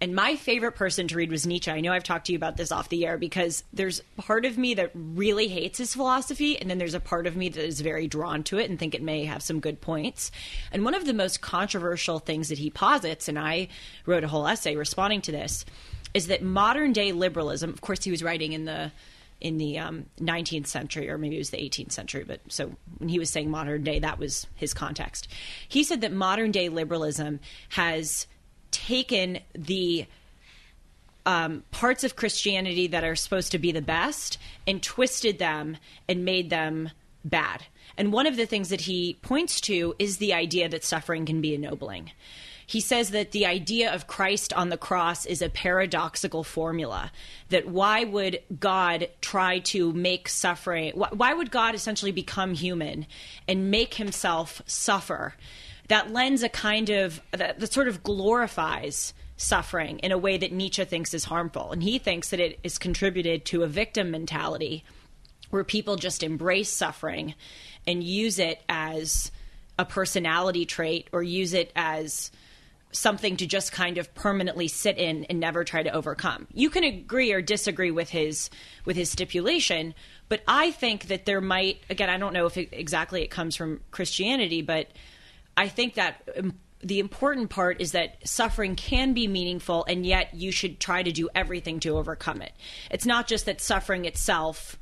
And 0.00 0.14
my 0.14 0.36
favorite 0.36 0.72
person 0.72 1.08
to 1.08 1.16
read 1.16 1.30
was 1.30 1.46
Nietzsche. 1.46 1.70
I 1.70 1.80
know 1.80 1.92
I've 1.92 2.04
talked 2.04 2.26
to 2.26 2.32
you 2.32 2.36
about 2.36 2.56
this 2.56 2.72
off 2.72 2.88
the 2.88 3.06
air 3.06 3.16
because 3.16 3.64
there's 3.72 4.02
part 4.16 4.44
of 4.44 4.58
me 4.58 4.74
that 4.74 4.90
really 4.94 5.48
hates 5.48 5.78
his 5.78 5.94
philosophy, 5.94 6.58
and 6.58 6.68
then 6.68 6.78
there's 6.78 6.94
a 6.94 7.00
part 7.00 7.26
of 7.26 7.36
me 7.36 7.48
that 7.48 7.64
is 7.64 7.80
very 7.80 8.06
drawn 8.06 8.42
to 8.44 8.58
it 8.58 8.68
and 8.68 8.78
think 8.78 8.94
it 8.94 9.02
may 9.02 9.24
have 9.24 9.42
some 9.42 9.60
good 9.60 9.80
points. 9.80 10.30
And 10.72 10.84
one 10.84 10.94
of 10.94 11.06
the 11.06 11.14
most 11.14 11.40
controversial 11.40 12.18
things 12.18 12.48
that 12.48 12.58
he 12.58 12.70
posits, 12.70 13.28
and 13.28 13.38
I 13.38 13.68
wrote 14.06 14.24
a 14.24 14.28
whole 14.28 14.46
essay 14.46 14.76
responding 14.76 15.22
to 15.22 15.32
this, 15.32 15.64
is 16.14 16.28
that 16.28 16.42
modern 16.42 16.92
day 16.92 17.12
liberalism, 17.12 17.70
of 17.70 17.80
course, 17.80 18.04
he 18.04 18.10
was 18.10 18.22
writing 18.22 18.52
in 18.52 18.64
the 18.64 18.92
in 19.40 19.58
the 19.58 19.78
um, 19.78 20.06
19th 20.20 20.66
century, 20.66 21.08
or 21.08 21.18
maybe 21.18 21.36
it 21.36 21.38
was 21.38 21.50
the 21.50 21.58
18th 21.58 21.92
century, 21.92 22.24
but 22.24 22.40
so 22.48 22.72
when 22.98 23.08
he 23.08 23.18
was 23.18 23.30
saying 23.30 23.50
modern 23.50 23.84
day, 23.84 23.98
that 24.00 24.18
was 24.18 24.46
his 24.54 24.74
context. 24.74 25.28
He 25.68 25.84
said 25.84 26.00
that 26.00 26.12
modern 26.12 26.50
day 26.50 26.68
liberalism 26.68 27.40
has 27.70 28.26
taken 28.70 29.38
the 29.54 30.06
um, 31.24 31.62
parts 31.70 32.04
of 32.04 32.16
Christianity 32.16 32.86
that 32.88 33.04
are 33.04 33.14
supposed 33.14 33.52
to 33.52 33.58
be 33.58 33.70
the 33.70 33.82
best 33.82 34.38
and 34.66 34.82
twisted 34.82 35.38
them 35.38 35.76
and 36.08 36.24
made 36.24 36.50
them 36.50 36.90
bad. 37.24 37.64
And 37.96 38.12
one 38.12 38.26
of 38.26 38.36
the 38.36 38.46
things 38.46 38.70
that 38.70 38.82
he 38.82 39.18
points 39.22 39.60
to 39.62 39.94
is 39.98 40.18
the 40.18 40.32
idea 40.32 40.68
that 40.68 40.84
suffering 40.84 41.26
can 41.26 41.40
be 41.40 41.54
ennobling. 41.54 42.12
He 42.68 42.82
says 42.82 43.12
that 43.12 43.30
the 43.30 43.46
idea 43.46 43.90
of 43.90 44.06
Christ 44.06 44.52
on 44.52 44.68
the 44.68 44.76
cross 44.76 45.24
is 45.24 45.40
a 45.40 45.48
paradoxical 45.48 46.44
formula. 46.44 47.10
That 47.48 47.66
why 47.66 48.04
would 48.04 48.40
God 48.60 49.08
try 49.22 49.60
to 49.60 49.94
make 49.94 50.28
suffering, 50.28 50.92
why 50.92 51.32
would 51.32 51.50
God 51.50 51.74
essentially 51.74 52.12
become 52.12 52.52
human 52.52 53.06
and 53.48 53.70
make 53.70 53.94
himself 53.94 54.60
suffer? 54.66 55.34
That 55.88 56.12
lends 56.12 56.42
a 56.42 56.50
kind 56.50 56.90
of, 56.90 57.22
that, 57.30 57.58
that 57.58 57.72
sort 57.72 57.88
of 57.88 58.02
glorifies 58.02 59.14
suffering 59.38 59.98
in 60.00 60.12
a 60.12 60.18
way 60.18 60.36
that 60.36 60.52
Nietzsche 60.52 60.84
thinks 60.84 61.14
is 61.14 61.24
harmful. 61.24 61.72
And 61.72 61.82
he 61.82 61.98
thinks 61.98 62.28
that 62.28 62.40
it 62.40 62.60
is 62.62 62.76
contributed 62.76 63.46
to 63.46 63.62
a 63.62 63.66
victim 63.66 64.10
mentality 64.10 64.84
where 65.48 65.64
people 65.64 65.96
just 65.96 66.22
embrace 66.22 66.68
suffering 66.68 67.34
and 67.86 68.04
use 68.04 68.38
it 68.38 68.62
as 68.68 69.32
a 69.78 69.86
personality 69.86 70.66
trait 70.66 71.08
or 71.12 71.22
use 71.22 71.54
it 71.54 71.72
as 71.74 72.30
something 72.90 73.36
to 73.36 73.46
just 73.46 73.72
kind 73.72 73.98
of 73.98 74.14
permanently 74.14 74.68
sit 74.68 74.96
in 74.96 75.24
and 75.24 75.38
never 75.38 75.64
try 75.64 75.82
to 75.82 75.90
overcome. 75.90 76.46
You 76.52 76.70
can 76.70 76.84
agree 76.84 77.32
or 77.32 77.42
disagree 77.42 77.90
with 77.90 78.10
his 78.10 78.50
with 78.84 78.96
his 78.96 79.10
stipulation, 79.10 79.94
but 80.28 80.42
I 80.48 80.70
think 80.70 81.08
that 81.08 81.26
there 81.26 81.40
might 81.40 81.82
again 81.90 82.08
I 82.08 82.18
don't 82.18 82.32
know 82.32 82.46
if 82.46 82.56
it, 82.56 82.70
exactly 82.72 83.22
it 83.22 83.28
comes 83.28 83.56
from 83.56 83.80
Christianity, 83.90 84.62
but 84.62 84.88
I 85.56 85.68
think 85.68 85.94
that 85.94 86.26
um, 86.38 86.54
the 86.80 87.00
important 87.00 87.50
part 87.50 87.80
is 87.80 87.92
that 87.92 88.26
suffering 88.26 88.76
can 88.76 89.12
be 89.12 89.26
meaningful 89.26 89.84
and 89.88 90.06
yet 90.06 90.32
you 90.34 90.52
should 90.52 90.78
try 90.78 91.02
to 91.02 91.10
do 91.10 91.28
everything 91.34 91.80
to 91.80 91.98
overcome 91.98 92.40
it. 92.40 92.52
It's 92.90 93.04
not 93.04 93.26
just 93.26 93.46
that 93.46 93.60
suffering 93.60 94.04
itself 94.04 94.78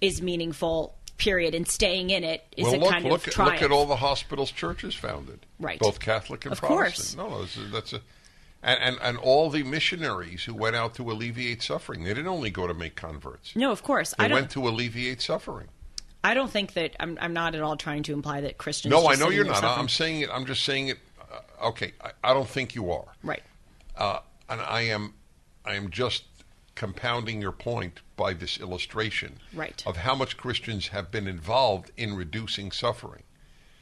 is 0.00 0.22
meaningful 0.22 0.96
period 1.16 1.54
and 1.54 1.66
staying 1.68 2.10
in 2.10 2.24
it 2.24 2.42
is 2.56 2.64
well, 2.64 2.74
a 2.74 2.76
look, 2.78 2.90
kind 2.90 3.04
look, 3.04 3.26
of 3.26 3.32
triumph. 3.32 3.54
look 3.54 3.62
at 3.62 3.72
all 3.72 3.86
the 3.86 3.96
hospitals 3.96 4.50
churches 4.50 4.94
founded, 4.94 5.46
Right. 5.60 5.78
Both 5.78 6.00
Catholic 6.00 6.44
and 6.44 6.52
Of 6.52 6.60
Protestant. 6.60 7.18
course. 7.28 7.30
No, 7.30 7.40
that's 7.40 7.56
a, 7.56 7.60
that's 7.70 7.92
a 7.92 8.00
and, 8.62 8.78
and 8.80 8.98
and 9.02 9.18
all 9.18 9.50
the 9.50 9.62
missionaries 9.62 10.44
who 10.44 10.54
went 10.54 10.74
out 10.74 10.94
to 10.94 11.10
alleviate 11.10 11.62
suffering. 11.62 12.02
They 12.04 12.10
didn't 12.14 12.28
only 12.28 12.50
go 12.50 12.66
to 12.66 12.74
make 12.74 12.96
converts. 12.96 13.54
no, 13.54 13.70
of 13.70 13.82
course. 13.82 14.14
They 14.18 14.24
I 14.24 14.28
went 14.32 14.50
to 14.52 14.66
alleviate 14.66 15.20
suffering. 15.20 15.68
I 16.24 16.32
don't 16.34 16.50
think 16.50 16.72
that 16.72 16.96
I'm 16.98 17.18
I'm 17.20 17.32
not 17.34 17.54
at 17.54 17.60
all 17.60 17.76
trying 17.76 18.02
to 18.04 18.12
imply 18.14 18.40
that 18.40 18.56
Christians 18.58 18.90
No, 18.90 19.06
I 19.08 19.14
know 19.16 19.28
you're 19.30 19.44
not. 19.44 19.56
suffering. 19.56 19.78
I'm 19.78 19.88
saying 19.90 20.20
it. 20.22 20.30
I'm 20.32 20.46
just 20.46 20.64
saying 20.64 20.88
it. 20.88 20.98
Uh, 21.20 21.66
okay, 21.68 21.92
I, 22.02 22.10
I 22.30 22.32
don't 22.34 22.48
think 22.48 22.74
you 22.74 22.90
are. 22.90 23.04
Right. 23.22 23.42
Uh, 23.96 24.20
and 24.48 24.60
I 24.62 24.80
am, 24.82 25.12
I 25.66 25.74
am 25.74 25.90
just 25.90 26.24
compounding 26.74 27.40
your 27.42 27.52
point 27.52 28.00
by 28.16 28.32
this 28.34 28.58
illustration 28.58 29.38
Right. 29.52 29.82
of 29.86 29.96
how 29.98 30.14
much 30.14 30.36
Christians 30.36 30.88
have 30.88 31.10
been 31.10 31.26
involved 31.26 31.90
in 31.96 32.14
reducing 32.14 32.70
suffering. 32.72 33.22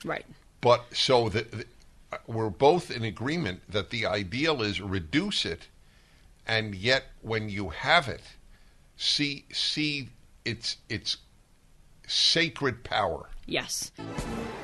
Right. 0.05 0.25
But 0.61 0.85
so 0.95 1.29
that 1.29 1.51
that 1.53 1.67
uh, 2.13 2.19
we're 2.27 2.51
both 2.51 2.91
in 2.91 3.05
agreement 3.05 3.63
that 3.69 3.91
the 3.91 4.07
ideal 4.07 4.63
is 4.63 4.81
reduce 4.81 5.45
it, 5.47 5.69
and 6.47 6.75
yet 6.75 7.05
when 7.23 7.49
you 7.49 7.71
have 7.71 8.09
it, 8.09 8.23
see 8.97 9.45
see 9.53 10.09
its 10.45 10.77
its 10.89 11.19
sacred 12.07 12.85
power. 12.85 13.29
Yes. 13.47 13.91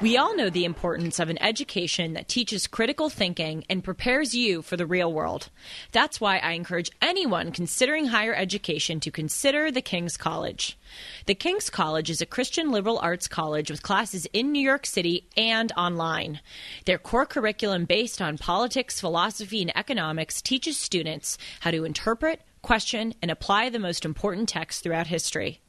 We 0.00 0.16
all 0.16 0.36
know 0.36 0.48
the 0.48 0.64
importance 0.64 1.18
of 1.18 1.28
an 1.28 1.42
education 1.42 2.12
that 2.12 2.28
teaches 2.28 2.68
critical 2.68 3.10
thinking 3.10 3.64
and 3.68 3.82
prepares 3.82 4.32
you 4.32 4.62
for 4.62 4.76
the 4.76 4.86
real 4.86 5.12
world. 5.12 5.48
That's 5.90 6.20
why 6.20 6.38
I 6.38 6.52
encourage 6.52 6.92
anyone 7.02 7.50
considering 7.50 8.06
higher 8.06 8.32
education 8.32 9.00
to 9.00 9.10
consider 9.10 9.72
the 9.72 9.82
King's 9.82 10.16
College. 10.16 10.78
The 11.26 11.34
King's 11.34 11.68
College 11.68 12.10
is 12.10 12.20
a 12.20 12.26
Christian 12.26 12.70
liberal 12.70 13.00
arts 13.00 13.26
college 13.26 13.72
with 13.72 13.82
classes 13.82 14.28
in 14.32 14.52
New 14.52 14.62
York 14.62 14.86
City 14.86 15.26
and 15.36 15.72
online. 15.76 16.40
Their 16.84 16.98
core 16.98 17.26
curriculum, 17.26 17.84
based 17.84 18.22
on 18.22 18.38
politics, 18.38 19.00
philosophy, 19.00 19.62
and 19.62 19.76
economics, 19.76 20.40
teaches 20.40 20.76
students 20.76 21.38
how 21.58 21.72
to 21.72 21.84
interpret, 21.84 22.42
question, 22.62 23.14
and 23.20 23.32
apply 23.32 23.68
the 23.68 23.80
most 23.80 24.04
important 24.04 24.48
texts 24.48 24.80
throughout 24.80 25.08
history. 25.08 25.60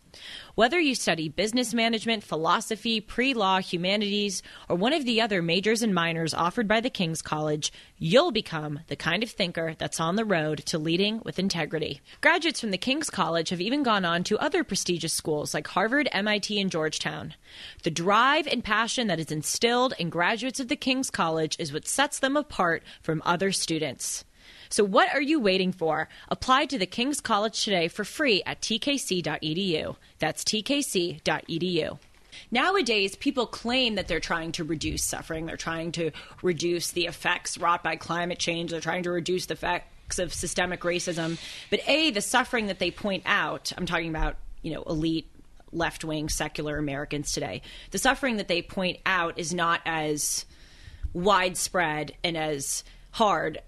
Whether 0.55 0.79
you 0.79 0.95
study 0.95 1.29
business 1.29 1.73
management, 1.73 2.23
philosophy, 2.23 2.99
pre 2.99 3.33
law, 3.33 3.59
humanities, 3.59 4.43
or 4.67 4.75
one 4.75 4.93
of 4.93 5.05
the 5.05 5.21
other 5.21 5.41
majors 5.41 5.81
and 5.81 5.93
minors 5.93 6.33
offered 6.33 6.67
by 6.67 6.81
the 6.81 6.89
King's 6.89 7.21
College, 7.21 7.71
you'll 7.97 8.31
become 8.31 8.81
the 8.87 8.95
kind 8.95 9.23
of 9.23 9.29
thinker 9.29 9.75
that's 9.77 9.99
on 9.99 10.15
the 10.15 10.25
road 10.25 10.59
to 10.65 10.77
leading 10.77 11.21
with 11.23 11.39
integrity. 11.39 12.01
Graduates 12.21 12.59
from 12.59 12.71
the 12.71 12.77
King's 12.77 13.09
College 13.09 13.49
have 13.49 13.61
even 13.61 13.83
gone 13.83 14.05
on 14.05 14.23
to 14.25 14.37
other 14.39 14.63
prestigious 14.63 15.13
schools 15.13 15.53
like 15.53 15.67
Harvard, 15.67 16.09
MIT, 16.11 16.59
and 16.59 16.71
Georgetown. 16.71 17.35
The 17.83 17.91
drive 17.91 18.47
and 18.47 18.63
passion 18.63 19.07
that 19.07 19.19
is 19.19 19.31
instilled 19.31 19.93
in 19.97 20.09
graduates 20.09 20.59
of 20.59 20.67
the 20.67 20.75
King's 20.75 21.09
College 21.09 21.55
is 21.59 21.73
what 21.73 21.87
sets 21.87 22.19
them 22.19 22.35
apart 22.35 22.83
from 23.01 23.21
other 23.25 23.51
students. 23.51 24.25
So, 24.69 24.83
what 24.83 25.13
are 25.13 25.21
you 25.21 25.39
waiting 25.39 25.71
for? 25.71 26.07
Apply 26.29 26.65
to 26.67 26.77
the 26.77 26.85
King's 26.85 27.19
College 27.19 27.63
today 27.63 27.87
for 27.87 28.03
free 28.03 28.43
at 28.45 28.61
tkc.edu. 28.61 29.95
That's 30.19 30.43
tkc.edu. 30.43 31.99
Nowadays, 32.51 33.15
people 33.15 33.47
claim 33.47 33.95
that 33.95 34.07
they're 34.07 34.19
trying 34.19 34.51
to 34.53 34.63
reduce 34.63 35.03
suffering. 35.03 35.47
They're 35.47 35.57
trying 35.57 35.91
to 35.93 36.11
reduce 36.43 36.91
the 36.91 37.07
effects 37.07 37.57
wrought 37.57 37.83
by 37.83 37.95
climate 37.95 38.39
change. 38.39 38.71
They're 38.71 38.79
trying 38.79 39.03
to 39.03 39.11
reduce 39.11 39.47
the 39.47 39.55
effects 39.55 40.19
of 40.19 40.33
systemic 40.33 40.81
racism. 40.81 41.39
But 41.71 41.81
A, 41.87 42.11
the 42.11 42.21
suffering 42.21 42.67
that 42.67 42.79
they 42.79 42.91
point 42.91 43.23
out, 43.25 43.73
I'm 43.75 43.87
talking 43.87 44.09
about, 44.09 44.37
you 44.61 44.73
know, 44.73 44.83
elite 44.83 45.29
left 45.71 46.03
wing 46.03 46.29
secular 46.29 46.77
Americans 46.77 47.31
today, 47.31 47.61
the 47.91 47.97
suffering 47.97 48.37
that 48.37 48.47
they 48.47 48.61
point 48.61 48.99
out 49.05 49.37
is 49.37 49.53
not 49.53 49.81
as 49.85 50.45
widespread 51.13 52.13
and 52.23 52.37
as 52.37 52.83
hard 53.11 53.59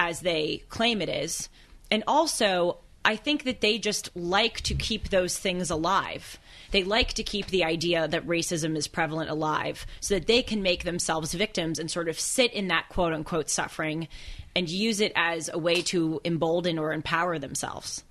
as 0.00 0.20
they 0.20 0.62
claim 0.70 1.02
it 1.02 1.10
is. 1.10 1.50
And 1.90 2.02
also, 2.06 2.78
I 3.04 3.16
think 3.16 3.44
that 3.44 3.60
they 3.60 3.78
just 3.78 4.08
like 4.16 4.62
to 4.62 4.74
keep 4.74 5.10
those 5.10 5.38
things 5.38 5.68
alive. 5.68 6.38
They 6.70 6.84
like 6.84 7.12
to 7.14 7.22
keep 7.22 7.48
the 7.48 7.64
idea 7.64 8.08
that 8.08 8.26
racism 8.26 8.76
is 8.78 8.88
prevalent 8.88 9.28
alive 9.28 9.84
so 10.00 10.14
that 10.14 10.26
they 10.26 10.42
can 10.42 10.62
make 10.62 10.84
themselves 10.84 11.34
victims 11.34 11.78
and 11.78 11.90
sort 11.90 12.08
of 12.08 12.18
sit 12.18 12.50
in 12.54 12.68
that 12.68 12.88
quote 12.88 13.12
unquote 13.12 13.50
suffering 13.50 14.08
and 14.56 14.70
use 14.70 15.00
it 15.00 15.12
as 15.16 15.50
a 15.52 15.58
way 15.58 15.82
to 15.82 16.18
embolden 16.24 16.78
or 16.78 16.94
empower 16.94 17.38
themselves. 17.38 18.02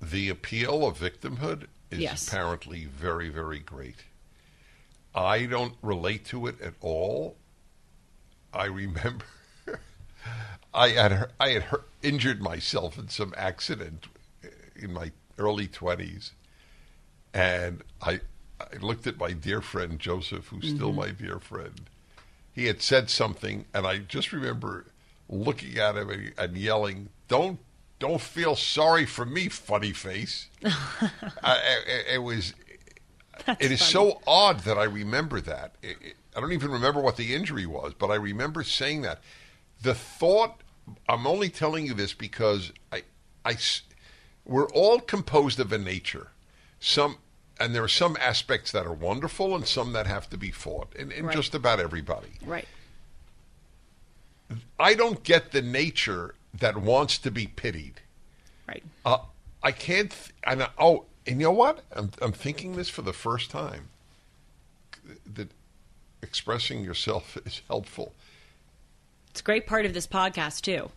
The 0.00 0.30
appeal 0.30 0.86
of 0.86 0.98
victimhood 0.98 1.66
is 1.90 1.98
Yes. 1.98 2.26
apparently 2.26 2.86
very, 2.86 3.28
very 3.28 3.58
great. 3.58 4.04
I 5.14 5.44
don't 5.44 5.74
relate 5.82 6.24
to 6.26 6.46
it 6.46 6.58
at 6.62 6.74
all. 6.80 7.36
I 8.54 8.64
remember 8.66 9.26
I 10.74 10.88
had 10.90 11.30
I 11.40 11.50
had 11.50 11.62
hurt, 11.64 11.88
injured 12.02 12.40
myself 12.42 12.98
in 12.98 13.08
some 13.08 13.34
accident 13.36 14.06
in 14.74 14.92
my 14.92 15.12
early 15.38 15.66
twenties, 15.66 16.32
and 17.32 17.82
I 18.02 18.20
I 18.60 18.76
looked 18.80 19.06
at 19.06 19.18
my 19.18 19.32
dear 19.32 19.60
friend 19.60 19.98
Joseph, 19.98 20.48
who's 20.48 20.68
still 20.68 20.90
mm-hmm. 20.90 21.00
my 21.00 21.10
dear 21.10 21.38
friend. 21.38 21.88
He 22.52 22.66
had 22.66 22.80
said 22.82 23.10
something, 23.10 23.66
and 23.74 23.86
I 23.86 23.98
just 23.98 24.32
remember 24.32 24.86
looking 25.28 25.78
at 25.78 25.96
him 25.96 26.10
and, 26.10 26.32
and 26.38 26.56
yelling, 26.56 27.08
"Don't 27.28 27.58
don't 27.98 28.20
feel 28.20 28.56
sorry 28.56 29.06
for 29.06 29.24
me, 29.24 29.48
funny 29.48 29.92
face." 29.92 30.48
I, 30.64 31.58
it, 31.86 32.06
it 32.14 32.22
was. 32.22 32.54
it 33.60 33.72
is 33.72 33.82
so 33.82 34.20
odd 34.26 34.60
that 34.60 34.78
I 34.78 34.84
remember 34.84 35.40
that. 35.40 35.74
It, 35.82 35.96
it- 36.02 36.16
I 36.36 36.40
don't 36.40 36.52
even 36.52 36.70
remember 36.70 37.00
what 37.00 37.16
the 37.16 37.34
injury 37.34 37.64
was, 37.64 37.94
but 37.94 38.10
I 38.10 38.16
remember 38.16 38.62
saying 38.62 39.00
that. 39.02 39.20
The 39.82 39.94
thought. 39.94 40.60
I'm 41.08 41.26
only 41.26 41.48
telling 41.48 41.84
you 41.86 41.94
this 41.94 42.14
because 42.14 42.72
I, 42.92 43.02
I, 43.44 43.56
we're 44.44 44.68
all 44.70 45.00
composed 45.00 45.58
of 45.58 45.72
a 45.72 45.78
nature. 45.78 46.28
Some, 46.78 47.16
and 47.58 47.74
there 47.74 47.82
are 47.82 47.88
some 47.88 48.16
aspects 48.20 48.70
that 48.70 48.86
are 48.86 48.92
wonderful, 48.92 49.56
and 49.56 49.66
some 49.66 49.92
that 49.94 50.06
have 50.06 50.30
to 50.30 50.36
be 50.36 50.52
fought, 50.52 50.94
in, 50.94 51.10
in 51.10 51.26
Right. 51.26 51.34
just 51.36 51.54
about 51.56 51.80
everybody. 51.80 52.28
Right. 52.44 52.68
I 54.78 54.94
don't 54.94 55.22
get 55.24 55.50
the 55.50 55.62
nature 55.62 56.34
that 56.54 56.76
wants 56.76 57.18
to 57.18 57.30
be 57.32 57.46
pitied. 57.48 58.00
Right. 58.68 58.84
Uh, 59.04 59.18
I 59.62 59.72
can't. 59.72 60.10
Th- 60.12 60.34
and 60.44 60.62
I, 60.62 60.68
oh, 60.78 61.04
and 61.26 61.40
you 61.40 61.46
know 61.48 61.52
what? 61.52 61.82
I'm 61.92 62.10
I'm 62.22 62.32
thinking 62.32 62.76
this 62.76 62.88
for 62.88 63.02
the 63.02 63.12
first 63.12 63.50
time. 63.50 63.88
That 65.34 65.48
expressing 66.22 66.84
yourself 66.84 67.36
is 67.44 67.62
helpful. 67.68 68.12
It's 69.36 69.42
a 69.42 69.44
great 69.44 69.66
part 69.66 69.84
of 69.84 69.92
this 69.92 70.06
podcast 70.06 70.62
too. 70.62 70.90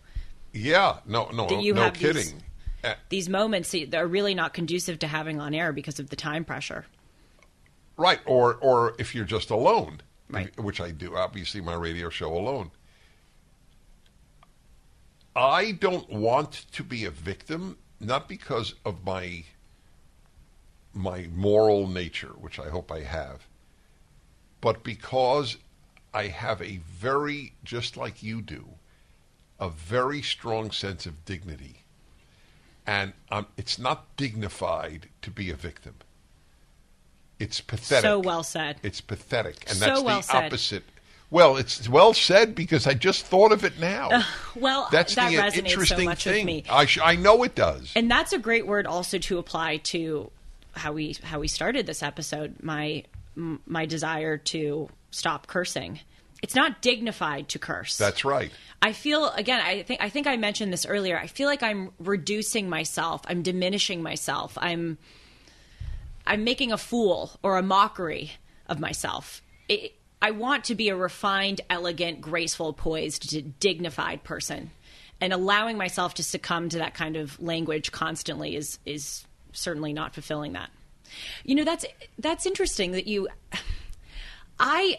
Yeah. 0.54 1.00
No. 1.04 1.28
No. 1.28 1.46
That 1.46 1.62
you 1.62 1.74
no 1.74 1.82
have 1.82 1.92
kidding. 1.92 2.14
these- 2.22 2.34
Uh, 2.82 2.94
These 3.10 3.28
moments 3.28 3.72
that 3.72 3.94
are 3.94 4.06
really 4.06 4.34
not 4.34 4.54
conducive 4.54 4.98
to 5.00 5.06
having 5.06 5.38
on 5.38 5.52
air 5.52 5.70
because 5.74 6.00
of 6.00 6.08
the 6.08 6.16
time 6.16 6.46
pressure. 6.46 6.86
Right, 7.98 8.20
or 8.24 8.54
or 8.54 8.94
if 8.98 9.14
you're 9.14 9.26
just 9.26 9.50
alone, 9.50 10.00
Right. 10.30 10.58
which 10.58 10.80
I 10.80 10.90
do, 10.90 11.14
obviously 11.18 11.60
my 11.60 11.74
radio 11.74 12.08
show 12.08 12.32
alone. 12.34 12.70
I 15.36 15.72
don't 15.72 16.08
want 16.08 16.52
to 16.72 16.82
be 16.82 17.04
a 17.04 17.10
victim, 17.10 17.76
not 18.00 18.26
because 18.26 18.72
of 18.86 19.04
my 19.04 19.44
my 20.94 21.28
moral 21.34 21.86
nature, 21.86 22.32
which 22.38 22.58
I 22.58 22.70
hope 22.70 22.90
I 22.90 23.00
have, 23.02 23.46
but 24.62 24.82
because 24.82 25.58
I 26.12 26.26
have 26.28 26.60
a 26.60 26.78
very 26.78 27.52
just 27.64 27.96
like 27.96 28.22
you 28.22 28.42
do, 28.42 28.64
a 29.58 29.68
very 29.68 30.22
strong 30.22 30.70
sense 30.70 31.06
of 31.06 31.24
dignity. 31.24 31.82
And 32.86 33.12
um, 33.30 33.46
it's 33.56 33.78
not 33.78 34.16
dignified 34.16 35.08
to 35.22 35.30
be 35.30 35.50
a 35.50 35.54
victim. 35.54 35.94
It's 37.38 37.60
pathetic. 37.60 38.02
So 38.02 38.18
well 38.18 38.42
said. 38.42 38.76
It's 38.82 39.00
pathetic, 39.00 39.64
and 39.68 39.78
So 39.78 39.86
that's 39.86 40.02
well 40.02 40.16
the 40.18 40.22
said. 40.22 40.44
opposite. 40.46 40.82
Well, 41.30 41.56
it's 41.56 41.88
well 41.88 42.12
said 42.12 42.56
because 42.56 42.88
I 42.88 42.94
just 42.94 43.24
thought 43.24 43.52
of 43.52 43.64
it 43.64 43.78
now. 43.78 44.24
Well, 44.56 44.88
that's 44.90 45.14
that 45.14 45.30
the 45.30 45.36
resonates 45.36 45.52
so 45.52 45.58
interesting 45.60 46.04
much 46.06 46.26
with 46.26 46.34
thing. 46.34 46.46
me. 46.46 46.64
I, 46.68 46.86
sh- 46.86 46.98
I 47.02 47.14
know 47.14 47.44
it 47.44 47.54
does. 47.54 47.92
and 47.94 48.10
that's 48.10 48.32
a 48.32 48.38
great 48.38 48.66
word 48.66 48.84
also 48.86 49.16
to 49.18 49.38
apply 49.38 49.76
to 49.78 50.30
how 50.72 50.92
we 50.92 51.16
how 51.22 51.38
we 51.38 51.46
started 51.48 51.86
this 51.86 52.02
episode 52.02 52.56
my 52.62 53.04
my 53.36 53.86
desire 53.86 54.36
to 54.38 54.88
stop 55.10 55.46
cursing. 55.46 56.00
It's 56.42 56.54
not 56.54 56.80
dignified 56.80 57.48
to 57.50 57.58
curse. 57.58 57.96
That's 57.98 58.24
right. 58.24 58.50
i 58.82 58.92
feel 58.92 59.28
again 59.30 59.60
i 59.60 59.82
think 59.82 60.00
i 60.02 60.08
think 60.08 60.26
i 60.26 60.36
mentioned 60.36 60.72
this 60.72 60.86
earlier. 60.86 61.18
I 61.18 61.26
feel 61.26 61.48
like 61.48 61.62
i'm 61.62 61.90
reducing 61.98 62.68
myself. 62.70 63.20
I'm 63.26 63.42
diminishing 63.42 64.02
myself. 64.02 64.56
I'm 64.56 64.96
i'm 66.26 66.44
making 66.44 66.72
a 66.72 66.78
fool 66.78 67.32
or 67.42 67.58
a 67.58 67.62
mockery 67.62 68.32
of 68.68 68.80
myself. 68.80 69.42
It, 69.68 69.92
i 70.22 70.30
want 70.30 70.64
to 70.64 70.74
be 70.74 70.88
a 70.88 70.96
refined 70.96 71.60
elegant 71.68 72.20
graceful 72.20 72.72
poised 72.72 73.58
dignified 73.60 74.24
person. 74.24 74.70
And 75.22 75.34
allowing 75.34 75.76
myself 75.76 76.14
to 76.14 76.22
succumb 76.22 76.70
to 76.70 76.78
that 76.78 76.94
kind 76.94 77.16
of 77.16 77.38
language 77.42 77.92
constantly 77.92 78.56
is 78.56 78.78
is 78.86 79.26
certainly 79.52 79.92
not 79.92 80.14
fulfilling 80.14 80.54
that. 80.54 80.70
You 81.44 81.54
know 81.56 81.64
that's 81.64 81.84
that's 82.18 82.46
interesting 82.46 82.92
that 82.92 83.06
you 83.06 83.28
i 84.60 84.98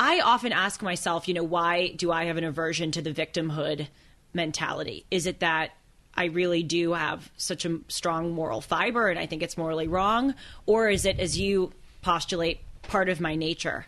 I 0.00 0.20
often 0.20 0.52
ask 0.52 0.82
myself, 0.82 1.28
you 1.28 1.34
know, 1.34 1.44
why 1.44 1.92
do 1.94 2.10
I 2.10 2.24
have 2.24 2.36
an 2.36 2.42
aversion 2.44 2.90
to 2.92 3.02
the 3.02 3.12
victimhood 3.12 3.86
mentality? 4.34 5.04
Is 5.12 5.26
it 5.26 5.40
that 5.40 5.70
I 6.14 6.24
really 6.24 6.64
do 6.64 6.94
have 6.94 7.30
such 7.36 7.64
a 7.64 7.78
strong 7.88 8.32
moral 8.32 8.60
fiber 8.60 9.08
and 9.08 9.18
I 9.18 9.26
think 9.26 9.42
it's 9.42 9.56
morally 9.56 9.86
wrong? 9.86 10.34
Or 10.66 10.88
is 10.88 11.04
it, 11.04 11.20
as 11.20 11.38
you 11.38 11.72
postulate, 12.00 12.60
part 12.82 13.08
of 13.08 13.20
my 13.20 13.36
nature? 13.36 13.86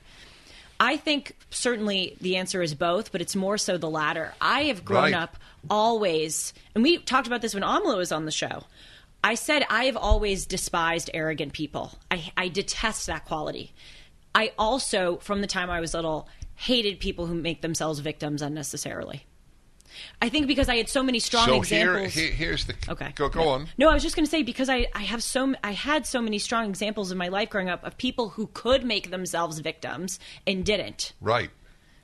I 0.79 0.97
think 0.99 1.37
certainly 1.51 2.17
the 2.21 2.37
answer 2.37 2.63
is 2.63 2.75
both, 2.75 3.11
but 3.11 3.21
it's 3.21 3.35
more 3.35 3.59
so 3.59 3.77
the 3.77 3.91
latter. 3.91 4.35
I 4.41 4.65
have 4.65 4.85
grown 4.85 5.05
Right. 5.05 5.15
up 5.15 5.37
always, 5.69 6.53
and 6.75 6.85
we 6.85 6.99
talked 6.99 7.27
about 7.27 7.41
this 7.43 7.55
when 7.55 7.63
Amala 7.65 7.97
was 7.97 8.13
on 8.13 8.25
the 8.25 8.31
show. 8.31 8.65
I 9.25 9.35
said 9.35 9.65
I 9.69 9.85
have 9.87 9.97
always 9.97 10.47
despised 10.47 11.11
arrogant 11.15 11.55
people. 11.55 11.93
I, 12.11 12.31
I 12.37 12.49
detest 12.49 13.07
that 13.07 13.25
quality. 13.25 13.73
I 14.35 14.53
also, 14.59 15.17
from 15.19 15.41
the 15.41 15.47
time 15.47 15.71
I 15.71 15.81
was 15.81 15.95
little, 15.95 16.29
hated 16.57 17.01
people 17.01 17.27
who 17.27 17.35
make 17.35 17.63
themselves 17.63 18.01
victims 18.01 18.43
unnecessarily. 18.43 19.27
I 20.21 20.29
think 20.29 20.49
because 20.49 20.69
I 20.69 20.77
had 20.77 20.89
so 20.89 21.05
many 21.05 21.21
strong 21.21 21.47
so 21.47 21.57
examples. 21.57 22.15
here, 22.15 22.31
here's 22.33 22.65
the 22.65 22.75
Okay. 22.89 23.13
Go 23.15 23.29
go 23.29 23.41
no. 23.45 23.49
on. 23.51 23.69
No, 23.79 23.89
I 23.91 23.95
was 23.95 24.03
just 24.03 24.17
going 24.17 24.25
to 24.25 24.31
say 24.31 24.43
because 24.43 24.69
I, 24.69 24.89
I 24.93 25.03
have 25.03 25.23
so 25.23 25.55
I 25.63 25.71
had 25.71 26.05
so 26.05 26.21
many 26.21 26.39
strong 26.41 26.69
examples 26.69 27.13
in 27.13 27.19
my 27.19 27.29
life 27.29 27.49
growing 27.49 27.69
up 27.69 27.85
of 27.85 27.97
people 27.97 28.31
who 28.31 28.49
could 28.49 28.85
make 28.85 29.11
themselves 29.11 29.61
victims 29.61 30.19
and 30.49 30.65
didn't, 30.65 31.13
Right. 31.21 31.51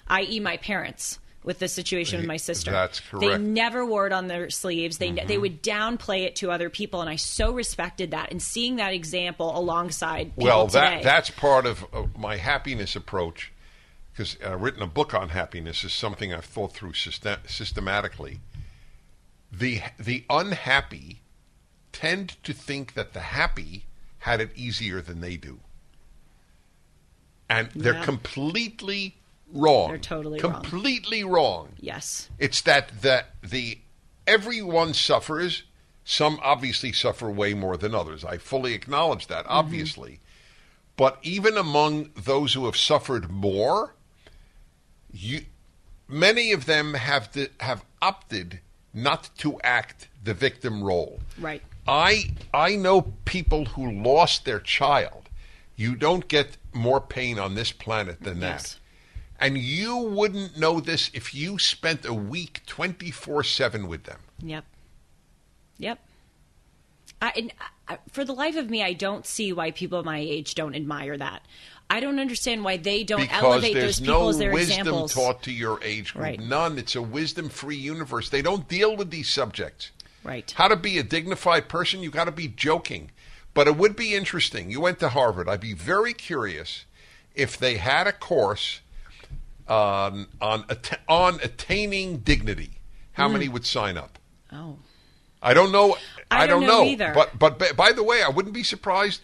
i.e., 0.07 0.39
my 0.39 0.57
parents 0.57 1.19
with 1.43 1.59
the 1.59 1.69
situation 1.69 2.19
with 2.19 2.27
my 2.27 2.37
sister. 2.37 2.71
That's 2.71 3.01
They 3.19 3.39
never 3.39 3.85
wore 3.87 4.07
it 4.07 4.13
on 4.13 4.27
their 4.27 4.51
sleeves. 4.51 4.99
They 4.99 5.11
they 5.13 5.21
Mm-hmm. 5.23 5.41
would 5.41 5.63
downplay 5.63 6.25
it 6.25 6.37
to 6.37 6.51
other 6.51 6.69
people, 6.69 7.01
and 7.01 7.09
I 7.09 7.17
so 7.17 7.53
respected 7.53 8.11
that. 8.11 8.31
And 8.31 8.43
seeing 8.43 8.77
that 8.77 8.93
example 8.93 9.57
alongside 9.59 10.33
Well, 10.37 10.67
today, 10.67 10.81
that 10.81 11.03
that's 11.03 11.31
part 11.31 11.65
of, 11.67 11.85
my 12.17 12.37
happiness 12.37 12.95
approach 12.95 13.53
because 14.13 14.37
I've 14.45 14.61
written 14.61 14.83
a 14.83 14.87
book 14.87 15.15
on 15.15 15.31
happiness 15.31 15.83
is 15.85 15.93
something 15.95 16.35
I've 16.35 16.45
thought 16.45 16.75
through 16.75 16.93
system, 16.93 17.39
systematically. 17.47 18.41
The 19.51 19.81
the 19.99 20.25
unhappy 20.29 21.23
tend 21.93 22.37
to 22.45 22.53
think 22.53 22.95
that 22.95 23.15
the 23.15 23.21
happy 23.21 23.85
had 24.19 24.41
it 24.41 24.51
easier 24.55 25.01
than 25.01 25.21
they 25.21 25.37
do. 25.37 25.61
And 27.49 27.71
they're 27.75 27.95
Yeah. 27.95 28.05
completely 28.05 29.17
wrong. 29.53 29.89
They're 29.89 29.99
totally 29.99 30.41
wrong. 30.41 30.53
completely 30.55 31.25
wrong. 31.25 31.71
yes, 31.79 32.29
It's 32.39 32.61
that 32.63 33.03
that 33.03 33.35
the 33.43 33.79
everyone 34.27 34.95
suffers. 34.95 35.65
Some 36.05 36.41
obviously 36.43 36.93
suffer 36.93 37.31
way 37.31 37.55
more 37.55 37.77
than 37.77 37.95
others. 37.95 38.25
I 38.25 38.39
fully 38.39 38.75
acknowledge 38.75 39.27
that, 39.29 39.45
Mm-hmm. 39.45 39.53
obviously. 39.53 40.21
But 40.97 41.19
even 41.23 41.57
among 41.57 42.11
those 42.17 42.55
who 42.55 42.65
have 42.67 42.77
suffered 42.77 43.31
more, 43.31 43.95
you, 45.13 45.43
many 46.09 46.53
of 46.53 46.67
them 46.67 46.95
have 46.95 47.31
to, 47.33 47.49
have 47.61 47.85
opted 48.03 48.61
not 48.93 49.31
to 49.39 49.61
act 49.63 50.09
the 50.23 50.35
victim 50.35 50.83
role. 50.83 51.21
right. 51.41 51.63
I 51.87 52.35
I 52.53 52.77
know 52.77 53.15
people 53.25 53.65
who 53.65 53.91
lost 53.91 54.45
their 54.45 54.61
child. 54.61 55.29
You 55.77 55.97
don't 55.97 56.29
get 56.29 56.57
more 56.73 57.01
pain 57.01 57.39
on 57.39 57.55
this 57.55 57.73
planet 57.73 58.21
than 58.23 58.41
that. 58.41 58.77
And 59.41 59.57
you 59.57 59.97
wouldn't 59.97 60.59
know 60.59 60.81
this 60.81 61.11
if 61.15 61.35
you 61.35 61.59
spent 61.59 62.05
a 62.05 62.13
week 62.13 62.61
24/7 62.67 63.89
with 63.89 64.05
them. 64.05 64.21
Yep. 64.43 64.65
Yep. 65.79 65.99
I, 67.23 67.51
I, 67.89 67.99
for 68.11 68.25
the 68.25 68.33
life 68.33 68.57
of 68.57 68.71
me, 68.71 68.83
I 68.83 68.93
don't 68.93 69.27
see 69.27 69.53
why 69.53 69.71
people 69.71 70.03
my 70.03 70.19
age 70.19 70.55
don't 70.55 70.75
admire 70.75 71.17
that. 71.19 71.43
I 71.89 72.01
don't 72.01 72.21
understand 72.21 72.65
why 72.65 72.77
they 72.77 73.03
don't 73.03 73.21
Because 73.21 73.43
elevate 73.43 73.75
those 73.75 73.99
people 73.99 74.21
no 74.21 74.29
as 74.29 74.39
their 74.39 74.53
wisdom 74.53 74.79
examples. 74.79 75.15
taught 75.15 75.43
to 75.43 75.53
your 75.53 75.83
age 75.83 76.13
group. 76.13 76.23
Right. 76.23 76.41
None. 76.41 76.79
It's 76.79 76.95
a 76.95 77.03
wisdom-free 77.03 77.77
universe. 77.77 78.29
They 78.29 78.43
don't 78.43 78.69
deal 78.69 78.97
with 78.97 79.11
these 79.11 79.29
subjects. 79.29 79.91
Right. 80.23 80.51
How 80.57 80.69
to 80.69 80.77
be 80.77 80.99
a 80.99 81.03
dignified 81.03 81.69
person? 81.69 82.01
You 82.01 82.11
got 82.11 82.25
to 82.25 82.33
be 82.33 82.47
joking. 82.47 83.11
But 83.55 83.67
it 83.67 83.77
would 83.77 83.97
be 83.97 84.15
interesting. 84.15 84.71
You 84.71 84.81
went 84.81 85.01
to 85.01 85.09
Harvard. 85.09 85.49
I'd 85.49 85.61
be 85.61 85.73
very 85.75 86.13
curious 86.13 86.85
if 87.35 87.59
they 87.59 87.79
had 87.79 88.07
a 88.07 88.13
course 88.13 88.81
on 89.71 90.27
on 90.41 90.65
atta- 90.69 91.01
on 91.09 91.41
attaining 91.43 92.19
dignity. 92.19 92.81
How 93.13 93.29
hmm. 93.29 93.35
many 93.35 93.49
would 93.49 93.65
sign 93.65 93.97
up? 93.97 94.19
Oh. 94.53 94.77
I 95.43 95.55
don't 95.55 95.73
know. 95.73 95.97
I 96.31 96.47
don't, 96.47 96.61
don't 96.61 96.69
know 96.69 96.85
know 96.85 96.91
either. 96.91 97.13
But 97.15 97.39
but 97.39 97.77
by 97.77 97.93
the 97.93 98.03
way, 98.03 98.23
I 98.23 98.29
wouldn't 98.29 98.55
be 98.55 98.65
surprised 98.65 99.23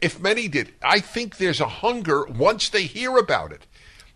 if 0.00 0.20
many 0.20 0.48
did. 0.48 0.74
I 0.82 1.00
think 1.00 1.38
there's 1.38 1.60
a 1.60 1.68
hunger 1.68 2.26
once 2.26 2.68
they 2.68 2.82
hear 2.82 3.16
about 3.16 3.52
it. 3.52 3.66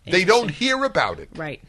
They 0.05 0.25
don't 0.25 0.49
hear 0.49 0.83
about 0.83 1.19
it. 1.19 1.29
Right. 1.35 1.61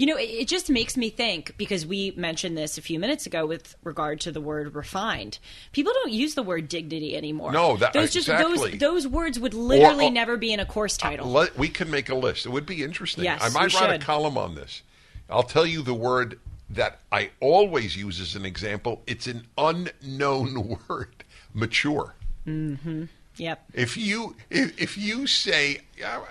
You 0.00 0.06
know, 0.06 0.16
it, 0.16 0.30
it 0.30 0.48
just 0.48 0.70
makes 0.70 0.96
me 0.96 1.10
think 1.10 1.54
because 1.58 1.84
we 1.84 2.12
mentioned 2.16 2.56
this 2.56 2.78
a 2.78 2.80
few 2.80 2.98
minutes 2.98 3.26
ago 3.26 3.44
with 3.44 3.76
regard 3.84 4.18
to 4.22 4.32
the 4.32 4.40
word 4.40 4.74
refined. 4.74 5.38
People 5.72 5.92
don't 5.92 6.10
use 6.10 6.34
the 6.34 6.42
word 6.42 6.70
dignity 6.70 7.14
anymore. 7.14 7.52
No, 7.52 7.76
that- 7.76 7.92
those 7.92 8.10
just 8.10 8.26
exactly. 8.26 8.70
those 8.70 8.78
those 8.78 9.06
words 9.06 9.38
would 9.38 9.52
literally 9.52 10.06
Or- 10.06 10.08
uh, 10.08 10.12
never 10.12 10.38
be 10.38 10.54
in 10.54 10.58
a 10.58 10.64
course 10.64 10.96
title. 10.96 11.28
Let, 11.30 11.58
we 11.58 11.68
can 11.68 11.90
make 11.90 12.08
a 12.08 12.14
list. 12.14 12.46
It 12.46 12.48
would 12.48 12.64
be 12.64 12.82
interesting. 12.82 13.24
Yes, 13.24 13.42
I 13.42 13.50
might 13.50 13.74
write 13.74 13.90
should. 13.90 13.90
a 13.90 13.98
column 13.98 14.38
on 14.38 14.54
this. 14.54 14.82
I'll 15.28 15.42
tell 15.42 15.66
you 15.66 15.82
the 15.82 15.92
word 15.92 16.38
that 16.70 17.00
I 17.12 17.28
always 17.40 17.94
use 17.94 18.20
as 18.20 18.34
an 18.34 18.46
example. 18.46 19.02
It's 19.06 19.26
an 19.26 19.48
unknown 19.58 20.78
word. 20.88 21.24
Mature. 21.52 22.14
yep. 22.46 23.64
If 23.74 23.98
you 23.98 24.34
if, 24.48 24.80
if 24.80 24.96
you 24.96 25.26
say 25.26 25.82
"Yeah, 25.98 26.22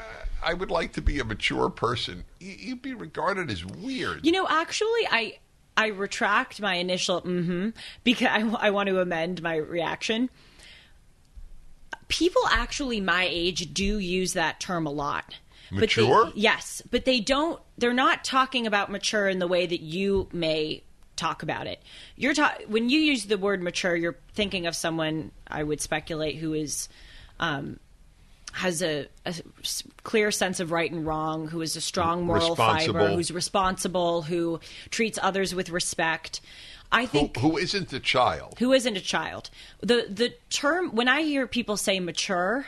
I 0.43 0.55
would 0.55 0.71
like 0.71 0.93
to 0.93 1.03
be 1.03 1.19
a 1.19 1.23
mature 1.23 1.69
person, 1.69 2.23
you'd 2.39 2.81
be 2.81 2.93
regarded 2.93 3.51
as 3.51 3.65
weird. 3.65 4.25
You 4.25 4.31
know, 4.31 4.47
actually, 4.49 5.07
I 5.09 5.37
I 5.77 5.87
retract 5.87 6.61
my 6.61 6.75
initial 6.75 7.21
mm-hmm 7.21 7.69
because 8.03 8.27
I, 8.27 8.67
I 8.67 8.69
want 8.71 8.89
to 8.89 8.99
amend 8.99 9.41
my 9.41 9.55
reaction. 9.55 10.29
People 12.07 12.41
actually 12.51 12.99
my 13.01 13.27
age 13.29 13.73
do 13.73 13.99
use 13.99 14.33
that 14.33 14.59
term 14.59 14.85
a 14.87 14.91
lot. 14.91 15.35
But 15.71 15.81
Mature? 15.81 16.25
they, 16.25 16.31
yes, 16.35 16.81
but 16.89 17.05
they 17.05 17.19
don't. 17.19 17.61
They're 17.77 17.93
not 17.93 18.23
talking 18.23 18.65
about 18.65 18.89
mature 18.89 19.27
in 19.27 19.37
the 19.37 19.47
way 19.47 19.67
that 19.67 19.81
you 19.81 20.27
may 20.33 20.81
talk 21.15 21.43
about 21.43 21.67
it. 21.67 21.81
You're 22.15 22.33
ta- 22.33 22.57
when 22.67 22.89
you 22.89 22.99
use 22.99 23.25
the 23.25 23.37
word 23.37 23.61
mature, 23.61 23.95
you're 23.95 24.17
thinking 24.33 24.65
of 24.65 24.75
someone. 24.75 25.31
I 25.47 25.63
would 25.63 25.81
speculate 25.81 26.37
who 26.37 26.53
is. 26.53 26.89
Um, 27.39 27.79
has 28.53 28.81
a 28.81 29.07
clear 30.03 30.31
sense 30.31 30.59
of 30.59 30.71
right 30.71 30.91
and 30.91 31.05
wrong, 31.05 31.47
who 31.47 31.61
is 31.61 31.75
a 31.75 31.81
strong 31.81 32.25
moral 32.25 32.55
fiber, 32.55 33.09
who's 33.09 33.31
responsible, 33.31 34.23
who 34.23 34.59
treats 34.89 35.19
others 35.21 35.53
with 35.53 35.69
respect. 35.69 36.41
I 36.91 37.03
Who, 37.03 37.07
think 37.07 37.37
who 37.37 37.57
isn't 37.57 37.93
a 37.93 37.99
child? 37.99 38.55
who 38.59 38.73
isn't 38.73 38.97
a 38.97 39.01
child. 39.01 39.49
The 39.81 40.07
the 40.09 40.33
term 40.49 40.95
when 40.95 41.07
I 41.07 41.21
hear 41.21 41.45
people 41.45 41.77
say 41.77 41.99
mature, 41.99 42.65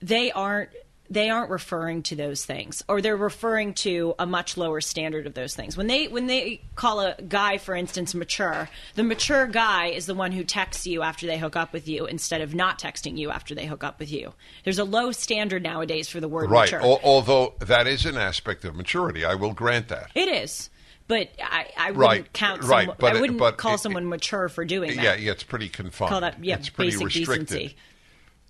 they 0.00 0.30
aren't 0.30 0.70
they 1.10 1.30
aren't 1.30 1.50
referring 1.50 2.02
to 2.02 2.14
those 2.16 2.44
things 2.44 2.82
or 2.88 3.00
they're 3.00 3.16
referring 3.16 3.72
to 3.72 4.14
a 4.18 4.26
much 4.26 4.56
lower 4.58 4.80
standard 4.80 5.26
of 5.26 5.34
those 5.34 5.54
things. 5.54 5.76
When 5.76 5.86
they 5.86 6.06
when 6.08 6.26
they 6.26 6.60
call 6.74 7.00
a 7.00 7.14
guy 7.22 7.56
for 7.58 7.74
instance 7.74 8.14
mature, 8.14 8.68
the 8.94 9.02
mature 9.02 9.46
guy 9.46 9.86
is 9.86 10.04
the 10.06 10.14
one 10.14 10.32
who 10.32 10.44
texts 10.44 10.86
you 10.86 11.02
after 11.02 11.26
they 11.26 11.38
hook 11.38 11.56
up 11.56 11.72
with 11.72 11.88
you 11.88 12.06
instead 12.06 12.40
of 12.42 12.54
not 12.54 12.78
texting 12.78 13.16
you 13.16 13.30
after 13.30 13.54
they 13.54 13.64
hook 13.66 13.82
up 13.84 13.98
with 13.98 14.12
you. 14.12 14.34
There's 14.64 14.78
a 14.78 14.84
low 14.84 15.10
standard 15.12 15.62
nowadays 15.62 16.08
for 16.08 16.20
the 16.20 16.28
word 16.28 16.50
Right. 16.50 16.70
mature. 16.70 16.82
Al- 16.82 17.00
although 17.02 17.54
that 17.60 17.86
is 17.86 18.04
an 18.04 18.16
aspect 18.18 18.64
of 18.66 18.74
maturity, 18.76 19.24
I 19.24 19.34
will 19.34 19.54
grant 19.54 19.88
that. 19.88 20.10
it 20.14 20.28
is. 20.28 20.68
But 21.06 21.30
I, 21.42 21.68
I 21.74 21.90
wouldn't 21.92 21.98
Right, 22.06 22.32
count 22.34 22.62
right, 22.64 22.80
someone, 22.82 22.96
but 23.00 23.16
I 23.16 23.20
wouldn't 23.22 23.38
but 23.38 23.56
call 23.56 23.76
it- 23.76 23.78
someone 23.78 24.06
mature 24.10 24.50
for 24.50 24.66
doing 24.66 24.94
that. 24.96 25.02
Yeah, 25.02 25.14
yeah, 25.14 25.32
it's 25.32 25.42
pretty 25.42 25.70
confined. 25.70 26.10
Call 26.10 26.20
that 26.20 26.44
yeah, 26.44 26.56
it's 26.56 26.68
pretty 26.68 26.90
basic 26.90 27.06
restricted. 27.06 27.46
decency. 27.46 27.76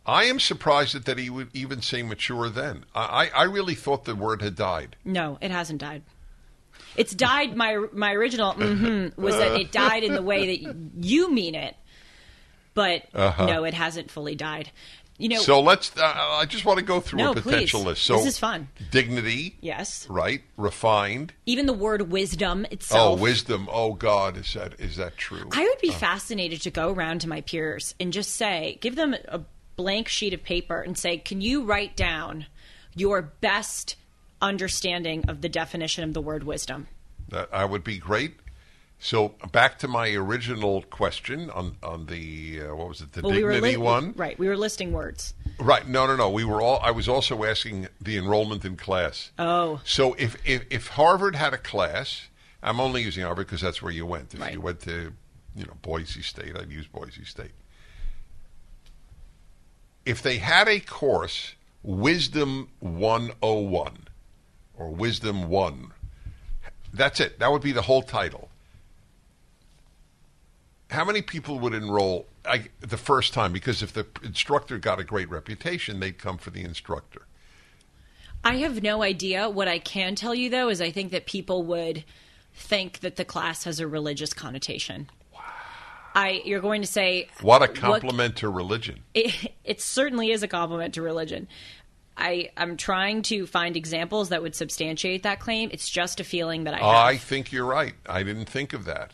I 0.09 0.25
am 0.25 0.41
surprised 0.41 0.95
that, 1.05 1.19
he 1.19 1.29
would 1.31 1.51
even 1.55 1.83
say 1.83 2.03
mature 2.03 2.49
then. 2.49 2.85
I, 2.95 3.31
I 3.35 3.43
really 3.45 3.75
thought 3.75 4.07
the 4.07 4.15
word 4.17 4.41
had 4.43 4.55
died. 4.57 4.97
No, 5.05 5.37
it 5.41 5.51
hasn't 5.51 5.81
died. 5.81 6.03
It's 6.97 7.15
died. 7.15 7.55
My 7.57 7.85
my 7.93 8.13
original 8.15 8.55
mhm 8.55 9.17
was 9.19 9.37
that 9.37 9.61
it 9.61 9.71
died 9.71 10.03
in 10.05 10.15
the 10.15 10.23
way 10.23 10.57
that 10.57 10.77
you 11.05 11.31
mean 11.31 11.55
it, 11.55 11.77
but 12.75 13.03
no, 13.15 13.65
it 13.65 13.75
hasn't 13.75 14.11
fully 14.11 14.35
died. 14.35 14.71
You 15.19 15.29
know, 15.31 15.37
Uh-huh. 15.37 15.45
So 15.45 15.61
let's. 15.61 15.97
Uh, 15.97 16.03
I 16.15 16.45
just 16.47 16.65
want 16.65 16.79
to 16.79 16.85
go 16.85 17.01
through 17.01 17.19
No, 17.19 17.33
a 17.33 17.35
potential 17.35 17.81
please. 17.81 17.87
list. 17.87 18.03
So 18.05 18.17
This 18.19 18.27
is 18.27 18.39
fun. 18.39 18.69
Dignity. 18.93 19.57
yes, 19.61 20.07
Right. 20.09 20.43
Refined. 20.57 21.33
even 21.45 21.67
the 21.67 21.73
word 21.73 22.11
wisdom 22.13 22.65
itself. 22.71 23.19
Oh, 23.19 23.21
wisdom. 23.23 23.69
Oh 23.71 23.95
God, 23.95 24.37
is 24.37 24.53
that 24.55 24.79
is 24.81 24.97
that 24.97 25.17
true? 25.17 25.49
I 25.53 25.65
would 25.65 25.81
be 25.81 25.91
fascinated 25.91 26.63
to 26.63 26.71
go 26.71 26.93
around 26.93 27.21
to 27.23 27.29
my 27.29 27.41
peers 27.41 27.95
and 28.01 28.13
just 28.13 28.35
say, 28.35 28.79
give 28.81 28.95
them 28.97 29.15
a 29.27 29.41
blank 29.79 30.09
sheet 30.09 30.35
of 30.35 30.43
paper 30.43 30.83
and 30.83 30.99
say, 30.99 31.17
can 31.17 31.41
you 31.41 31.63
write 31.65 31.97
down 31.97 32.45
your 32.95 33.23
best 33.23 33.95
understanding 34.43 35.25
of 35.29 35.41
the 35.41 35.49
definition 35.49 36.05
of 36.05 36.13
the 36.13 36.21
word 36.21 36.43
wisdom? 36.45 36.89
That 37.29 37.49
I 37.53 37.65
would 37.65 37.85
be 37.85 37.97
great. 37.99 38.35
So 39.01 39.35
back 39.53 39.79
to 39.79 39.89
my 39.89 40.09
original 40.15 40.83
question 40.83 41.51
on 41.51 41.77
on 41.85 42.07
the 42.07 42.63
uh, 42.63 42.75
what 42.75 42.89
was 42.89 43.01
it 43.01 43.13
the 43.13 43.23
Well, 43.23 43.33
we 43.33 43.61
li- 43.61 43.77
one 43.77 44.13
right? 44.17 44.37
We 44.37 44.49
were 44.49 44.57
listing 44.57 44.91
words. 44.93 45.35
right 45.61 45.87
no 45.87 46.05
no 46.09 46.17
no 46.17 46.29
we 46.31 46.45
were 46.45 46.61
all 46.61 46.81
I 46.83 46.91
was 46.91 47.09
also 47.09 47.45
asking 47.45 47.87
the 48.01 48.17
enrollment 48.19 48.65
in 48.65 48.77
class 48.77 49.31
Oh, 49.39 49.81
so 49.85 50.15
if 50.15 50.37
if, 50.45 50.65
if 50.71 50.89
Harvard 50.89 51.37
had 51.37 51.55
a 51.55 51.59
class 51.59 52.27
I'm 52.61 52.81
only 52.81 53.03
using 53.05 53.23
Harvard 53.23 53.47
because 53.47 53.61
that's 53.61 53.81
where 53.81 53.93
you 53.93 54.05
went 54.05 54.35
if 54.35 54.41
Right. 54.41 54.55
you 54.55 54.61
went 54.61 54.81
to 54.81 55.13
you 55.55 55.65
know 55.65 55.75
Boise 55.83 56.23
State 56.23 56.57
I'd 56.57 56.73
use 56.73 56.89
Boise 56.89 57.25
State 57.25 57.53
if 60.09 60.23
they 60.23 60.39
had 60.39 60.69
a 60.69 60.81
course 60.81 61.55
Wisdom 61.83 62.69
101 62.81 64.09
or 64.77 64.91
Wisdom 64.91 65.49
1 65.49 65.93
that's 66.93 67.21
it 67.21 67.39
that 67.39 67.53
would 67.53 67.63
be 67.63 67.73
the 67.73 67.83
whole 67.83 68.03
title 68.03 68.49
how 70.91 71.05
many 71.05 71.23
people 71.23 71.59
would 71.61 71.75
enroll 71.75 72.27
I, 72.49 72.65
the 72.81 72.97
first 72.97 73.35
time? 73.35 73.53
Because 73.53 73.83
if 73.83 73.93
the 73.93 74.07
instructor 74.23 74.79
got 74.79 74.99
a 74.99 75.05
great 75.05 75.29
reputation, 75.29 76.01
they'd 76.01 76.19
come 76.19 76.39
for 76.39 76.51
the 76.51 76.63
instructor. 76.63 77.23
I 78.43 78.57
have 78.57 78.83
no 78.83 79.03
idea. 79.03 79.51
What 79.51 79.69
I 79.69 79.79
can 79.79 80.15
tell 80.15 80.35
you 80.35 80.49
though 80.49 80.69
is 80.69 80.81
I 80.81 80.91
think 80.91 81.11
that 81.13 81.27
people 81.27 81.63
would 81.65 82.05
think 82.55 83.01
that 83.01 83.17
the 83.17 83.25
class 83.25 83.65
has 83.65 83.81
a 83.81 83.87
religious 83.87 84.33
connotation. 84.33 85.11
I 86.19 86.43
you're 86.45 86.61
going 86.61 86.83
to 86.83 86.89
say 86.89 87.29
What 87.43 87.63
a 87.63 87.69
compliment 87.69 88.37
to 88.37 88.49
religion. 88.49 89.01
it, 89.15 89.53
it 89.65 89.81
certainly 89.81 90.33
is 90.33 90.43
a 90.43 90.49
compliment 90.49 90.95
to 90.95 91.03
religion. 91.03 91.47
I 92.17 92.51
I'm 92.57 92.77
trying 92.77 93.23
to 93.23 93.47
find 93.47 93.77
examples 93.77 94.31
that 94.31 94.43
would 94.43 94.57
substantiate 94.57 95.23
that 95.23 95.39
claim. 95.39 95.71
It's 95.73 95.89
just 95.89 96.19
a 96.19 96.25
feeling 96.25 96.65
that 96.65 96.75
I 96.75 96.79
have. 96.79 96.87
I 96.87 97.17
think 97.17 97.53
you're 97.53 97.65
right. 97.65 97.95
I 98.07 98.25
didn't 98.25 98.47
think 98.47 98.73
of 98.73 98.85
that. 98.87 99.13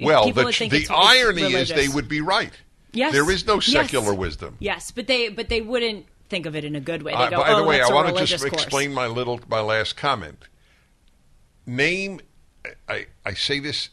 Well, 0.00 0.24
People 0.24 0.44
the, 0.44 0.68
the 0.68 0.86
irony 0.90 1.42
is 1.42 1.68
they 1.68 1.88
would 1.88 2.08
be 2.08 2.20
right. 2.20 2.52
yes, 2.92 3.12
There 3.12 3.30
is 3.30 3.46
no 3.46 3.56
Yes. 3.56 3.66
secular 3.66 4.14
wisdom. 4.14 4.56
Yes, 4.60 4.90
but 4.90 5.06
they 5.08 5.28
but 5.28 5.48
they 5.48 5.60
wouldn't 5.60 6.06
think 6.28 6.46
of 6.46 6.54
it 6.54 6.64
in 6.64 6.76
a 6.76 6.80
good 6.80 7.02
way. 7.02 7.12
They 7.12 7.18
Uh, 7.18 7.30
go, 7.30 7.36
by 7.38 7.50
oh, 7.50 7.56
the 7.56 7.64
way, 7.64 7.80
I 7.82 7.88
want 7.88 8.16
to 8.16 8.24
just 8.24 8.44
course. 8.48 8.62
explain 8.62 8.94
my 8.94 9.06
little 9.08 9.40
my 9.48 9.60
last 9.60 9.96
comment. 9.96 10.44
Name, 11.66 12.20
I 12.88 13.06
I 13.24 13.34
say 13.34 13.58
this 13.58 13.90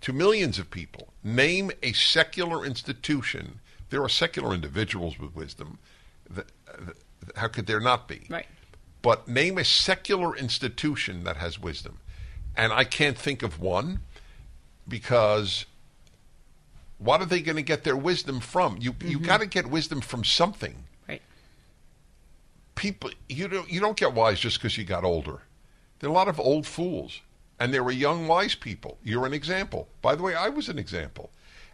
to 0.00 0.12
millions 0.12 0.58
of 0.58 0.70
people. 0.70 1.12
Name 1.26 1.72
a 1.82 1.92
secular 1.92 2.64
institution. 2.64 3.58
There 3.90 4.00
are 4.00 4.08
secular 4.08 4.54
individuals 4.54 5.18
with 5.18 5.34
wisdom. 5.34 5.80
How 7.34 7.48
could 7.48 7.66
there 7.66 7.80
not 7.80 8.06
be? 8.06 8.26
Right. 8.30 8.46
But 9.02 9.26
name 9.26 9.58
a 9.58 9.64
secular 9.64 10.36
institution 10.36 11.24
that 11.24 11.36
has 11.36 11.58
wisdom, 11.58 11.98
and 12.56 12.72
I 12.72 12.84
can't 12.84 13.18
think 13.18 13.42
of 13.42 13.58
one 13.58 14.02
because 14.86 15.66
what 16.98 17.20
are 17.20 17.26
they 17.26 17.40
going 17.40 17.56
to 17.56 17.62
get 17.62 17.82
their 17.82 17.96
wisdom 17.96 18.38
from? 18.38 18.76
You 18.80 18.94
you 19.00 19.18
mm-hmm. 19.18 19.26
got 19.26 19.40
to 19.40 19.46
get 19.46 19.66
wisdom 19.66 20.00
from 20.00 20.22
something 20.22 20.84
Right. 21.08 21.22
people 22.76 23.10
you 23.28 23.48
don't 23.48 23.68
you 23.68 23.80
don't 23.80 23.96
get 23.96 24.14
wise 24.14 24.38
just 24.38 24.58
because 24.58 24.78
you 24.78 24.84
got 24.84 25.02
older. 25.02 25.40
There 25.98 26.08
are 26.08 26.12
a 26.12 26.14
lot 26.14 26.28
of 26.28 26.38
old 26.38 26.66
fools, 26.68 27.20
and 27.58 27.72
there 27.72 27.82
were 27.84 27.92
young 27.92 28.26
wise 28.28 28.54
people. 28.54 28.98
You're 29.02 29.26
an 29.26 29.32
example. 29.32 29.88
By 30.02 30.14
the 30.14 30.22
way, 30.22 30.34
I 30.34 30.48
was 30.48 30.68
an 30.68 30.78
example, 30.78 31.30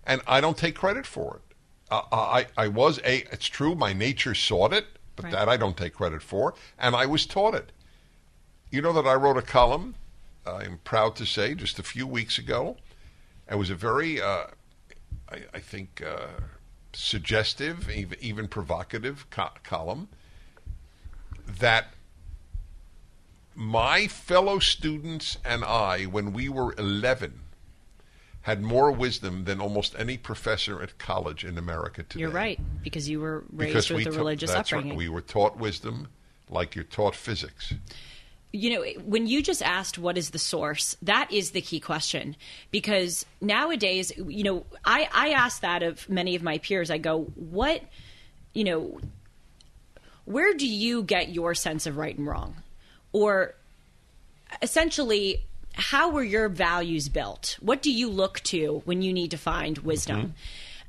and 0.06 0.20
I 0.26 0.40
don't 0.40 0.56
take 0.56 0.74
credit 0.74 1.06
for 1.06 1.36
it. 1.36 1.54
Uh, 1.90 2.02
I 2.12 2.46
I 2.56 2.68
was 2.68 2.98
a. 3.04 3.24
It's 3.32 3.46
true, 3.46 3.74
my 3.74 3.92
nature 3.92 4.34
sought 4.34 4.72
it, 4.72 4.86
but 5.16 5.24
Right. 5.24 5.32
that 5.32 5.48
I 5.48 5.56
don't 5.56 5.76
take 5.76 5.94
credit 5.94 6.22
for, 6.22 6.54
and 6.78 6.94
I 6.96 7.06
was 7.06 7.26
taught 7.26 7.54
it. 7.54 7.72
You 8.70 8.80
know 8.80 8.92
that 8.94 9.06
I 9.06 9.14
wrote 9.14 9.36
a 9.36 9.42
column. 9.42 9.96
I'm 10.46 10.78
proud 10.84 11.14
to 11.16 11.26
say 11.26 11.54
just 11.54 11.78
a 11.78 11.82
few 11.82 12.06
weeks 12.06 12.38
ago. 12.38 12.76
It 13.50 13.56
was 13.56 13.70
a 13.70 13.74
very, 13.74 14.20
uh, 14.20 14.46
I, 15.30 15.42
I 15.54 15.58
think, 15.60 16.02
uh, 16.04 16.26
suggestive, 16.94 17.90
even, 17.90 18.18
even 18.20 18.48
provocative 18.48 19.28
co- 19.30 19.50
column 19.62 20.08
that 21.46 21.92
my 23.54 24.06
fellow 24.08 24.58
students 24.58 25.38
and 25.44 25.64
I, 25.64 26.04
when 26.04 26.32
we 26.32 26.48
were 26.48 26.74
11, 26.78 27.40
had 28.42 28.60
more 28.62 28.90
wisdom 28.90 29.44
than 29.44 29.60
almost 29.60 29.94
any 29.98 30.16
professor 30.16 30.82
at 30.82 30.98
college 30.98 31.44
in 31.44 31.56
America 31.58 32.02
today. 32.02 32.20
You're 32.22 32.30
right 32.30 32.58
because 32.82 33.08
you 33.08 33.20
were 33.20 33.44
raised 33.52 33.70
Because 33.72 33.90
with 33.90 33.96
we 33.98 34.02
a 34.06 34.10
ta- 34.12 34.18
religious 34.18 34.50
that's 34.50 34.72
right, 34.72 34.78
upbringing. 34.78 34.96
we 34.98 35.08
were 35.08 35.20
taught 35.20 35.56
wisdom 35.58 36.08
like 36.50 36.74
you're 36.74 36.84
taught 36.84 37.14
physics. 37.14 37.72
you 38.52 38.70
know, 38.70 38.84
when 39.04 39.26
you 39.26 39.42
just 39.42 39.62
asked 39.62 39.96
what 39.98 40.18
is 40.18 40.30
the 40.30 40.38
source, 40.38 40.96
that 41.02 41.30
is 41.32 41.52
the 41.52 41.60
key 41.60 41.78
question. 41.80 42.34
Because 42.72 43.24
nowadays, 43.40 44.12
you 44.16 44.42
know, 44.42 44.66
I, 44.84 45.08
I 45.14 45.30
ask 45.30 45.62
that 45.62 45.82
of 45.84 46.08
many 46.10 46.34
of 46.34 46.42
my 46.42 46.58
peers. 46.58 46.90
I 46.90 46.98
go, 46.98 47.22
what, 47.36 47.82
you 48.54 48.64
know, 48.64 48.98
where 50.24 50.52
do 50.54 50.66
you 50.68 51.02
get 51.04 51.30
your 51.30 51.54
sense 51.54 51.86
of 51.86 51.96
right 51.96 52.16
and 52.18 52.26
wrong? 52.26 52.56
Or 53.12 53.54
essentially, 54.60 55.44
how 55.74 56.10
were 56.10 56.22
your 56.22 56.48
values 56.48 57.08
built? 57.08 57.56
What 57.60 57.82
do 57.82 57.92
you 57.92 58.08
look 58.08 58.40
to 58.40 58.82
when 58.84 59.02
you 59.02 59.12
need 59.12 59.30
to 59.30 59.38
find 59.38 59.78
wisdom? 59.78 60.18
Mm-hmm. 60.18 60.30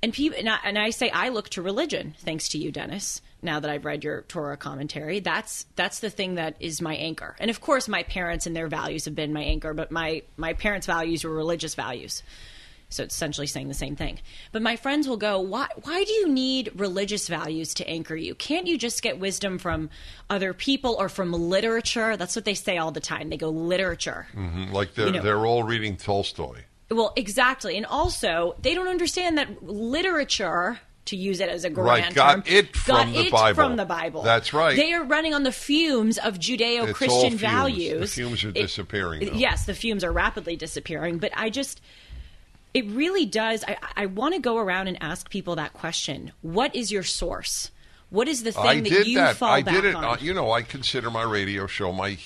And 0.04 0.14
people, 0.14 0.38
and 0.38 0.50
I, 0.50 0.58
and 0.66 0.78
I 0.78 0.90
say 0.90 1.10
I 1.10 1.30
look 1.30 1.48
to 1.50 1.62
religion, 1.62 2.14
thanks 2.20 2.50
to 2.50 2.58
you, 2.58 2.72
Dennis. 2.74 3.22
Now 3.42 3.62
that 3.62 3.72
I've 3.72 3.86
read 3.86 4.04
your 4.04 4.24
Torah 4.24 4.58
commentary, 4.58 5.22
that's 5.22 5.66
that's 5.78 6.00
the 6.00 6.10
thing 6.10 6.36
that 6.36 6.56
is 6.60 6.82
my 6.82 6.96
anchor. 6.96 7.36
And 7.40 7.50
of 7.50 7.62
course, 7.62 7.88
my 7.88 8.04
parents 8.04 8.46
and 8.46 8.56
their 8.56 8.68
values 8.68 9.06
have 9.06 9.16
been 9.16 9.34
my 9.34 9.44
anchor. 9.44 9.74
But 9.74 9.92
my 9.92 10.24
my 10.36 10.54
parents' 10.54 10.88
values 10.88 11.24
were 11.24 11.34
religious 11.34 11.76
values, 11.76 12.22
so 12.94 13.04
it's 13.04 13.16
essentially 13.16 13.48
saying 13.48 13.68
the 13.68 13.74
same 13.74 13.96
thing. 13.96 14.20
But 14.52 14.62
my 14.62 14.76
friends 14.76 15.08
will 15.08 15.18
go, 15.18 15.40
why 15.40 15.68
why 15.84 16.04
do 16.04 16.12
you 16.12 16.30
need 16.30 16.72
religious 16.76 17.28
values 17.28 17.74
to 17.76 17.90
anchor 17.90 18.16
you? 18.16 18.36
Can't 18.36 18.68
you 18.68 18.78
just 18.78 19.02
get 19.02 19.20
wisdom 19.20 19.58
from 19.58 19.90
other 20.30 20.54
people 20.54 20.96
or 21.00 21.10
from 21.10 21.34
literature? 21.34 22.16
That's 22.18 22.36
what 22.36 22.46
they 22.46 22.54
say 22.54 22.78
all 22.78 22.92
the 22.92 23.00
time. 23.00 23.30
They 23.30 23.38
go 23.38 23.50
literature. 23.50 24.28
Mm-hmm. 24.36 24.72
Like 24.74 24.94
they're, 24.94 25.08
You 25.08 25.14
know- 25.14 25.22
they're 25.22 25.46
all 25.46 25.64
reading 25.64 25.98
Tolstoy. 25.98 26.62
Well, 26.92 27.14
exactly. 27.16 27.76
And 27.76 27.86
also, 27.88 28.56
they 28.62 28.76
don't 28.76 28.88
understand 28.88 29.38
that 29.40 29.64
literature 29.64 30.80
to 31.06 31.16
use 31.18 31.40
it 31.40 31.50
as 31.50 31.66
a 31.66 31.70
grand 31.70 32.06
Right, 32.06 32.14
got 32.14 32.34
term, 32.34 32.44
it 32.46 32.76
from 32.78 32.96
got 32.96 33.14
the 33.14 33.20
it 33.28 33.32
Bible. 33.32 33.56
from 33.56 33.76
the 33.76 33.86
Bible. 33.86 34.22
That's 34.22 34.54
right. 34.54 34.76
They 34.76 34.94
are 34.94 35.04
running 35.04 35.34
on 35.34 35.44
the 35.44 35.52
fumes 35.52 36.18
of 36.18 36.40
Judeo-Christian 36.40 37.36
values. 37.36 38.00
The 38.16 38.22
fumes 38.22 38.44
are 38.46 38.52
disappearing. 38.52 39.36
Yes, 39.36 39.66
the 39.66 39.74
fumes 39.74 40.04
are 40.04 40.12
rapidly 40.12 40.56
disappearing, 40.56 41.18
but 41.18 41.32
I 41.36 41.50
just 41.50 41.82
it 42.74 42.86
really 42.88 43.26
does 43.26 43.64
I, 43.68 43.78
I 43.96 44.06
want 44.08 44.34
to 44.36 44.40
go 44.40 44.58
around 44.58 44.88
and 44.88 44.98
ask 45.02 45.30
people 45.30 45.56
that 45.58 45.74
question. 45.74 46.32
What 46.42 46.76
is 46.76 46.92
your 46.92 47.04
source? 47.04 47.72
What 48.10 48.28
is 48.28 48.44
the 48.44 48.52
thing 48.52 48.66
I 48.66 48.76
that 48.82 48.90
did 48.90 49.08
you 49.08 49.18
that. 49.18 49.36
fall 49.38 49.50
I 49.52 49.62
back 49.64 49.74
did 49.76 49.86
it. 49.86 49.96
on? 49.96 50.04
Uh, 50.04 50.18
you 50.20 50.34
know, 50.34 50.52
I 50.52 50.62
consider 50.62 51.10
my 51.10 51.24
radio 51.24 51.68
show 51.68 51.92
my 51.92 52.18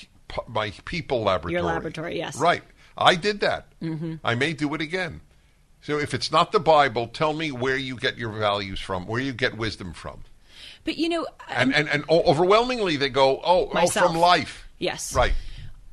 my 0.47 0.71
people 0.85 1.21
laboratory. 1.21 1.53
Your 1.53 1.61
laboratory, 1.61 2.17
yes. 2.17 2.37
Right. 2.37 2.63
I 2.97 3.15
did 3.15 3.39
that. 3.41 3.67
Mm-hmm. 3.81 4.15
I 4.23 4.35
may 4.35 4.53
do 4.53 4.73
it 4.73 4.81
again. 4.81 5.21
So 5.81 5.99
if 5.99 6.13
it's 6.13 6.31
not 6.31 6.51
the 6.51 6.59
Bible, 6.59 7.07
tell 7.07 7.31
me 7.33 7.51
where 7.51 7.77
you 7.77 7.95
get 7.95 8.17
your 8.17 8.31
values 8.31 8.79
from, 8.79 9.05
where 9.07 9.21
you 9.21 9.31
get 9.31 9.55
wisdom 9.57 9.93
from. 9.93 10.23
but 10.83 10.97
you 10.97 11.07
know, 11.07 11.25
And 11.49 11.73
and, 11.73 11.87
and 11.87 12.03
overwhelmingly 12.09 12.97
they 12.97 13.09
go, 13.09 13.39
oh, 13.45 13.71
oh, 13.73 13.87
from 13.87 14.17
life. 14.17 14.67
Yes. 14.79 15.13
Right. 15.13 15.33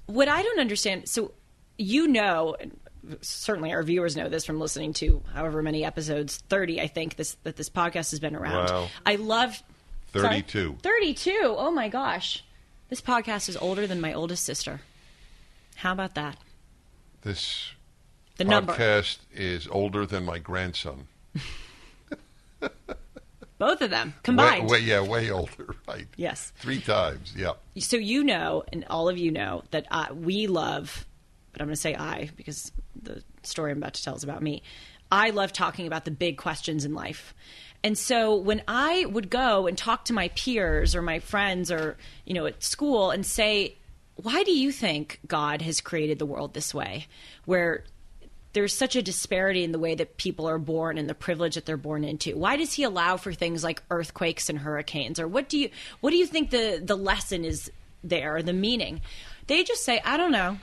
what 0.06 0.26
I 0.28 0.42
don't 0.42 0.58
understand, 0.58 1.08
so 1.08 1.32
you 1.78 2.08
know, 2.08 2.56
certainly 3.20 3.72
our 3.72 3.82
viewers 3.82 4.16
know 4.16 4.28
this 4.28 4.44
from 4.44 4.60
listening 4.60 4.92
to 4.94 5.22
however 5.32 5.62
many 5.62 5.84
episodes, 5.84 6.36
thirty, 6.48 6.80
I 6.80 6.86
think 6.86 7.16
this 7.16 7.36
that 7.44 7.56
this 7.56 7.68
podcast 7.70 8.10
has 8.10 8.20
been 8.20 8.34
around. 8.36 8.70
Wow. 8.70 8.88
I 9.06 9.16
love 9.16 9.62
sorry? 10.12 10.28
32. 10.42 10.78
Thirty-two. 10.82 11.54
Oh 11.58 11.70
my 11.70 11.88
gosh, 11.88 12.44
this 12.88 13.00
podcast 13.00 13.48
is 13.48 13.56
older 13.56 13.86
than 13.86 14.00
my 14.00 14.12
oldest 14.12 14.44
sister. 14.44 14.80
How 15.76 15.92
about 15.92 16.14
that? 16.14 16.36
This 17.22 17.72
The 18.36 18.44
number, 18.44 18.72
podcast 18.74 19.18
is 19.32 19.66
older 19.68 20.06
than 20.06 20.24
my 20.24 20.38
grandson. 20.38 21.08
both 23.58 23.80
of 23.82 23.90
them 23.90 24.08
Way, 24.08 24.14
combined. 24.22 24.70
way, 24.70 24.78
yeah, 24.80 25.00
way 25.00 25.30
older. 25.30 25.74
Right. 25.88 26.06
Yes. 26.16 26.52
Three 26.56 26.80
times. 26.80 27.34
Yeah. 27.36 27.52
so 27.78 27.96
you 27.96 28.24
know, 28.24 28.64
and 28.72 28.84
all 28.88 29.08
of 29.08 29.18
you 29.18 29.30
know 29.30 29.62
that 29.70 29.86
uh, 29.90 30.06
we 30.14 30.46
love, 30.46 31.06
but 31.54 31.62
I'm 31.62 31.68
going 31.68 31.74
to 31.74 31.80
say 31.80 31.94
I 31.94 32.28
because 32.36 32.70
the 33.00 33.22
story 33.42 33.70
I'm 33.72 33.78
about 33.78 33.94
to 33.94 34.04
tell 34.04 34.14
is 34.14 34.24
about 34.24 34.42
me. 34.42 34.62
I 35.10 35.30
love 35.30 35.52
talking 35.52 35.86
about 35.86 36.04
the 36.04 36.10
big 36.10 36.36
questions 36.36 36.84
in 36.84 36.92
life. 36.92 37.34
And 37.82 37.96
so 37.96 38.34
when 38.34 38.62
I 38.66 39.04
would 39.04 39.30
go 39.30 39.66
and 39.66 39.76
talk 39.76 40.06
to 40.06 40.12
my 40.12 40.28
peers 40.28 40.94
or 40.94 41.02
my 41.02 41.18
friends 41.18 41.70
or, 41.70 41.96
you 42.24 42.34
know, 42.34 42.46
at 42.46 42.62
school 42.62 43.10
and 43.10 43.24
say, 43.24 43.76
why 44.16 44.42
do 44.42 44.52
you 44.52 44.72
think 44.72 45.20
God 45.26 45.62
has 45.62 45.80
created 45.80 46.18
the 46.18 46.26
world 46.26 46.54
this 46.54 46.74
way? 46.74 47.06
Where 47.44 47.84
there's 48.54 48.72
such 48.72 48.96
a 48.96 49.02
disparity 49.02 49.64
in 49.64 49.72
the 49.72 49.78
way 49.78 49.94
that 49.96 50.16
people 50.16 50.48
are 50.48 50.58
born 50.58 50.96
and 50.96 51.10
the 51.10 51.14
privilege 51.14 51.56
that 51.56 51.66
they're 51.66 51.76
born 51.76 52.04
into. 52.04 52.36
Why 52.36 52.56
does 52.56 52.72
he 52.72 52.84
allow 52.84 53.16
for 53.16 53.32
things 53.32 53.64
like 53.64 53.82
earthquakes 53.90 54.48
and 54.48 54.58
hurricanes? 54.58 55.18
Or 55.18 55.28
what 55.28 55.48
do 55.48 55.58
you 55.58 55.70
what 56.00 56.10
do 56.10 56.16
you 56.16 56.26
think 56.26 56.50
the 56.50 56.80
the 56.82 56.96
lesson 56.96 57.44
is 57.44 57.70
there, 58.02 58.42
the 58.42 58.52
meaning? 58.52 59.00
They 59.48 59.64
just 59.64 59.84
say, 59.84 60.00
I 60.04 60.16
don't 60.16 60.32
know. 60.32 60.58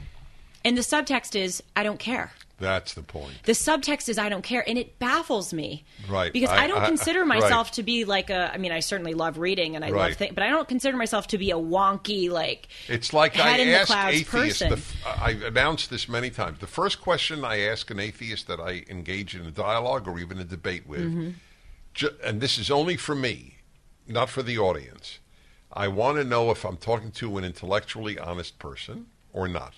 And 0.64 0.78
the 0.78 0.82
subtext 0.82 1.36
is, 1.40 1.62
I 1.76 1.84
don't 1.84 2.00
care. 2.00 2.32
That's 2.60 2.94
the 2.94 3.02
point. 3.02 3.34
The 3.46 3.54
subtext 3.54 4.08
is 4.08 4.20
I 4.20 4.30
don't 4.30 4.44
care, 4.44 4.64
and 4.70 4.78
it 4.78 5.00
baffles 5.00 5.52
me. 5.52 5.84
Right. 6.08 6.32
Because 6.32 6.52
I- 6.52 6.66
I, 6.66 6.68
don't 6.68 6.84
I- 6.84 6.88
consider 6.88 7.22
right. 7.26 7.40
myself 7.40 7.72
to 7.72 7.84
be 7.84 8.06
like 8.06 8.30
a. 8.30 8.52
I 8.54 8.58
mean, 8.60 8.72
I 8.72 8.82
certainly 8.82 9.16
love 9.16 9.40
reading 9.40 9.76
and 9.76 9.84
I 9.84 9.90
Right. 9.90 10.10
love 10.10 10.18
things, 10.18 10.36
but 10.36 10.44
I 10.44 10.50
don't 10.50 10.68
consider 10.68 10.96
myself 10.96 11.26
to 11.30 11.40
be 11.40 11.50
a 11.50 11.56
wonky 11.56 12.30
like. 12.30 12.68
It's 12.88 13.14
like 13.14 13.40
I 13.40 13.58
in 13.58 13.68
the 13.70 13.74
ask 13.80 13.88
clouds 13.88 14.16
atheists. 14.18 14.62
person. 14.62 14.70
The, 15.04 15.24
I've 15.24 15.42
announced 15.42 15.90
this 15.90 16.08
many 16.08 16.30
times. 16.30 16.60
The 16.60 16.68
first 16.68 17.02
question 17.02 17.44
I 17.44 17.62
ask 17.62 17.90
an 17.90 18.00
atheist 18.00 18.46
that 18.48 18.60
I 18.60 18.84
engage 18.88 19.36
in 19.36 19.44
a 19.44 19.52
dialogue 19.52 20.08
or 20.08 20.20
even 20.20 20.38
a 20.38 20.44
debate 20.44 20.86
with, 20.86 21.02
Mm-hmm. 21.02 21.30
ju- 21.96 22.16
and 22.24 22.42
this 22.42 22.60
is 22.60 22.70
only 22.70 22.96
for 22.96 23.16
me, 23.16 23.56
not 24.08 24.30
for 24.30 24.44
the 24.44 24.60
audience. 24.60 25.18
I 25.74 25.88
want 25.88 26.18
to 26.18 26.24
know 26.24 26.52
if 26.52 26.64
I'm 26.64 26.78
talking 26.78 27.10
to 27.14 27.40
an 27.40 27.44
intellectually 27.44 28.20
honest 28.20 28.60
person 28.60 29.08
or 29.34 29.48
not. 29.48 29.74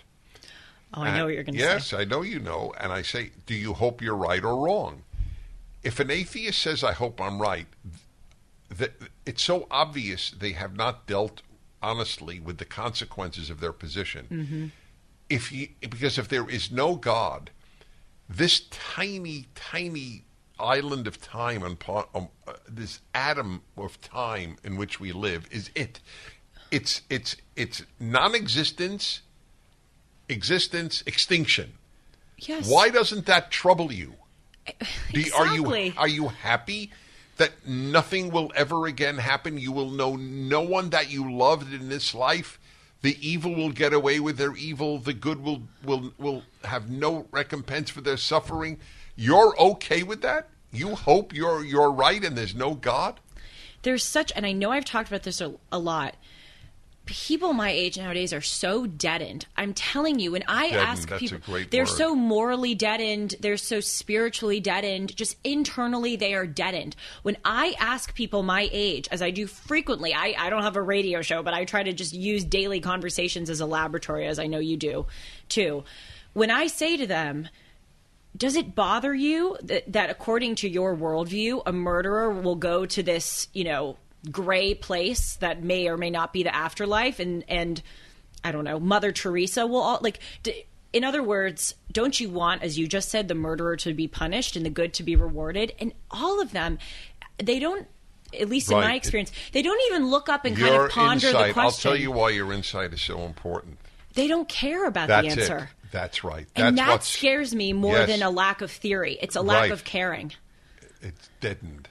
Oh, 0.94 1.02
I 1.02 1.16
know 1.16 1.26
what 1.26 1.34
you're 1.34 1.44
going 1.44 1.56
to 1.56 1.60
yes, 1.60 1.88
say. 1.88 1.98
I 1.98 2.06
know 2.06 2.22
you 2.22 2.40
know. 2.40 2.74
And 2.80 2.92
I 2.92 3.02
say, 3.02 3.32
do 3.46 3.54
you 3.54 3.74
hope 3.74 4.02
you're 4.02 4.16
right 4.16 4.44
or 4.44 4.66
wrong? 4.66 5.04
If 5.84 6.00
an 6.00 6.10
atheist 6.10 6.60
says, 6.62 6.84
I 6.84 6.94
hope 6.94 7.20
I'm 7.20 7.42
right, 7.42 7.68
th- 8.78 8.94
it's 9.26 9.44
so 9.44 9.68
obvious 9.70 10.32
they 10.32 10.52
have 10.52 10.76
not 10.76 11.08
dealt 11.08 11.42
honestly 11.82 12.40
with 12.40 12.58
the 12.58 12.66
consequences 12.66 13.50
of 13.50 13.60
their 13.60 13.74
position. 13.74 14.28
Mm-hmm. 14.32 14.66
If 15.30 15.52
you, 15.52 15.70
because 15.82 16.18
if 16.18 16.30
there 16.30 16.50
is 16.50 16.72
no 16.72 16.96
God, 16.96 17.50
this 18.30 18.62
tiny, 18.70 19.48
tiny 19.56 20.24
island 20.60 21.08
of 21.08 21.20
time, 21.20 21.64
and 21.64 21.78
um, 21.90 22.30
uh, 22.48 22.54
this 22.70 23.02
atom 23.14 23.62
of 23.76 24.00
time 24.02 24.58
in 24.64 24.78
which 24.78 25.00
we 25.00 25.12
live, 25.12 25.48
is 25.52 25.70
it. 25.76 26.00
It's 26.72 27.02
it's 27.10 27.36
it's 27.56 27.84
non-existence, 28.00 29.22
existence, 30.30 31.04
extinction. 31.06 31.74
Yes. 32.38 32.70
Why 32.70 32.90
doesn't 32.90 33.26
that 33.26 33.52
trouble 33.52 33.92
you? 33.92 34.16
Do 35.14 35.24
Are 35.36 35.56
you 35.56 35.94
are 35.98 36.08
you 36.08 36.28
happy 36.30 36.92
that 37.38 37.68
nothing 37.68 38.32
will 38.32 38.52
ever 38.56 38.86
again 38.86 39.18
happen? 39.18 39.58
You 39.58 39.72
will 39.72 39.90
know 39.90 40.16
no 40.16 40.62
one 40.62 40.90
that 40.92 41.12
you 41.12 41.32
loved 41.32 41.74
in 41.74 41.90
this 41.90 42.14
life. 42.14 42.60
The 43.02 43.18
evil 43.28 43.54
will 43.54 43.72
get 43.72 43.92
away 43.92 44.22
with 44.22 44.38
their 44.38 44.56
evil. 44.56 45.00
The 45.00 45.14
good 45.14 45.44
will 45.44 45.64
will 45.84 46.14
will 46.18 46.44
have 46.64 46.90
no 46.90 47.28
recompense 47.32 47.90
for 47.90 48.02
their 48.02 48.18
suffering. 48.18 48.80
You're 49.16 49.60
okay 49.60 50.04
with 50.04 50.22
that? 50.22 50.48
You 50.72 50.96
hope 50.96 51.34
you're 51.34 51.64
you're 51.64 51.92
right 51.92 52.24
and 52.24 52.38
there's 52.38 52.56
no 52.56 52.74
God? 52.74 53.20
there's 53.84 54.04
such 54.04 54.32
and 54.36 54.46
i 54.46 54.52
know 54.52 54.72
i've 54.72 54.86
talked 54.86 55.08
about 55.08 55.24
this 55.24 55.40
a, 55.40 55.54
a 55.72 55.78
lot 55.78 56.16
people 57.06 57.52
my 57.54 57.70
age 57.70 57.98
nowadays 57.98 58.32
are 58.32 58.42
so 58.42 58.86
deadened. 58.86 59.46
I'm 59.58 59.74
telling 59.74 60.20
you 60.20 60.32
when 60.32 60.44
i 60.48 60.70
Deadened, 60.70 60.88
ask 60.88 61.10
people 61.18 61.40
they're 61.70 61.84
word. 61.84 61.90
so 61.90 62.16
morally 62.16 62.76
deadened 62.76 63.36
they're 63.42 63.58
so 63.58 63.80
spiritually 63.82 64.60
deadened 64.60 65.16
just 65.16 65.38
internally 65.44 66.16
they 66.16 66.34
are 66.34 66.48
deadened. 66.48 66.96
When 67.24 67.38
i 67.44 67.76
ask 67.80 68.16
people 68.16 68.44
my 68.44 68.70
age 68.72 69.08
as 69.12 69.22
i 69.22 69.32
do 69.32 69.48
frequently 69.48 70.14
i, 70.14 70.34
I 70.38 70.50
don't 70.50 70.64
have 70.64 70.76
a 70.78 70.82
radio 70.82 71.22
show 71.22 71.44
but 71.44 71.54
i 71.54 71.66
try 71.66 71.84
to 71.84 71.94
just 71.94 72.14
use 72.14 72.44
daily 72.44 72.80
conversations 72.80 73.50
as 73.50 73.60
a 73.60 73.66
laboratory 73.66 74.26
as 74.26 74.40
i 74.40 74.48
know 74.48 74.60
you 74.60 74.78
do 74.78 75.06
too. 75.50 75.84
When 76.34 76.52
i 76.52 76.68
say 76.68 76.96
to 76.98 77.06
them 77.08 77.50
does 78.36 78.56
it 78.56 78.74
bother 78.74 79.14
you 79.14 79.58
that, 79.62 79.92
that 79.94 80.10
according 80.10 80.56
to 80.56 80.68
your 80.68 80.98
worldview, 80.98 81.62
a 81.68 81.72
murderer 81.72 82.32
will 82.32 82.56
go 82.56 82.84
to 82.84 83.04
this, 83.04 83.48
you 83.54 83.64
know, 83.64 83.98
gray 84.32 84.74
place 84.74 85.36
that 85.38 85.64
may 85.64 85.88
or 85.88 85.98
may 85.98 86.10
not 86.10 86.34
be 86.34 86.44
the 86.44 86.54
afterlife, 86.56 87.20
and 87.20 87.44
and 87.48 87.82
I 88.44 88.52
don't 88.52 88.64
know, 88.64 88.80
Mother 88.80 89.12
Teresa 89.12 89.66
will 89.68 89.82
all 89.82 90.00
like. 90.02 90.20
D- 90.44 90.66
in 90.92 91.04
other 91.04 91.24
words, 91.24 91.74
don't 91.92 92.20
you 92.20 92.30
want, 92.30 92.62
as 92.62 92.78
you 92.78 92.88
just 92.88 93.10
said, 93.10 93.28
the 93.28 93.34
murderer 93.34 93.76
to 93.78 93.96
be 93.96 94.08
punished 94.08 94.56
and 94.56 94.64
the 94.64 94.70
good 94.70 94.94
to 94.94 95.02
be 95.04 95.16
rewarded? 95.16 95.74
And 95.80 95.92
all 96.12 96.40
of 96.40 96.52
them, 96.52 96.78
they 97.44 97.58
don't. 97.60 97.88
At 98.40 98.48
least 98.50 98.72
in 98.72 98.78
my 98.80 98.94
experience, 98.96 99.32
they 99.54 99.62
don't 99.62 99.80
even 99.92 100.10
look 100.10 100.28
up 100.30 100.44
and 100.46 100.56
kind 100.58 100.74
of 100.76 100.90
ponder 100.92 101.28
insight. 101.28 101.48
the 101.48 101.54
question. 101.54 101.90
I'll 101.90 101.96
tell 101.96 102.02
you 102.02 102.12
why 102.12 102.30
your 102.32 102.52
insight 102.54 102.92
is 102.94 103.02
so 103.02 103.22
important. 103.22 103.78
They 104.16 104.28
don't 104.28 104.48
care 104.50 104.86
about 104.88 105.08
That's 105.08 105.36
the 105.36 105.42
answer. 105.42 105.58
it. 105.58 105.90
That's 105.92 106.24
right. 106.24 106.48
And 106.56 106.78
that 106.80 107.04
scares 107.04 107.54
me 107.54 107.74
more 107.74 107.94
Yes. 107.96 108.10
than 108.10 108.24
a 108.24 108.32
lack 108.32 108.62
of 108.62 108.72
theory. 108.72 109.18
It's 109.22 109.36
a 109.36 109.42
lack 109.42 109.62
Right. 109.62 109.72
of 109.72 109.84
caring. 109.84 110.34
it's 111.02 111.30
deadened. 111.42 111.90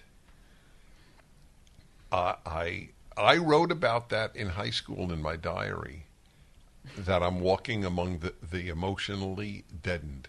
Uh, 2.12 2.34
I 2.44 2.90
I 3.16 3.38
wrote 3.38 3.72
about 3.72 4.10
that 4.10 4.36
in 4.36 4.50
high 4.50 4.70
school 4.70 5.12
in 5.12 5.22
my 5.22 5.36
diary. 5.36 6.04
That 6.96 7.22
I'm 7.22 7.40
walking 7.40 7.84
among 7.84 8.18
the, 8.18 8.34
the 8.42 8.68
emotionally 8.68 9.64
deadened, 9.82 10.28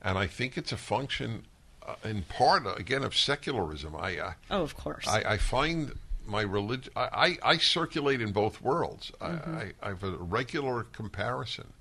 and 0.00 0.16
I 0.16 0.26
think 0.28 0.56
it's 0.56 0.70
a 0.70 0.76
function, 0.76 1.44
uh, 1.86 1.96
in 2.04 2.22
part, 2.22 2.62
again, 2.78 3.02
of 3.02 3.16
secularism. 3.16 3.96
I 3.96 4.18
uh, 4.18 4.32
Oh, 4.50 4.62
of 4.62 4.76
course. 4.76 5.08
I, 5.08 5.32
I 5.32 5.36
find 5.38 5.98
my 6.24 6.42
religion. 6.42 6.92
I, 6.94 7.36
I, 7.42 7.56
circulate 7.58 8.20
in 8.20 8.30
both 8.30 8.62
worlds. 8.62 9.10
I, 9.20 9.26
I, 9.26 9.72
I 9.82 9.88
have 9.88 10.04
a 10.04 10.12
regular 10.12 10.84
comparison. 10.84 11.72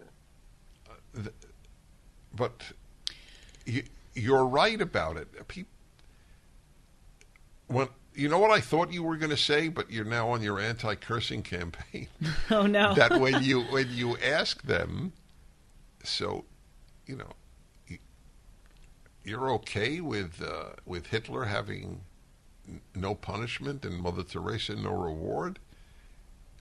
Uh, 0.00 0.92
th- 1.14 1.34
but 2.34 2.62
you, 3.66 3.82
you're 4.14 4.46
right 4.46 4.80
about 4.80 5.16
it. 5.16 5.48
Peop 5.48 5.66
when 7.68 7.88
you 8.14 8.28
know 8.28 8.38
what 8.38 8.50
I 8.50 8.60
thought 8.60 8.92
you 8.92 9.04
were 9.04 9.16
going 9.16 9.30
to 9.30 9.36
say, 9.36 9.68
but 9.68 9.92
you're 9.92 10.04
now 10.04 10.30
on 10.30 10.42
your 10.42 10.58
anti-cursing 10.58 11.42
campaign. 11.42 12.08
oh 12.50 12.66
no. 12.66 12.94
that 12.96 13.20
when 13.20 13.42
you 13.42 13.62
when 13.62 13.88
you 13.90 14.16
ask 14.18 14.62
them, 14.62 15.12
so 16.02 16.44
you 17.06 17.16
know, 17.16 17.98
you're 19.24 19.50
okay 19.52 20.00
with 20.00 20.42
uh, 20.42 20.70
with 20.84 21.06
Hitler 21.06 21.44
having 21.44 22.00
n- 22.66 22.80
no 22.94 23.14
punishment 23.14 23.84
and 23.84 24.00
Mother 24.00 24.24
Teresa 24.24 24.74
no 24.74 24.90
reward, 24.90 25.60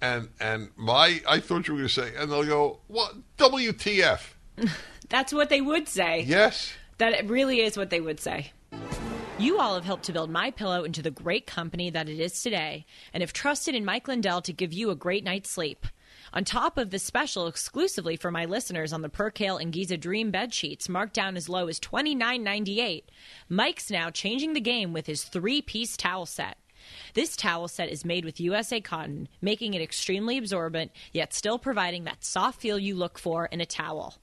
and 0.01 0.29
and 0.39 0.69
my 0.75 1.21
I 1.27 1.39
thought 1.39 1.67
you 1.67 1.73
were 1.73 1.79
going 1.79 1.89
to 1.89 1.93
say, 1.93 2.13
and 2.15 2.31
they'll 2.31 2.45
go, 2.45 2.79
what 2.87 3.15
WTF? 3.37 4.21
That's 5.09 5.33
what 5.33 5.49
they 5.49 5.61
would 5.61 5.87
say. 5.87 6.23
Yes. 6.27 6.73
That 6.97 7.13
it 7.13 7.29
really 7.29 7.61
is 7.61 7.77
what 7.77 7.89
they 7.89 8.01
would 8.01 8.19
say. 8.19 8.51
You 9.39 9.59
all 9.59 9.75
have 9.75 9.85
helped 9.85 10.05
to 10.05 10.13
build 10.13 10.31
My 10.31 10.49
Pillow 10.49 10.83
into 10.83 11.03
the 11.03 11.11
great 11.11 11.45
company 11.45 11.91
that 11.91 12.09
it 12.09 12.19
is 12.19 12.41
today, 12.41 12.87
and 13.13 13.21
have 13.21 13.33
trusted 13.33 13.75
in 13.75 13.85
Mike 13.85 14.07
Lindell 14.07 14.41
to 14.41 14.51
give 14.51 14.73
you 14.73 14.89
a 14.89 14.95
great 14.95 15.23
night's 15.23 15.51
sleep. 15.51 15.85
On 16.33 16.43
top 16.43 16.79
of 16.79 16.89
the 16.89 16.97
special 16.97 17.45
exclusively 17.45 18.15
for 18.15 18.31
my 18.31 18.45
listeners 18.45 18.91
on 18.91 19.03
the 19.03 19.09
Percale 19.09 19.57
and 19.57 19.71
Giza 19.71 19.95
Dream 19.95 20.31
bed 20.31 20.55
sheets, 20.55 20.89
marked 20.89 21.13
down 21.13 21.37
as 21.37 21.47
low 21.47 21.67
as 21.67 21.79
$29.98, 21.79 23.03
Mike's 23.47 23.91
now 23.91 24.09
changing 24.09 24.53
the 24.53 24.59
game 24.59 24.91
with 24.91 25.05
his 25.05 25.23
three-piece 25.23 25.97
towel 25.97 26.25
set. 26.25 26.57
This 27.13 27.35
towel 27.35 27.67
set 27.67 27.89
is 27.89 28.03
made 28.03 28.25
with 28.25 28.39
USA 28.39 28.81
cotton, 28.81 29.29
making 29.39 29.75
it 29.75 29.83
extremely 29.83 30.39
absorbent, 30.39 30.91
yet 31.13 31.31
still 31.31 31.59
providing 31.59 32.05
that 32.05 32.23
soft 32.23 32.59
feel 32.59 32.79
you 32.79 32.95
look 32.95 33.19
for 33.19 33.45
in 33.45 33.61
a 33.61 33.67
towel. 33.67 34.15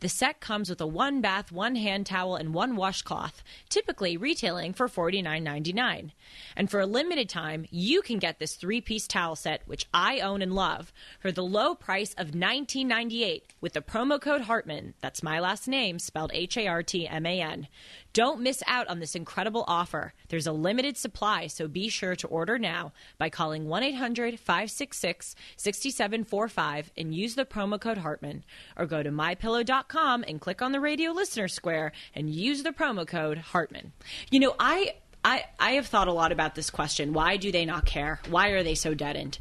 The 0.00 0.08
set 0.08 0.40
comes 0.40 0.70
with 0.70 0.80
a 0.80 0.86
one 0.86 1.20
bath, 1.20 1.52
one 1.52 1.76
hand 1.76 2.06
towel, 2.06 2.36
and 2.36 2.54
one 2.54 2.76
washcloth, 2.76 3.42
typically 3.68 4.16
retailing 4.16 4.72
for 4.72 4.88
$49.99. 4.88 6.12
And 6.56 6.70
for 6.70 6.80
a 6.80 6.86
limited 6.86 7.28
time, 7.28 7.66
you 7.70 8.02
can 8.02 8.18
get 8.18 8.38
this 8.38 8.54
three 8.54 8.80
piece 8.80 9.06
towel 9.06 9.36
set, 9.36 9.62
which 9.66 9.86
I 9.92 10.20
own 10.20 10.42
and 10.42 10.54
love, 10.54 10.92
for 11.20 11.32
the 11.32 11.42
low 11.42 11.74
price 11.74 12.14
of 12.14 12.32
$19.98 12.32 13.42
with 13.60 13.72
the 13.72 13.80
promo 13.80 14.20
code 14.20 14.42
Hartman. 14.42 14.94
That's 15.00 15.22
my 15.22 15.40
last 15.40 15.68
name, 15.68 15.98
spelled 15.98 16.30
H 16.34 16.56
A 16.56 16.66
R 16.66 16.82
T 16.82 17.06
M 17.06 17.26
A 17.26 17.40
N. 17.40 17.68
Don't 18.12 18.40
miss 18.40 18.62
out 18.66 18.88
on 18.88 18.98
this 18.98 19.14
incredible 19.14 19.64
offer. 19.68 20.12
There's 20.28 20.46
a 20.46 20.52
limited 20.52 20.96
supply, 20.96 21.46
so 21.46 21.68
be 21.68 21.88
sure 21.88 22.16
to 22.16 22.26
order 22.26 22.58
now 22.58 22.92
by 23.18 23.30
calling 23.30 23.68
1 23.68 23.82
800 23.82 24.40
566 24.40 25.36
6745 25.56 26.90
and 26.96 27.14
use 27.14 27.36
the 27.36 27.44
promo 27.44 27.80
code 27.80 27.98
Hartman. 27.98 28.44
Or 28.76 28.86
go 28.86 29.02
to 29.02 29.10
mypillow.com 29.10 30.24
and 30.26 30.40
click 30.40 30.60
on 30.60 30.72
the 30.72 30.80
radio 30.80 31.12
listener 31.12 31.48
square 31.48 31.92
and 32.14 32.30
use 32.30 32.62
the 32.62 32.72
promo 32.72 33.06
code 33.06 33.38
Hartman. 33.38 33.92
You 34.30 34.40
know, 34.40 34.54
I. 34.58 34.94
I, 35.22 35.44
I 35.58 35.72
have 35.72 35.86
thought 35.86 36.08
a 36.08 36.14
lot 36.14 36.32
about 36.32 36.54
this 36.54 36.70
question. 36.70 37.12
Why 37.12 37.36
do 37.36 37.52
they 37.52 37.66
not 37.66 37.84
care? 37.84 38.20
Why 38.30 38.48
are 38.52 38.62
they 38.62 38.74
so 38.74 38.94
deadened? 38.94 39.38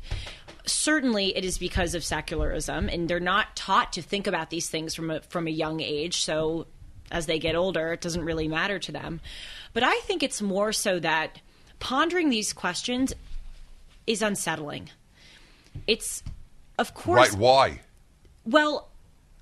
certainly 0.66 1.36
it 1.36 1.44
is 1.44 1.58
because 1.58 1.96
of 1.96 2.04
secularism 2.04 2.90
and 2.90 3.10
they're 3.10 3.20
not 3.20 3.56
taught 3.56 3.94
to 3.94 4.02
think 4.02 4.28
about 4.28 4.50
these 4.50 4.70
things 4.70 4.94
from 4.94 5.10
a, 5.10 5.22
from 5.22 5.48
a 5.48 5.52
young 5.52 5.80
age 5.82 6.22
so 6.22 6.68
as 7.12 7.26
they 7.26 7.40
get 7.40 7.56
older 7.56 7.94
it 7.94 8.02
doesn't 8.02 8.24
really 8.24 8.48
matter 8.48 8.80
to 8.80 8.92
them 8.92 9.20
but 9.74 9.84
i 9.84 9.96
think 10.02 10.24
it's 10.24 10.42
more 10.42 10.72
so 10.72 11.00
that 11.00 11.40
pondering 11.80 12.30
these 12.30 12.54
questions 12.54 13.14
is 14.08 14.22
unsettling 14.22 14.90
it's 15.88 16.24
of 16.78 16.94
course 16.94 17.32
Right? 17.32 17.40
Why? 17.40 17.80
well, 18.46 18.88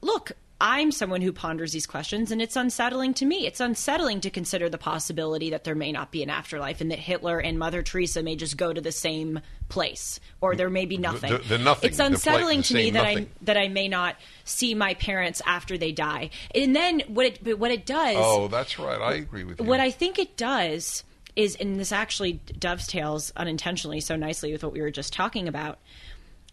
look, 0.01 0.32
I'm 0.60 0.91
someone 0.91 1.22
who 1.22 1.32
ponders 1.32 1.72
these 1.72 1.86
questions, 1.86 2.32
and 2.32 2.41
it's 2.41 2.55
unsettling 2.55 3.14
to 3.16 3.26
me. 3.26 3.45
It's 3.45 3.60
unsettling 3.60 4.22
to 4.22 4.32
consider 4.32 4.70
the 4.70 4.80
possibility 4.80 5.51
that 5.51 5.64
there 5.66 5.76
may 5.76 5.91
not 5.91 6.12
be 6.12 6.24
an 6.24 6.32
afterlife 6.32 6.82
and 6.82 6.89
that 6.89 6.97
Hitler 6.97 7.38
and 7.39 7.60
Mother 7.60 7.84
Teresa 7.84 8.24
may 8.24 8.36
just 8.36 8.58
go 8.58 8.74
to 8.74 8.82
the 8.82 8.91
same 8.91 9.39
place, 9.70 10.20
or 10.41 10.55
there 10.55 10.72
may 10.72 10.86
be 10.86 10.97
nothing. 10.97 11.32
the- 11.32 11.38
the 11.39 11.58
nothing, 11.60 11.89
It's 11.91 11.99
unsettling 11.99 12.64
to 12.64 12.74
me 12.74 12.89
that 12.91 13.05
I 13.05 13.28
that 13.43 13.58
I 13.58 13.68
may 13.68 13.88
not 13.88 14.16
see 14.45 14.74
my 14.74 14.95
parents 14.95 15.43
after 15.45 15.78
they 15.78 15.91
die. 15.91 16.32
And 16.55 16.76
then 16.76 17.01
what 17.08 17.26
it 17.28 17.43
but 17.43 17.60
what 17.60 17.70
it 17.70 17.86
does 17.86 18.16
Oh, 18.18 18.47
that's 18.47 18.80
right. 18.80 18.99
I 18.99 19.14
agree 19.14 19.43
with 19.43 19.60
you. 19.60 19.66
what 19.66 19.80
I 19.80 19.91
think 19.91 20.18
it 20.18 20.36
does 20.38 21.03
is, 21.36 21.55
and 21.58 21.80
this 21.80 21.91
actually 21.91 22.39
dovetails 22.58 23.32
unintentionally 23.38 23.99
so 23.99 24.16
nicely 24.16 24.51
with 24.51 24.64
what 24.64 24.74
we 24.74 24.82
were 24.82 24.89
just 24.89 25.14
talking 25.14 25.47
about. 25.47 25.78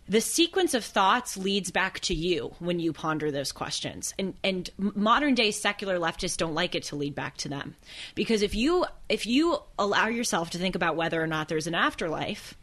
The 0.06 0.20
sequence 0.20 0.74
of 0.74 0.84
thoughts 0.84 1.36
leads 1.36 1.70
back 1.70 2.00
to 2.00 2.14
you 2.14 2.54
when 2.58 2.78
you 2.78 2.92
ponder 2.92 3.30
those 3.30 3.52
questions, 3.52 4.12
and 4.18 4.34
and 4.44 4.68
modern 4.76 5.34
day 5.34 5.50
secular 5.50 5.98
leftists 5.98 6.36
don't 6.36 6.54
like 6.54 6.74
it 6.74 6.82
to 6.84 6.96
lead 6.96 7.14
back 7.14 7.38
to 7.38 7.48
them, 7.48 7.74
because 8.14 8.42
if 8.42 8.54
you 8.54 8.84
if 9.08 9.26
you 9.26 9.58
allow 9.78 10.08
yourself 10.08 10.50
to 10.50 10.58
think 10.58 10.74
about 10.74 10.96
whether 10.96 11.22
or 11.22 11.26
not 11.26 11.48
there's 11.48 11.66
an 11.66 11.74
afterlife, 11.74 12.54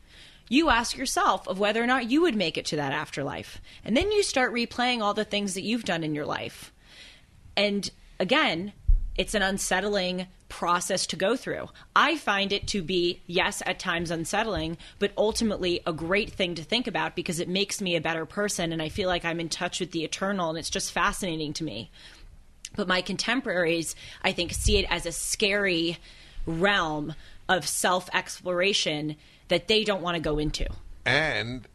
you 0.49 0.69
ask 0.69 0.95
yourself 0.95 1.47
of 1.47 1.57
whether 1.57 1.81
or 1.81 1.87
not 1.87 2.11
you 2.11 2.21
would 2.21 2.35
make 2.35 2.59
it 2.59 2.65
to 2.65 2.75
that 2.75 2.93
afterlife, 2.93 3.59
and 3.83 3.97
then 3.97 4.11
you 4.11 4.21
start 4.21 4.53
replaying 4.53 5.01
all 5.01 5.15
the 5.15 5.25
things 5.25 5.55
that 5.55 5.63
you've 5.63 5.85
done 5.85 6.03
in 6.03 6.13
your 6.13 6.27
life, 6.27 6.71
and 7.57 7.89
again, 8.19 8.71
it's 9.17 9.33
an 9.33 9.41
unsettling 9.41 10.27
process 10.51 11.07
to 11.07 11.15
go 11.15 11.37
through. 11.37 11.69
I 11.95 12.17
find 12.17 12.51
it 12.51 12.67
to 12.67 12.83
be, 12.83 13.21
yes, 13.25 13.63
at 13.65 13.79
times 13.79 14.11
unsettling, 14.11 14.77
but 14.99 15.13
ultimately 15.17 15.79
a 15.87 15.93
great 15.93 16.29
thing 16.29 16.55
to 16.55 16.63
think 16.63 16.87
about 16.87 17.15
because 17.15 17.39
it 17.39 17.47
makes 17.47 17.81
me 17.81 17.95
a 17.95 18.01
better 18.01 18.25
person 18.25 18.73
and 18.73 18.81
I 18.81 18.89
feel 18.89 19.07
like 19.07 19.23
I'm 19.23 19.39
in 19.39 19.47
touch 19.47 19.79
with 19.79 19.91
the 19.91 20.03
eternal 20.03 20.49
and 20.49 20.59
it's 20.59 20.69
just 20.69 20.91
fascinating 20.91 21.53
to 21.53 21.63
me. 21.63 21.89
But 22.75 22.89
my 22.89 23.01
contemporaries, 23.01 23.95
I 24.23 24.33
think, 24.33 24.51
see 24.53 24.77
it 24.77 24.85
as 24.89 25.05
a 25.05 25.13
scary 25.13 25.97
realm 26.45 27.15
of 27.47 27.65
self 27.65 28.09
exploration 28.13 29.15
that 29.47 29.69
they 29.69 29.85
don't 29.85 30.01
want 30.01 30.15
to 30.15 30.21
go 30.21 30.37
into. 30.37 30.67
And 31.05 31.65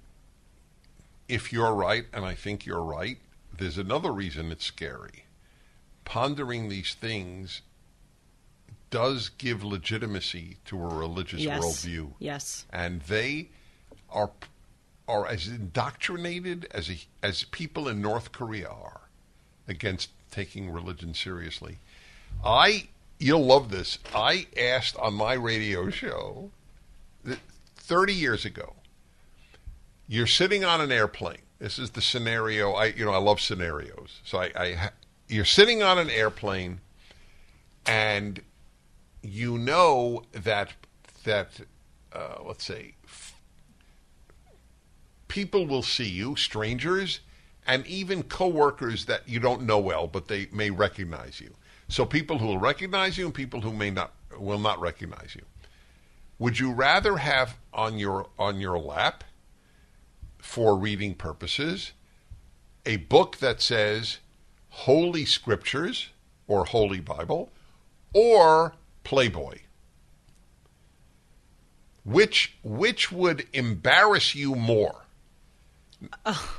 if 1.29 1.51
you're 1.51 1.75
right, 1.75 2.05
and 2.13 2.27
I 2.27 2.35
think 2.35 2.67
you're 2.67 2.83
right, 2.83 3.17
there's 3.57 3.79
another 3.79 4.13
reason 4.13 4.53
it's 4.53 4.67
scary. 4.67 5.25
Pondering 6.05 6.69
these 6.69 6.95
things 6.95 7.63
does 8.91 9.31
give 9.31 9.65
legitimacy 9.65 10.57
to 10.67 10.81
a 10.81 10.87
religious 10.87 11.41
Yes. 11.41 11.63
worldview. 11.63 12.13
Yes. 12.19 12.65
And 12.73 13.03
they 13.03 13.49
are 14.11 14.31
are 15.09 15.27
as 15.29 15.47
indoctrinated 15.47 16.67
as 16.73 16.91
a, 16.91 16.99
as 17.23 17.45
people 17.45 17.87
in 17.89 18.03
North 18.03 18.33
Korea 18.33 18.69
are 18.69 19.03
against 19.69 20.11
taking 20.33 20.71
religion 20.71 21.15
seriously. 21.15 21.79
I 22.45 22.89
you'll 23.19 23.45
love 23.47 23.71
this. 23.71 23.99
I 24.15 24.47
asked 24.59 24.97
on 24.97 25.15
my 25.15 25.35
radio 25.35 25.91
show 25.91 26.51
that 27.25 27.39
30 27.77 28.13
years 28.15 28.45
ago. 28.45 28.75
You're 30.09 30.27
sitting 30.27 30.65
on 30.65 30.81
an 30.81 30.93
airplane. 30.93 31.43
This 31.59 31.79
is 31.79 31.91
the 31.91 32.03
scenario. 32.03 32.73
I 32.73 32.87
you 32.87 33.05
know 33.05 33.13
I 33.13 33.19
love 33.19 33.41
scenarios. 33.41 34.21
So 34.25 34.39
I, 34.39 34.51
I 34.57 34.91
you're 35.29 35.45
sitting 35.45 35.83
on 35.83 35.99
an 35.99 36.11
airplane, 36.11 36.81
and 37.87 38.41
you 39.29 39.59
know 39.59 40.23
that 40.33 40.73
that 41.25 41.61
uh, 42.13 42.37
let's 42.45 42.65
say 42.65 42.95
f- 43.05 43.41
people 45.29 45.67
will 45.67 45.83
see 45.83 46.09
you, 46.09 46.37
strangers, 46.37 47.21
and 47.67 47.87
even 47.87 48.23
coworkers 48.23 49.07
that 49.07 49.29
you 49.29 49.41
don't 49.41 49.63
know 49.63 49.79
well, 49.79 50.07
but 50.07 50.29
they 50.29 50.49
may 50.53 50.71
recognize 50.71 51.41
you. 51.41 51.53
So 51.89 52.05
people 52.05 52.39
who 52.39 52.47
will 52.47 52.59
recognize 52.59 53.19
you 53.19 53.27
and 53.27 53.35
people 53.35 53.61
who 53.61 53.73
may 53.73 53.91
not 53.91 54.13
will 54.39 54.59
not 54.59 54.81
recognize 54.81 55.35
you. 55.35 55.43
Would 56.39 56.59
you 56.59 56.73
rather 56.73 57.17
have 57.17 57.57
on 57.73 57.99
your 57.99 58.29
on 58.39 58.61
your 58.61 58.79
lap 58.79 59.25
for 60.39 60.77
reading 60.77 61.15
purposes 61.15 61.93
a 62.85 62.97
book 62.97 63.39
that 63.39 63.61
says 63.61 64.19
Holy 64.69 65.25
Scriptures 65.25 66.11
or 66.47 66.65
Holy 66.67 67.01
Bible 67.01 67.51
or 68.13 68.75
Playboy? 69.07 69.59
Which 72.05 72.57
which 72.65 73.13
would 73.13 73.47
embarrass 73.53 74.35
you 74.35 74.57
more? 74.57 75.05
Oh, 76.25 76.59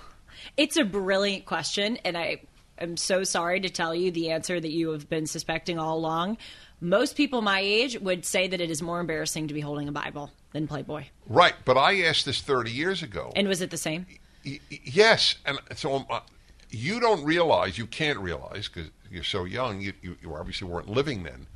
It's 0.55 0.77
a 0.77 0.85
brilliant 0.85 1.45
question, 1.45 1.97
and 2.05 2.17
I 2.17 2.39
am 2.79 2.95
so 2.95 3.25
sorry 3.25 3.59
to 3.59 3.69
tell 3.69 3.93
you 3.93 4.11
the 4.11 4.31
answer 4.31 4.61
that 4.61 4.71
you 4.71 4.91
have 4.91 5.09
been 5.09 5.27
suspecting 5.27 5.77
all 5.77 5.97
along. 5.97 6.37
Most 6.79 7.17
people 7.17 7.41
my 7.41 7.59
age 7.59 7.99
would 7.99 8.23
say 8.23 8.47
that 8.47 8.61
it 8.61 8.71
is 8.71 8.81
more 8.81 9.01
embarrassing 9.01 9.49
to 9.49 9.53
be 9.53 9.59
holding 9.59 9.89
a 9.89 9.91
Bible 9.91 10.31
than 10.53 10.67
Playboy. 10.67 11.03
Right, 11.27 11.53
but 11.65 11.75
I 11.77 12.03
asked 12.03 12.25
this 12.25 12.39
30 12.39 12.71
years 12.71 13.03
ago. 13.03 13.33
And 13.35 13.49
was 13.49 13.61
it 13.61 13.71
the 13.71 13.77
same? 13.77 14.05
Y- 14.45 14.61
yes, 14.69 15.35
and 15.45 15.59
so 15.75 15.95
um, 15.95 16.05
uh, 16.09 16.21
you 16.69 17.01
don't 17.01 17.25
realize, 17.25 17.77
you 17.77 17.87
can't 17.87 18.19
realize 18.19 18.69
because 18.69 18.89
you're 19.11 19.23
so 19.23 19.43
young. 19.43 19.81
You, 19.81 19.91
you, 20.01 20.15
you 20.21 20.33
obviously 20.33 20.69
weren't 20.69 20.87
living 20.89 21.23
then. 21.23 21.47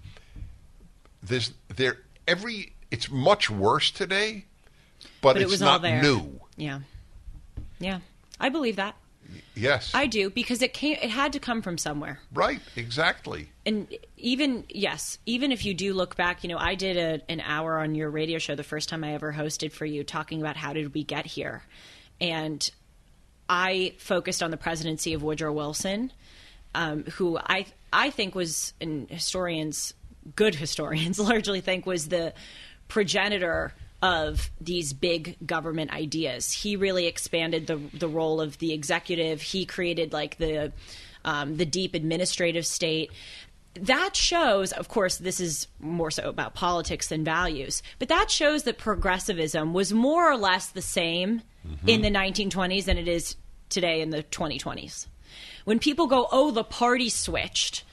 There's 1.24 1.53
there 1.76 1.97
every. 2.28 2.74
It's 2.89 3.09
much 3.09 3.49
worse 3.49 3.89
today, 3.91 4.45
but, 5.22 5.34
But 5.34 5.38
it 5.38 5.43
it's 5.43 5.51
was 5.51 5.61
all 5.61 5.74
not 5.74 5.82
there. 5.82 6.01
new. 6.01 6.39
Yeah. 6.57 6.80
Yeah. 7.80 7.99
I 8.39 8.49
believe 8.49 8.76
that. 8.78 8.95
Yes, 9.55 9.91
I 9.93 10.07
do 10.07 10.30
because 10.30 10.61
it 10.61 10.74
came 10.74 10.97
it 11.01 11.09
had 11.09 11.32
to 11.34 11.39
come 11.39 11.61
from 11.61 11.78
somewhere. 11.78 12.19
right, 12.34 12.59
exactly. 12.76 13.49
and 13.65 13.88
even 14.17 14.65
yes 14.67 15.19
even 15.26 15.51
if 15.53 15.63
you 15.65 15.74
do 15.74 15.93
look 15.93 16.15
back 16.17 16.43
you 16.43 16.49
know 16.49 16.57
i 16.57 16.76
did 16.76 16.97
a, 16.97 17.22
an 17.32 17.39
hour 17.41 17.78
on 17.80 17.95
your 17.95 18.09
radio 18.09 18.39
show 18.39 18.55
the 18.55 18.63
first 18.63 18.89
time 18.89 19.03
i 19.05 19.13
ever 19.13 19.32
hosted 19.32 19.72
for 19.72 19.86
you 19.86 20.03
talking 20.03 20.41
about 20.41 20.57
how 20.57 20.74
did 20.74 20.93
we 20.93 21.03
get 21.03 21.26
here 21.26 21.63
and 22.19 22.72
i 23.47 23.93
focused 23.99 24.41
on 24.43 24.51
the 24.51 24.57
presidency 24.57 25.13
of 25.13 25.24
woodrow 25.24 25.51
wilson 25.53 26.11
um, 26.76 27.03
who 27.13 27.38
i 27.38 27.65
i 27.93 28.09
think 28.09 28.36
was 28.36 28.74
and 28.82 29.09
historians 29.09 29.93
good 30.36 30.55
historians 30.55 31.19
largely 31.32 31.61
think 31.61 31.86
was 31.86 32.07
the 32.07 32.34
progenitor 32.88 33.73
of 34.01 34.49
these 34.59 34.93
big 34.93 35.38
government 35.45 35.91
ideas. 35.91 36.51
He 36.51 36.75
really 36.75 37.07
expanded 37.07 37.67
the 37.67 37.79
the 37.93 38.07
role 38.07 38.41
of 38.41 38.57
the 38.57 38.73
executive. 38.73 39.41
He 39.41 39.65
created 39.65 40.11
like 40.11 40.38
the 40.38 40.71
um, 41.23 41.57
the 41.57 41.65
deep 41.65 41.93
administrative 41.93 42.65
state. 42.65 43.11
that 43.75 44.15
shows, 44.15 44.71
of 44.73 44.89
course, 44.89 45.17
this 45.17 45.39
is 45.39 45.67
more 45.79 46.11
so 46.11 46.27
about 46.27 46.55
politics 46.55 47.07
than 47.09 47.23
values, 47.23 47.84
but 47.99 48.09
that 48.09 48.32
shows 48.32 48.63
that 48.63 48.77
progressivism 48.77 49.73
was 49.73 49.93
more 49.93 50.29
or 50.29 50.36
less 50.36 50.67
the 50.67 50.82
same 50.82 51.41
in 51.86 52.01
the 52.01 52.09
1920s 52.09 52.86
than 52.86 52.97
it 52.97 53.07
is 53.07 53.36
today 53.69 54.01
in 54.01 54.09
the 54.09 54.23
2020s. 54.23 55.07
When 55.63 55.79
people 55.79 56.07
go, 56.07 56.27
oh, 56.32 56.51
the 56.51 56.63
party 56.63 57.09
switched. 57.09 57.84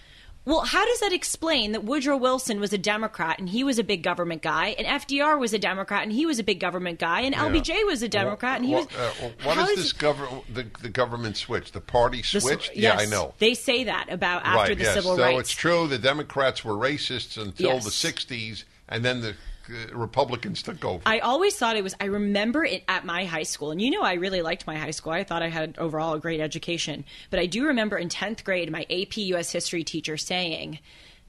Well, 0.45 0.61
how 0.61 0.87
does 0.87 1.01
that 1.01 1.13
explain 1.13 1.73
that 1.73 1.85
Woodrow 1.85 2.17
Wilson 2.17 2.59
was 2.59 2.73
a 2.73 2.79
Democrat 2.79 3.39
and 3.39 3.51
he 3.51 3.63
was 3.65 3.79
a 3.79 3.85
big 3.85 4.03
government 4.03 4.41
guy, 4.41 4.69
and 4.79 4.87
FDR 4.87 5.39
was 5.39 5.53
a 5.53 5.59
Democrat 5.59 6.05
and 6.05 6.13
he 6.13 6.25
was 6.25 6.39
a 6.39 6.43
big 6.43 6.59
government 6.59 6.99
guy, 6.99 7.21
and 7.21 7.35
LBJ 7.35 7.85
was 7.85 8.03
a 8.03 8.09
Democrat 8.09 8.57
and 8.57 8.65
he 8.65 8.75
was. 8.75 8.87
What, 8.87 8.99
uh, 8.99 9.29
what 9.43 9.57
How 9.57 9.65
is 9.65 9.71
is 9.71 9.77
this 9.77 9.93
government? 9.93 10.55
The, 10.55 10.67
the 10.81 10.89
government 10.89 11.37
switch. 11.37 11.73
The 11.73 11.83
party 11.83 12.23
the 12.23 12.39
s- 12.39 12.43
switched. 12.43 12.75
yeah, 12.75 12.97
I 12.97 13.05
know. 13.05 13.35
They 13.39 13.53
say 13.53 13.85
that 13.85 14.07
about 14.11 14.43
after 14.45 14.71
right. 14.71 14.79
the 14.79 14.85
yes. 14.85 14.95
civil 14.95 15.17
so 15.17 15.23
rights. 15.23 15.35
So 15.35 15.41
it's 15.41 15.53
true. 15.53 15.87
The 15.87 15.99
Democrats 15.99 16.65
were 16.65 16.75
racists 16.75 17.37
until 17.41 17.75
Yes. 17.75 17.85
the 17.85 17.91
'60s, 17.91 18.65
and 18.89 19.05
then 19.05 19.21
the 19.21 19.35
uh, 19.71 19.97
Republicans 19.97 20.63
took 20.63 20.85
over. 20.85 21.03
I 21.07 21.19
always 21.21 21.57
thought 21.57 21.77
it 21.77 21.83
was. 21.83 21.95
I 22.01 22.07
remember 22.07 22.65
it 22.65 22.85
at 22.89 23.05
my 23.05 23.25
high 23.25 23.43
school, 23.43 23.71
and 23.71 23.81
you 23.81 23.91
know, 23.91 24.03
I 24.03 24.15
really 24.15 24.43
liked 24.43 24.67
my 24.67 24.77
high 24.77 24.91
school. 24.91 25.13
I 25.13 25.25
thought 25.25 25.43
I 25.43 25.49
had 25.49 25.79
overall 25.79 26.15
a 26.15 26.19
great 26.19 26.41
education, 26.41 27.05
but 27.31 27.39
I 27.41 27.47
do 27.47 27.67
remember 27.67 27.97
in 27.97 28.09
tenth 28.09 28.45
grade, 28.45 28.71
my 28.71 28.87
AP 28.91 29.17
U.S. 29.17 29.51
history 29.51 29.85
teacher 29.85 30.17
saying 30.17 30.79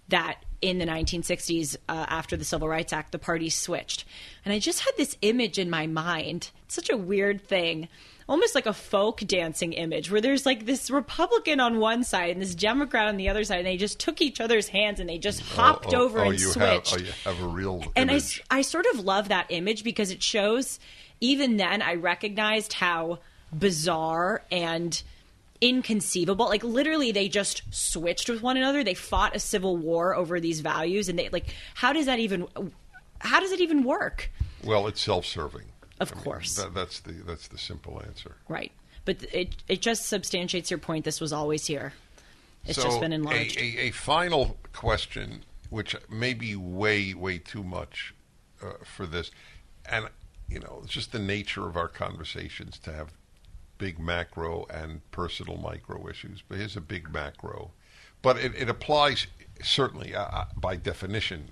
that 0.10 0.44
in 0.62 0.78
the 0.78 0.86
1960s, 0.86 1.78
uh, 1.88 2.06
after 2.10 2.36
the 2.36 2.44
Civil 2.44 2.68
Rights 2.68 2.92
Act, 2.92 3.12
the 3.12 3.20
parties 3.20 3.56
switched, 3.56 4.06
and 4.44 4.54
I 4.54 4.60
just 4.60 4.82
had 4.82 4.94
this 4.98 5.18
image 5.22 5.58
in 5.58 5.70
my 5.70 5.88
mind. 5.88 6.52
It's 6.66 6.76
such 6.76 6.90
a 6.90 6.98
weird 6.98 7.42
thing. 7.42 7.88
Almost 8.30 8.56
like 8.56 8.66
a 8.68 8.74
folk 8.74 9.22
dancing 9.26 9.74
image 9.74 10.12
where 10.12 10.22
there's 10.22 10.46
like 10.46 10.66
this 10.66 10.90
Republican 10.90 11.60
on 11.60 11.80
one 11.80 12.04
side 12.04 12.30
and 12.30 12.42
this 12.42 12.56
Democrat 12.56 13.08
on 13.08 13.18
the 13.18 13.28
other 13.28 13.44
side, 13.44 13.58
and 13.58 13.68
they 13.68 13.76
just 13.76 14.00
took 14.00 14.22
each 14.22 14.40
other's 14.40 14.68
hands 14.68 15.00
and 15.00 15.10
they 15.10 15.18
just 15.18 15.42
oh, 15.42 15.56
hopped 15.56 15.94
oh, 15.94 16.04
over 16.04 16.20
oh, 16.20 16.30
and 16.30 16.40
you 16.40 16.46
switched 16.46 16.92
Have, 16.92 17.02
oh, 17.02 17.04
you 17.04 17.12
have 17.26 17.42
a 17.42 17.48
real 17.48 17.84
and 17.96 18.12
I. 18.12 18.22
I 18.52 18.62
sort 18.62 18.86
of 18.94 19.00
love 19.00 19.30
that 19.30 19.48
image 19.50 19.84
because 19.84 20.12
it 20.12 20.22
shows 20.24 20.80
even 21.22 21.58
then 21.58 21.82
i 21.82 21.96
recognized 21.96 22.74
how 22.74 23.20
bizarre 23.52 24.44
and 24.52 25.02
inconceivable 25.60 26.46
like 26.46 26.64
literally 26.64 27.12
they 27.12 27.28
just 27.28 27.64
switched 27.72 28.30
with 28.30 28.42
one 28.42 28.58
another 28.58 28.84
they 28.84 28.94
fought 28.94 29.36
a 29.36 29.40
civil 29.40 29.76
war 29.76 30.16
over 30.16 30.40
these 30.40 30.62
values 30.62 31.10
and 31.10 31.20
they 31.20 31.30
like 31.30 31.54
how 31.74 31.92
does 31.92 32.06
that 32.06 32.20
even 32.20 32.48
how 33.20 33.40
does 33.40 33.52
it 33.52 33.60
even 33.60 33.84
work 33.84 34.30
well, 34.64 34.88
it's 34.88 35.02
self-serving. 35.02 35.64
Of 36.00 36.12
I 36.12 36.16
mean, 36.16 36.24
course. 36.24 36.56
that, 36.56 36.74
that's 36.74 37.00
the 37.02 37.12
that's 37.12 37.48
the 37.48 37.58
simple 37.58 38.02
answer. 38.06 38.36
right 38.48 38.72
but 39.06 39.24
it 39.34 39.56
it 39.68 39.82
just 39.82 40.08
substantiates 40.08 40.70
your 40.70 40.78
point 40.78 41.06
this 41.06 41.20
was 41.22 41.34
always 41.34 41.66
here 41.66 41.94
it's 42.66 42.78
so 42.78 42.84
just 42.84 43.00
been 43.00 43.12
a, 43.12 43.16
enlarged 43.16 43.58
a, 43.58 43.88
a 43.88 43.92
final 43.92 44.58
question, 44.74 45.44
which 45.70 45.96
may 46.10 46.34
be 46.34 46.56
way 46.56 47.14
way 47.14 47.38
too 47.38 47.64
much 47.64 48.14
uh, 48.62 48.74
for 48.84 49.06
this, 49.06 49.32
and 49.86 50.10
you 50.48 50.60
know, 50.60 50.82
it's 50.84 50.94
just 50.94 51.12
the 51.12 51.20
nature 51.20 51.68
of 51.68 51.78
our 51.78 51.88
conversations 51.88 52.80
to 52.80 52.92
have 52.92 53.14
big 53.78 54.00
macro 54.00 54.66
and 54.70 55.02
personal 55.12 55.58
micro 55.58 56.08
issues. 56.10 56.44
But 56.48 56.58
here's 56.58 56.76
a 56.76 56.82
big 56.82 57.14
macro, 57.14 57.72
but 58.22 58.38
it, 58.38 58.54
it 58.56 58.70
applies 58.70 59.28
certainly 59.64 60.14
uh, 60.16 60.24
uh, 60.26 60.46
by 60.56 60.76
definition. 60.76 61.50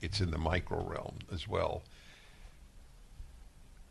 it's 0.00 0.20
in 0.20 0.30
the 0.30 0.38
micro 0.38 0.84
realm 0.84 1.18
as 1.32 1.48
well. 1.48 1.82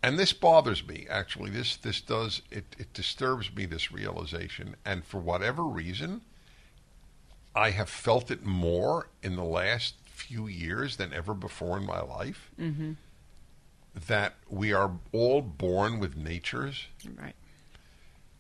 And 0.03 0.19
this 0.19 0.33
bothers 0.33 0.85
me. 0.85 1.07
Actually, 1.09 1.49
this 1.49 1.77
this 1.77 2.01
does 2.01 2.41
it. 2.51 2.75
It 2.77 2.93
disturbs 2.93 3.55
me. 3.55 3.65
This 3.65 3.89
realization, 3.89 4.75
and 4.83 5.05
for 5.05 5.19
whatever 5.19 5.63
reason, 5.63 6.21
I 7.55 7.69
have 7.69 7.89
felt 7.89 8.29
it 8.29 8.45
more 8.45 9.07
in 9.23 9.37
the 9.37 9.45
last 9.45 9.95
few 10.03 10.47
years 10.47 10.97
than 10.97 11.13
ever 11.13 11.33
before 11.33 11.77
in 11.77 11.85
my 11.85 12.01
life. 12.01 12.51
Mm-hmm. 12.59 12.91
That 14.07 14.35
we 14.49 14.73
are 14.73 14.91
all 15.13 15.41
born 15.41 15.99
with 15.99 16.17
natures. 16.17 16.87
right 17.15 17.35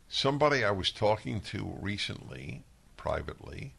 Somebody 0.09 0.65
I 0.65 0.71
was 0.71 0.91
talking 0.91 1.39
to 1.41 1.77
recently, 1.79 2.63
privately, 2.97 3.73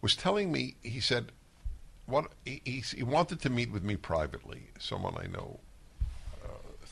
was 0.00 0.16
telling 0.16 0.50
me. 0.50 0.76
He 0.82 1.00
said, 1.00 1.32
"What 2.06 2.32
he, 2.46 2.62
he, 2.64 2.80
he 2.80 3.02
wanted 3.02 3.42
to 3.42 3.50
meet 3.50 3.70
with 3.70 3.84
me 3.84 3.96
privately. 3.96 4.70
Someone 4.78 5.16
I 5.18 5.26
know 5.26 5.60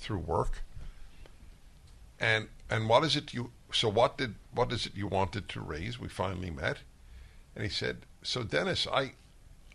through 0.09 0.19
work. 0.19 0.63
And 2.19 2.49
and 2.71 2.89
what 2.89 3.05
is 3.05 3.15
it 3.15 3.35
you? 3.35 3.53
So 3.73 3.89
what 3.89 4.17
did 4.17 4.35
what 4.53 4.73
is 4.73 4.87
it 4.87 4.97
you 4.97 5.07
wanted 5.07 5.49
to 5.51 5.61
raise? 5.61 6.01
We 6.01 6.09
finally 6.09 6.51
met, 6.51 6.79
and 7.55 7.63
he 7.63 7.71
said, 7.71 7.99
"So 8.23 8.43
Dennis, 8.43 8.89
I." 8.93 9.13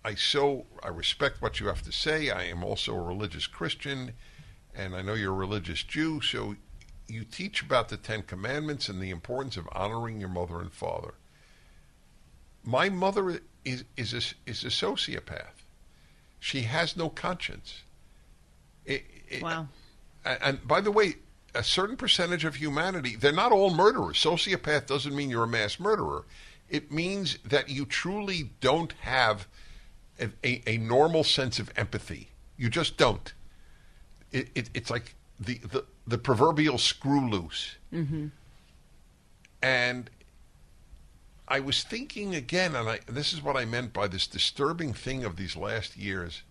I 0.06 0.16
so 0.16 0.66
I 0.84 0.90
respect 0.90 1.42
what 1.42 1.62
you 1.62 1.68
have 1.68 1.82
to 1.84 1.92
say. 1.94 2.30
I 2.30 2.44
am 2.44 2.62
also 2.62 2.94
a 2.94 3.02
religious 3.02 3.48
Christian, 3.48 4.12
and 4.76 4.98
I 4.98 5.02
know 5.02 5.14
you're 5.14 5.32
a 5.32 5.46
religious 5.48 5.82
Jew. 5.82 6.20
So 6.20 6.58
you 7.08 7.24
teach 7.24 7.62
about 7.62 7.88
the 7.88 7.96
Ten 7.96 8.24
Commandments 8.24 8.90
and 8.90 9.02
the 9.02 9.12
importance 9.12 9.56
of 9.56 9.70
honoring 9.72 10.20
your 10.20 10.28
mother 10.28 10.60
and 10.60 10.74
father. 10.74 11.14
My 12.66 12.90
mother 12.90 13.40
is 13.64 13.86
is 13.96 14.14
a, 14.14 14.50
is 14.50 14.66
a 14.66 14.86
sociopath. 14.86 15.64
She 16.38 16.64
has 16.64 16.98
no 16.98 17.08
conscience. 17.08 17.84
It- 18.84 19.06
it- 19.30 19.42
wow 19.42 19.70
and, 20.26 20.68
by 20.68 20.82
the 20.82 20.92
way, 20.92 21.16
a 21.56 21.64
certain 21.64 21.98
percentage 21.98 22.46
of 22.46 22.56
humanity, 22.56 23.16
they're 23.16 23.32
not 23.32 23.52
all 23.52 23.70
murderers. 23.70 24.18
Sociopath 24.18 24.88
doesn't 24.88 25.16
mean 25.16 25.30
you're 25.30 25.44
a 25.44 25.48
mass 25.48 25.80
murderer. 25.80 26.26
It 26.70 26.92
means 26.92 27.38
that 27.46 27.70
you 27.70 27.86
truly 27.86 28.50
don't 28.60 28.94
have 29.02 29.48
a, 30.20 30.30
a, 30.44 30.64
a 30.66 30.78
normal 30.78 31.24
sense 31.24 31.60
of 31.60 31.72
empathy. 31.76 32.30
You 32.58 32.70
just 32.70 32.98
don't. 32.98 33.34
It, 34.32 34.50
it, 34.56 34.70
it's 34.74 34.90
like 34.90 35.16
the, 35.40 35.60
the, 35.60 35.86
the 36.08 36.18
proverbial 36.18 36.78
screw 36.78 37.30
loose. 37.30 37.76
Mm-hmm. 37.94 38.28
And 39.62 40.10
I 41.48 41.60
was 41.60 41.84
thinking 41.84 42.34
again, 42.34 42.76
and 42.76 42.90
I, 42.90 43.00
this 43.06 43.34
is 43.34 43.44
what 43.44 43.56
I 43.56 43.66
meant 43.66 43.94
by 43.94 44.08
this 44.08 44.26
disturbing 44.26 44.94
thing 44.94 45.24
of 45.24 45.36
these 45.36 45.56
last 45.56 45.98
years. 45.98 46.42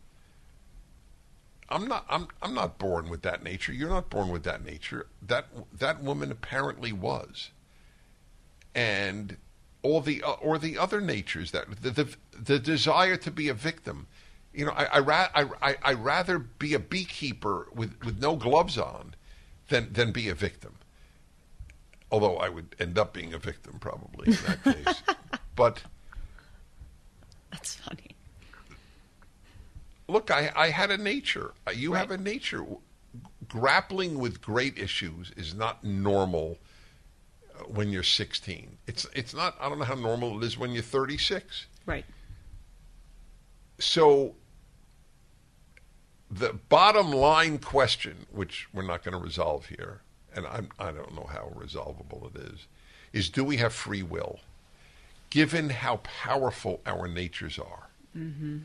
I'm 1.73 1.89
not. 1.89 2.05
I'm. 2.09 2.29
I'm 2.43 2.55
not 2.55 2.79
born 2.79 3.09
with 3.09 3.23
that 3.23 3.43
nature. 3.43 3.73
You're 3.73 3.89
not 3.89 4.11
born 4.11 4.29
with 4.29 4.45
that 4.45 4.65
nature. 4.65 5.07
That 5.27 5.47
that 5.79 6.03
woman 6.03 6.31
apparently 6.31 6.93
was, 6.93 7.51
and 8.75 9.37
all 9.83 10.01
the 10.01 10.23
uh, 10.23 10.33
or 10.33 10.59
the 10.59 10.79
other 10.79 11.01
natures 11.01 11.51
that 11.53 11.83
the 11.83 11.91
the, 11.91 12.17
the 12.39 12.59
desire 12.59 13.17
to 13.17 13.31
be 13.31 13.49
a 13.49 13.55
victim. 13.55 14.07
You 14.55 14.67
know, 14.67 14.73
I 14.73 14.85
I, 14.85 14.99
ra- 14.99 15.29
I 15.35 15.47
I 15.63 15.77
I 15.83 15.93
rather 15.95 16.39
be 16.39 16.75
a 16.75 16.79
beekeeper 16.79 17.69
with 17.75 17.95
with 18.05 18.21
no 18.21 18.37
gloves 18.37 18.77
on, 18.79 19.15
than 19.69 19.93
than 19.93 20.13
be 20.13 20.29
a 20.29 20.35
victim. 20.35 20.75
Although 22.11 22.37
I 22.37 22.51
would 22.51 22.77
end 22.79 22.99
up 22.99 23.15
being 23.15 23.33
a 23.33 23.39
victim 23.39 23.79
probably 23.81 24.29
in 24.33 24.39
that 24.47 24.65
case, 24.65 25.03
but. 25.57 25.83
that's 27.51 27.77
funny 27.77 28.12
look, 30.13 30.31
I, 30.31 30.53
I 30.55 30.69
had 30.71 30.91
a 30.91 30.99
nature. 30.99 31.53
Uh, 31.67 31.73
You 31.73 31.95
have 31.95 32.11
a 32.11 32.19
nature. 32.19 32.65
Grappling 33.49 34.19
with 34.19 34.41
great 34.41 34.79
issues 34.79 35.33
is 35.37 35.55
not 35.55 35.83
normal 35.85 36.59
uh, 37.59 37.65
when 37.65 37.91
you're 37.91 38.03
16. 38.03 38.79
It's 38.87 39.07
it's 39.15 39.35
not. 39.35 39.57
I 39.61 39.69
don't 39.69 39.79
know 39.79 39.85
how 39.85 39.95
normal 39.95 40.43
it 40.43 40.47
is 40.47 40.57
when 40.57 40.73
you're 40.73 40.83
36. 40.83 41.67
right 41.87 42.05
So 43.79 44.35
the 46.31 46.55
bottom 46.69 47.11
line 47.11 47.59
question, 47.59 48.27
which 48.31 48.67
we're 48.73 48.87
not 48.87 49.05
going 49.05 49.13
to 49.13 49.23
resolve 49.23 49.67
here, 49.67 50.01
and 50.35 50.47
I'm, 50.47 50.71
I 50.79 50.91
don't 50.91 51.15
know 51.15 51.29
how 51.31 51.53
resolvable 51.55 52.31
it 52.35 52.41
is, 52.41 52.67
is 53.13 53.29
do 53.29 53.45
we 53.45 53.59
have 53.59 53.75
free 53.75 54.03
will? 54.03 54.41
Given 55.29 55.69
how 55.71 55.97
powerful 55.99 56.81
our 56.87 57.07
natures 57.07 57.59
are. 57.59 57.89
Mm-hmm. 58.17 58.59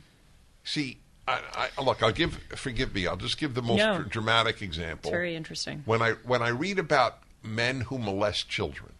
See, 0.63 0.99
I, 1.27 1.69
I, 1.77 1.81
look, 1.81 2.01
I'll 2.01 2.11
give, 2.11 2.35
forgive 2.55 2.95
me, 2.95 3.05
I'll 3.05 3.17
just 3.17 3.37
give 3.37 3.53
the 3.53 3.61
most 3.61 3.79
No. 3.79 3.97
dr- 3.97 4.09
dramatic 4.09 4.61
example. 4.61 5.09
it's 5.09 5.13
very 5.13 5.35
interesting 5.35 5.83
When 5.85 6.01
I, 6.01 6.11
when 6.23 6.41
I 6.41 6.49
read 6.49 6.79
about 6.79 7.19
men 7.43 7.81
who 7.81 7.97
molest 7.97 8.47
children. 8.49 8.93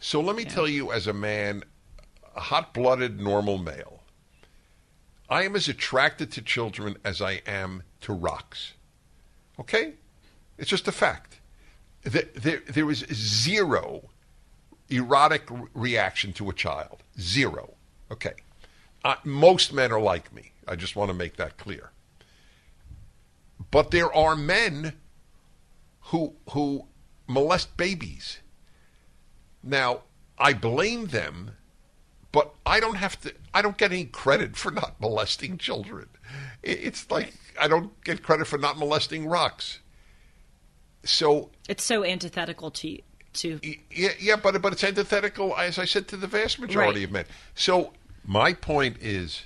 So 0.00 0.20
let 0.20 0.36
me 0.36 0.44
tell 0.44 0.68
you, 0.68 0.92
as 0.92 1.06
a 1.06 1.12
man, 1.12 1.62
a 2.34 2.40
hot 2.40 2.72
blooded, 2.72 3.20
normal 3.20 3.58
male, 3.58 4.02
I 5.28 5.42
am 5.44 5.56
as 5.56 5.68
attracted 5.68 6.30
to 6.32 6.42
children 6.42 6.96
as 7.04 7.20
I 7.20 7.42
am 7.46 7.82
to 8.02 8.12
rocks. 8.12 8.72
Okay? 9.58 9.94
It's 10.58 10.70
just 10.70 10.88
a 10.88 10.92
fact. 10.92 11.40
There, 12.02 12.24
there, 12.34 12.62
there 12.68 12.90
is 12.90 13.00
zero 13.12 14.10
erotic 14.88 15.50
re- 15.50 15.66
reaction 15.74 16.32
to 16.34 16.48
a 16.48 16.52
child. 16.54 17.02
Zero. 17.18 17.74
Okay. 18.10 18.34
Uh, 19.04 19.16
most 19.24 19.72
men 19.72 19.92
are 19.92 20.00
like 20.00 20.32
me. 20.32 20.52
I 20.66 20.76
just 20.76 20.96
want 20.96 21.10
to 21.10 21.14
make 21.14 21.36
that 21.36 21.56
clear. 21.58 21.90
But 23.70 23.90
there 23.90 24.12
are 24.12 24.36
men 24.36 24.94
who 26.00 26.34
who 26.50 26.86
molest 27.26 27.76
babies. 27.76 28.40
Now, 29.62 30.02
I 30.38 30.52
blame 30.52 31.06
them, 31.06 31.52
but 32.32 32.54
I 32.64 32.78
don't 32.80 32.96
have 32.96 33.20
to. 33.22 33.34
I 33.52 33.62
don't 33.62 33.76
get 33.76 33.90
any 33.92 34.04
credit 34.04 34.56
for 34.56 34.70
not 34.70 34.94
molesting 35.00 35.58
children. 35.58 36.08
It's 36.62 37.10
like 37.10 37.34
I 37.60 37.68
don't 37.68 38.02
get 38.04 38.22
credit 38.22 38.46
for 38.46 38.58
not 38.58 38.78
molesting 38.78 39.26
rocks. 39.26 39.80
So 41.04 41.50
It's 41.68 41.84
so 41.84 42.04
antithetical 42.04 42.70
to 42.72 42.98
to 43.34 43.60
yeah, 43.90 44.10
yeah, 44.18 44.36
but 44.36 44.60
but 44.62 44.72
it's 44.72 44.84
antithetical, 44.84 45.56
as 45.56 45.78
I 45.78 45.84
said, 45.84 46.08
to 46.08 46.16
the 46.16 46.26
vast 46.26 46.58
majority 46.58 47.00
Right. 47.00 47.04
of 47.04 47.12
men. 47.12 47.24
So 47.54 47.92
my 48.24 48.52
point 48.52 48.96
is 49.00 49.42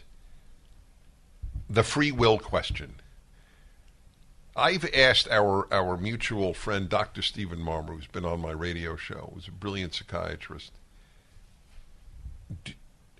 the 1.70 1.84
free 1.84 2.10
will 2.10 2.38
question. 2.38 2.96
I've 4.56 4.84
asked 4.92 5.28
our 5.30 5.72
our 5.72 5.96
mutual 5.96 6.52
friend 6.52 6.88
Dr. 6.88 7.22
Stephen 7.22 7.60
Marmer, 7.60 7.94
who's 7.94 8.08
been 8.08 8.24
on 8.24 8.40
my 8.40 8.50
radio 8.50 8.96
show, 8.96 9.30
who's 9.32 9.46
a 9.46 9.52
brilliant 9.52 9.94
psychiatrist. 9.94 10.72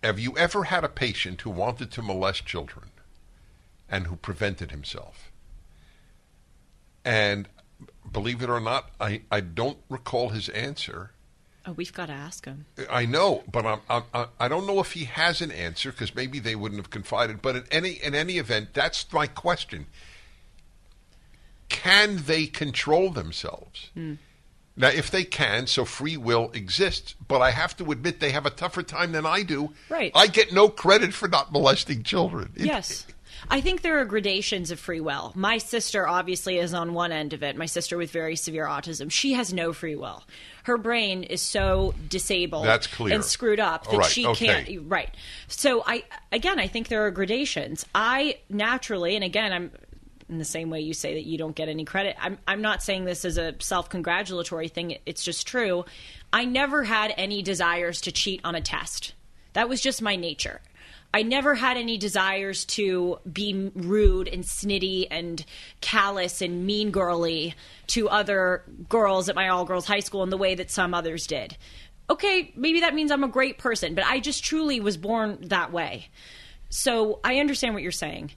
Have 0.02 0.18
you 0.18 0.36
ever 0.36 0.64
had 0.64 0.82
a 0.82 0.88
patient 0.88 1.42
who 1.42 1.50
wanted 1.50 1.92
to 1.92 2.02
molest 2.02 2.44
children 2.44 2.90
and 3.88 4.08
who 4.08 4.16
prevented 4.16 4.72
himself? 4.72 5.30
And 7.04 7.48
believe 8.10 8.42
it 8.42 8.50
or 8.50 8.60
not, 8.60 8.90
I, 9.00 9.22
I 9.30 9.40
don't 9.40 9.78
recall 9.88 10.30
his 10.30 10.48
answer. 10.48 11.12
Oh, 11.66 11.72
we've 11.72 11.92
got 11.92 12.06
to 12.06 12.12
ask 12.14 12.46
him. 12.46 12.64
I 12.90 13.04
know, 13.06 13.44
but 13.52 13.66
I'm, 13.66 13.80
I'm, 13.90 14.02
I 14.14 14.26
I 14.38 14.48
don't 14.48 14.66
know 14.66 14.80
if 14.80 14.92
he 14.92 15.04
has 15.04 15.40
an 15.42 15.50
answer 15.50 15.90
because 15.92 16.14
maybe 16.14 16.38
they 16.38 16.54
wouldn't 16.56 16.80
have 16.80 16.90
confided. 16.90 17.42
But 17.42 17.56
in 17.56 17.64
any 17.70 17.90
in 17.92 18.14
any 18.14 18.38
event, 18.38 18.70
that's 18.72 19.12
my 19.12 19.26
question: 19.26 19.86
Can 21.68 22.22
they 22.24 22.46
control 22.46 23.10
themselves? 23.10 23.90
Hmm. 23.94 24.14
Now, 24.76 24.88
if 24.88 25.10
they 25.10 25.24
can, 25.24 25.66
so 25.66 25.84
free 25.84 26.16
will 26.16 26.50
exists. 26.52 27.14
But 27.28 27.40
I 27.42 27.50
have 27.50 27.76
to 27.78 27.90
admit, 27.92 28.20
they 28.20 28.30
have 28.30 28.46
a 28.46 28.50
tougher 28.50 28.82
time 28.82 29.12
than 29.12 29.26
I 29.26 29.42
do. 29.42 29.74
Right. 29.90 30.10
I 30.14 30.26
get 30.26 30.52
no 30.54 30.68
credit 30.70 31.12
for 31.12 31.28
not 31.28 31.52
molesting 31.52 32.02
children. 32.02 32.52
It- 32.56 32.66
Yes. 32.66 33.06
I 33.48 33.60
think 33.60 33.82
there 33.82 33.98
are 34.00 34.04
gradations 34.04 34.70
of 34.70 34.78
free 34.78 35.00
will. 35.00 35.32
My 35.34 35.58
sister 35.58 36.06
obviously 36.06 36.58
is 36.58 36.74
on 36.74 36.94
one 36.94 37.12
end 37.12 37.32
of 37.32 37.42
it. 37.42 37.56
My 37.56 37.66
sister 37.66 37.96
with 37.96 38.10
very 38.10 38.36
severe 38.36 38.66
autism. 38.66 39.10
She 39.10 39.32
has 39.32 39.52
no 39.52 39.72
free 39.72 39.96
will. 39.96 40.22
Her 40.64 40.76
brain 40.76 41.22
is 41.22 41.40
so 41.40 41.94
disabled 42.08 42.66
That's 42.66 42.86
clear. 42.86 43.14
and 43.14 43.24
screwed 43.24 43.60
up 43.60 43.88
that 43.90 43.96
right, 43.96 44.10
she 44.10 44.26
okay. 44.26 44.64
can't 44.64 44.90
right. 44.90 45.14
So 45.48 45.82
I 45.86 46.04
again 46.32 46.58
I 46.58 46.66
think 46.66 46.88
there 46.88 47.06
are 47.06 47.10
gradations. 47.10 47.86
I 47.94 48.38
naturally 48.48 49.14
and 49.14 49.24
again 49.24 49.52
I'm 49.52 49.70
in 50.28 50.38
the 50.38 50.44
same 50.44 50.70
way 50.70 50.80
you 50.80 50.94
say 50.94 51.14
that 51.14 51.26
you 51.26 51.38
don't 51.38 51.56
get 51.56 51.68
any 51.68 51.84
credit. 51.84 52.16
I'm 52.20 52.38
I'm 52.46 52.62
not 52.62 52.82
saying 52.82 53.04
this 53.04 53.24
as 53.24 53.38
a 53.38 53.54
self-congratulatory 53.58 54.68
thing. 54.68 54.98
It's 55.06 55.24
just 55.24 55.46
true. 55.46 55.84
I 56.32 56.44
never 56.44 56.84
had 56.84 57.12
any 57.16 57.42
desires 57.42 58.02
to 58.02 58.12
cheat 58.12 58.40
on 58.44 58.54
a 58.54 58.60
test. 58.60 59.14
That 59.54 59.68
was 59.68 59.80
just 59.80 60.00
my 60.00 60.16
nature. 60.16 60.60
I 61.12 61.22
never 61.22 61.54
had 61.54 61.76
any 61.76 61.96
desires 61.96 62.64
to 62.66 63.18
be 63.30 63.70
rude 63.74 64.28
and 64.28 64.44
snitty 64.44 65.08
and 65.10 65.44
callous 65.80 66.40
and 66.40 66.64
mean 66.64 66.90
girly 66.90 67.54
to 67.88 68.08
other 68.08 68.64
girls 68.88 69.28
at 69.28 69.34
my 69.34 69.48
all 69.48 69.64
girls 69.64 69.86
high 69.86 70.00
school 70.00 70.22
in 70.22 70.30
the 70.30 70.36
way 70.36 70.54
that 70.54 70.70
some 70.70 70.94
others 70.94 71.26
did. 71.26 71.56
Okay, 72.08 72.52
maybe 72.56 72.80
that 72.80 72.94
means 72.94 73.10
I'm 73.10 73.24
a 73.24 73.28
great 73.28 73.58
person, 73.58 73.94
but 73.94 74.04
I 74.04 74.20
just 74.20 74.44
truly 74.44 74.80
was 74.80 74.96
born 74.96 75.38
that 75.42 75.72
way. 75.72 76.08
So 76.68 77.18
I 77.24 77.38
understand 77.38 77.74
what 77.74 77.82
you're 77.82 77.92
saying. 77.92 78.32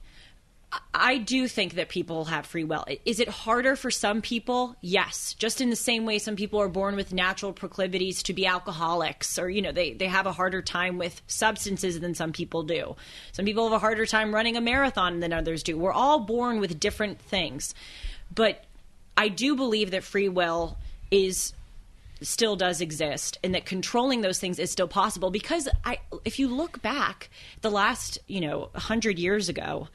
I 0.92 1.18
do 1.18 1.48
think 1.48 1.74
that 1.74 1.88
people 1.88 2.26
have 2.26 2.46
free 2.46 2.64
will. 2.64 2.84
Is 3.04 3.20
it 3.20 3.28
harder 3.28 3.76
for 3.76 3.90
some 3.90 4.22
people? 4.22 4.76
Yes. 4.80 5.34
Just 5.34 5.60
in 5.60 5.70
the 5.70 5.76
same 5.76 6.06
way 6.06 6.18
some 6.18 6.36
people 6.36 6.60
are 6.60 6.68
born 6.68 6.96
with 6.96 7.12
natural 7.12 7.52
proclivities 7.52 8.22
to 8.24 8.32
be 8.32 8.46
alcoholics 8.46 9.38
or, 9.38 9.50
you 9.50 9.60
know, 9.60 9.72
they, 9.72 9.92
they 9.92 10.06
have 10.06 10.26
a 10.26 10.32
harder 10.32 10.62
time 10.62 10.96
with 10.98 11.20
substances 11.26 12.00
than 12.00 12.14
some 12.14 12.32
people 12.32 12.62
do. 12.62 12.96
Some 13.32 13.44
people 13.44 13.64
have 13.64 13.72
a 13.72 13.78
harder 13.78 14.06
time 14.06 14.34
running 14.34 14.56
a 14.56 14.60
marathon 14.60 15.20
than 15.20 15.32
others 15.32 15.62
do. 15.62 15.76
We're 15.76 15.92
all 15.92 16.20
born 16.20 16.60
with 16.60 16.80
different 16.80 17.20
things. 17.20 17.74
But 18.34 18.64
I 19.16 19.28
do 19.28 19.56
believe 19.56 19.90
that 19.90 20.04
free 20.04 20.28
will 20.28 20.76
is 21.10 21.52
still 22.22 22.56
does 22.56 22.80
exist 22.80 23.38
and 23.44 23.54
that 23.54 23.66
controlling 23.66 24.22
those 24.22 24.38
things 24.38 24.58
is 24.58 24.70
still 24.70 24.88
possible 24.88 25.30
because 25.30 25.68
I 25.84 25.98
if 26.24 26.38
you 26.38 26.48
look 26.48 26.80
back 26.80 27.28
the 27.60 27.70
last, 27.70 28.18
you 28.26 28.40
know, 28.40 28.70
100 28.72 29.18
years 29.18 29.48
ago, 29.48 29.88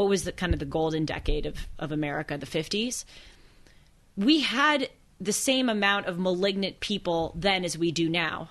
what 0.00 0.08
was 0.08 0.24
the 0.24 0.32
kind 0.32 0.54
of 0.54 0.58
the 0.58 0.64
golden 0.64 1.04
decade 1.04 1.44
of, 1.44 1.68
of 1.78 1.92
America, 1.92 2.38
the 2.38 2.46
50s, 2.46 3.04
we 4.16 4.40
had 4.40 4.88
the 5.20 5.30
same 5.30 5.68
amount 5.68 6.06
of 6.06 6.18
malignant 6.18 6.80
people 6.80 7.34
then 7.36 7.66
as 7.66 7.76
we 7.76 7.92
do 7.92 8.08
now. 8.08 8.48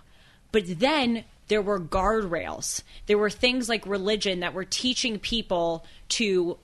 But 0.51 0.65
then 0.79 1.23
there 1.47 1.63
were 1.63 1.79
guardrails. 1.79 2.83
There 3.07 3.17
were 3.17 3.31
things 3.31 3.67
like 3.67 3.87
religion 3.87 4.41
that 4.41 4.53
were 4.53 4.63
teaching 4.63 5.17
people 5.17 5.87
to 6.09 6.59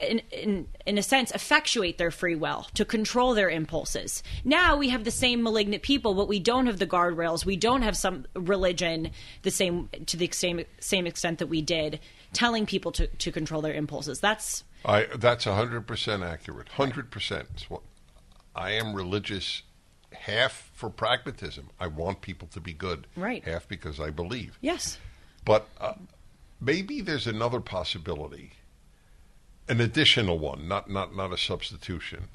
in, 0.00 0.22
in 0.30 0.68
in 0.86 0.96
a 0.96 1.02
sense 1.02 1.30
effectuate 1.32 1.98
their 1.98 2.10
free 2.10 2.36
will 2.36 2.66
to 2.72 2.86
control 2.86 3.34
their 3.34 3.50
impulses 3.50 4.22
now 4.42 4.76
we 4.76 4.88
have 4.88 5.04
the 5.04 5.10
same 5.10 5.42
malignant 5.42 5.82
people 5.82 6.14
but 6.14 6.26
we 6.26 6.40
don't 6.40 6.66
have 6.66 6.78
the 6.78 6.86
guardrails 6.86 7.44
we 7.44 7.54
don't 7.54 7.82
have 7.82 7.94
some 7.94 8.24
religion 8.34 9.10
the 9.42 9.50
same 9.50 9.90
to 10.06 10.16
the 10.16 10.30
same 10.32 10.64
same 10.80 11.06
extent 11.06 11.38
that 11.38 11.48
we 11.48 11.60
did 11.60 12.00
telling 12.34 12.66
people 12.66 12.92
to, 12.92 13.06
to 13.06 13.32
control 13.32 13.62
their 13.62 13.74
impulses 13.74 14.20
that's 14.20 14.64
I 14.84 15.06
that's 15.16 15.44
hundred 15.44 15.86
percent 15.86 16.22
accurate. 16.22 16.68
Hundred 16.68 17.10
percent. 17.10 17.66
I 18.54 18.72
am 18.72 18.94
religious, 18.94 19.62
half 20.12 20.70
for 20.74 20.90
pragmatism. 20.90 21.70
I 21.80 21.86
want 21.86 22.20
people 22.20 22.48
to 22.48 22.60
be 22.60 22.72
good. 22.72 23.06
Right. 23.16 23.42
Half 23.44 23.68
because 23.68 23.98
I 23.98 24.10
believe. 24.10 24.58
yes 24.60 24.98
But 25.44 25.68
uh, 25.80 25.94
maybe 26.60 27.00
there's 27.00 27.26
another 27.26 27.60
possibility, 27.60 28.52
an 29.68 29.80
additional 29.80 30.38
one, 30.38 30.68
not 30.68 30.90
not 30.90 31.16
not 31.16 31.32
a 31.32 31.38
substitution. 31.38 32.28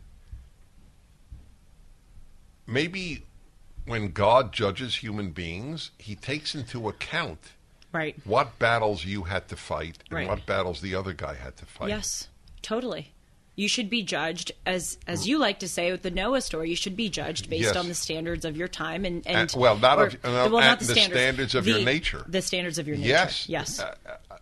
Maybe 2.65 3.25
when 3.85 4.11
God 4.11 4.53
judges 4.53 4.97
human 4.97 5.31
beings, 5.31 5.91
He 5.97 6.15
takes 6.15 6.53
into 6.55 6.87
account 6.87 7.53
right 7.91 8.15
what 8.25 8.57
battles 8.59 9.03
you 9.05 9.23
had 9.23 9.47
to 9.47 9.55
fight 9.55 9.97
and 10.09 10.13
Right. 10.19 10.27
what 10.27 10.45
battles 10.45 10.81
the 10.81 10.95
other 10.95 11.13
guy 11.13 11.35
had 11.35 11.57
to 11.57 11.65
fight. 11.65 11.89
yes 11.89 12.27
totally 12.61 13.13
you 13.55 13.67
should 13.67 13.89
be 13.89 14.03
judged 14.03 14.53
as 14.65 14.97
as 15.05 15.27
you 15.27 15.37
like 15.37 15.59
to 15.59 15.67
say 15.67 15.91
with 15.91 16.01
the 16.01 16.11
Noah 16.11 16.39
story. 16.39 16.69
You 16.69 16.77
should 16.77 16.95
be 16.95 17.09
judged 17.09 17.49
based 17.49 17.63
Yes. 17.63 17.75
on 17.75 17.89
the 17.89 17.93
standards 17.93 18.45
of 18.45 18.55
your 18.55 18.69
time 18.69 19.03
and 19.03 19.27
and 19.27 19.53
Uh, 19.53 19.59
well, 19.59 19.77
not 19.77 19.99
of- 19.99 20.23
no, 20.23 20.47
well, 20.47 20.61
not 20.61 20.79
the 20.79 20.85
the 20.85 20.93
standards, 20.93 21.19
standards 21.19 21.55
of 21.55 21.67
your 21.67 21.81
nature. 21.81 22.23
The 22.25 22.41
standards 22.41 22.77
of 22.77 22.87
your 22.87 22.95
nature. 22.95 23.09
Yes. 23.09 23.49
Yes. 23.49 23.79
Uh, 23.81 23.95
uh, 24.07 24.37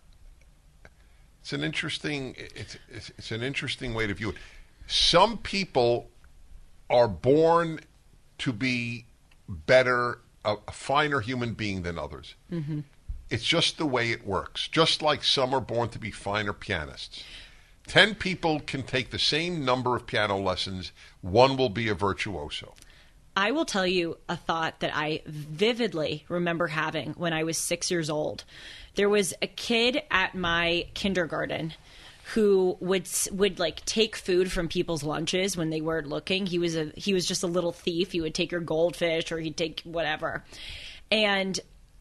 it's 1.40 1.52
an 1.52 1.64
interesting. 1.64 2.36
It's, 2.38 2.76
it's 2.90 3.10
it's 3.18 3.30
an 3.32 3.42
interesting 3.42 3.92
way 3.92 4.06
to 4.06 4.14
view 4.14 4.30
it. 4.30 4.36
Some 4.86 5.38
people 5.38 6.08
are 6.88 7.08
born 7.08 7.80
to 8.38 8.52
be 8.52 9.04
better, 9.48 10.20
a, 10.44 10.56
a 10.68 10.72
finer 10.72 11.18
human 11.20 11.54
being 11.54 11.82
than 11.82 11.98
others. 11.98 12.36
Mm-hmm. 12.52 12.80
It's 13.30 13.44
just 13.44 13.78
the 13.78 13.86
way 13.86 14.10
it 14.10 14.26
works. 14.26 14.68
Just 14.68 15.02
like 15.02 15.22
some 15.22 15.54
are 15.54 15.60
born 15.60 15.90
to 15.90 15.98
be 15.98 16.10
finer 16.10 16.52
pianists. 16.52 17.22
Ten 17.86 18.14
people 18.14 18.60
can 18.60 18.82
take 18.82 19.10
the 19.10 19.18
same 19.18 19.64
number 19.64 19.96
of 19.96 20.06
piano 20.06 20.36
lessons. 20.36 20.92
One 21.22 21.56
will 21.56 21.70
be 21.70 21.88
a 21.88 21.94
virtuoso. 21.94 22.74
I 23.36 23.52
will 23.52 23.64
tell 23.64 23.86
you 23.86 24.18
a 24.28 24.36
thought 24.36 24.80
that 24.80 24.90
I 24.94 25.22
vividly 25.26 26.24
remember 26.28 26.66
having 26.66 27.12
when 27.12 27.32
I 27.32 27.44
was 27.44 27.56
six 27.56 27.90
years 27.90 28.10
old. 28.10 28.44
There 28.96 29.08
was 29.08 29.32
a 29.40 29.46
kid 29.46 30.02
at 30.10 30.34
my 30.34 30.86
kindergarten 30.94 31.72
who 32.34 32.76
would 32.80 33.08
would 33.30 33.58
like 33.58 33.84
take 33.84 34.16
food 34.16 34.52
from 34.52 34.68
people's 34.68 35.02
lunches 35.02 35.56
when 35.56 35.70
they 35.70 35.80
weren't 35.80 36.08
looking. 36.08 36.46
He 36.46 36.58
was 36.58 36.76
a 36.76 36.92
he 36.94 37.14
was 37.14 37.26
just 37.26 37.42
a 37.42 37.46
little 37.46 37.72
thief. 37.72 38.12
He 38.12 38.20
would 38.20 38.34
take 38.34 38.50
your 38.50 38.60
goldfish 38.60 39.32
or 39.32 39.38
he'd 39.38 39.56
take 39.56 39.80
whatever. 39.84 40.44
And 41.10 41.58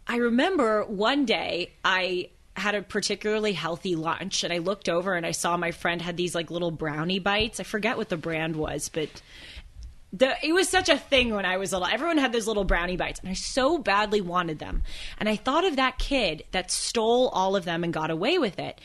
I 0.08 0.18
remember 0.18 0.84
one 0.86 1.26
day 1.26 1.74
I 1.84 2.30
had 2.56 2.74
a 2.74 2.82
particularly 2.82 3.54
healthy 3.54 3.96
lunch 3.96 4.44
and 4.44 4.52
I 4.52 4.58
looked 4.58 4.90
over 4.90 5.14
and 5.14 5.26
I 5.26 5.32
saw 5.32 5.58
my 5.58 5.72
friend 5.72 6.02
had 6.02 6.18
these 6.18 6.34
like 6.34 6.50
little 6.50 6.72
brownie 6.72 7.20
bites. 7.20 7.60
I 7.60 7.64
forget 7.64 7.98
what 7.98 8.10
the 8.10 8.18
brand 8.18 8.56
was, 8.56 8.90
but 8.90 9.10
the 10.14 10.34
it 10.42 10.54
was 10.54 10.70
such 10.70 10.90
a 10.90 10.98
thing 10.98 11.34
when 11.34 11.46
I 11.46 11.58
was 11.58 11.74
a 11.74 11.78
little. 11.78 11.94
Everyone 11.94 12.18
had 12.18 12.32
those 12.32 12.48
little 12.48 12.64
brownie 12.64 12.98
bites, 12.98 13.20
and 13.20 13.30
I 13.30 13.34
so 13.34 13.78
badly 13.78 14.22
wanted 14.22 14.60
them. 14.60 14.84
And 15.20 15.28
I 15.28 15.36
thought 15.36 15.66
of 15.66 15.76
that 15.76 16.00
kid 16.00 16.46
that 16.52 16.72
stole 16.72 17.28
all 17.30 17.56
of 17.56 17.66
them 17.66 17.84
and 17.84 17.94
got 17.94 18.10
away 18.10 18.38
with 18.38 18.58
it. 18.58 18.80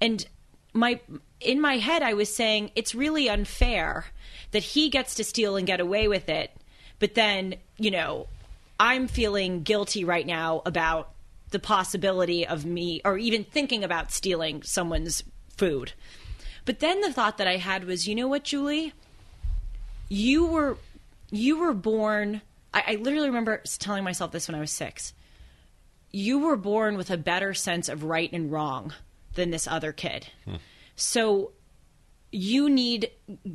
And 0.00 0.26
my 0.72 1.00
in 1.40 1.60
my 1.60 1.78
head, 1.78 2.02
I 2.02 2.14
was 2.14 2.34
saying 2.34 2.72
it's 2.74 2.94
really 2.94 3.28
unfair 3.28 4.06
that 4.50 4.62
he 4.62 4.88
gets 4.88 5.14
to 5.14 5.24
steal 5.24 5.56
and 5.56 5.66
get 5.66 5.80
away 5.80 6.08
with 6.08 6.28
it, 6.28 6.50
but 6.98 7.14
then 7.14 7.54
you 7.78 7.90
know 7.90 8.26
I'm 8.78 9.06
feeling 9.06 9.62
guilty 9.62 10.04
right 10.04 10.26
now 10.26 10.62
about 10.66 11.12
the 11.50 11.58
possibility 11.58 12.46
of 12.46 12.64
me 12.64 13.00
or 13.04 13.16
even 13.16 13.44
thinking 13.44 13.84
about 13.84 14.12
stealing 14.12 14.62
someone's 14.62 15.22
food. 15.56 15.92
But 16.64 16.80
then 16.80 17.00
the 17.00 17.12
thought 17.12 17.38
that 17.38 17.46
I 17.46 17.56
had 17.58 17.84
was, 17.84 18.08
you 18.08 18.14
know 18.14 18.28
what, 18.28 18.44
Julie? 18.44 18.92
you 20.08 20.46
were 20.46 20.76
you 21.30 21.58
were 21.58 21.72
born 21.72 22.42
I, 22.72 22.84
I 22.88 22.94
literally 22.96 23.28
remember 23.28 23.62
telling 23.78 24.04
myself 24.04 24.32
this 24.32 24.46
when 24.48 24.54
i 24.54 24.60
was 24.60 24.70
six 24.70 25.14
you 26.14 26.38
were 26.38 26.56
born 26.56 26.96
with 26.96 27.10
a 27.10 27.16
better 27.16 27.54
sense 27.54 27.88
of 27.88 28.04
right 28.04 28.32
and 28.32 28.52
wrong 28.52 28.92
than 29.34 29.50
this 29.50 29.66
other 29.66 29.90
kid. 29.90 30.28
Hmm. 30.44 30.54
So 30.94 31.50
you 32.30 32.70
need, 32.70 33.10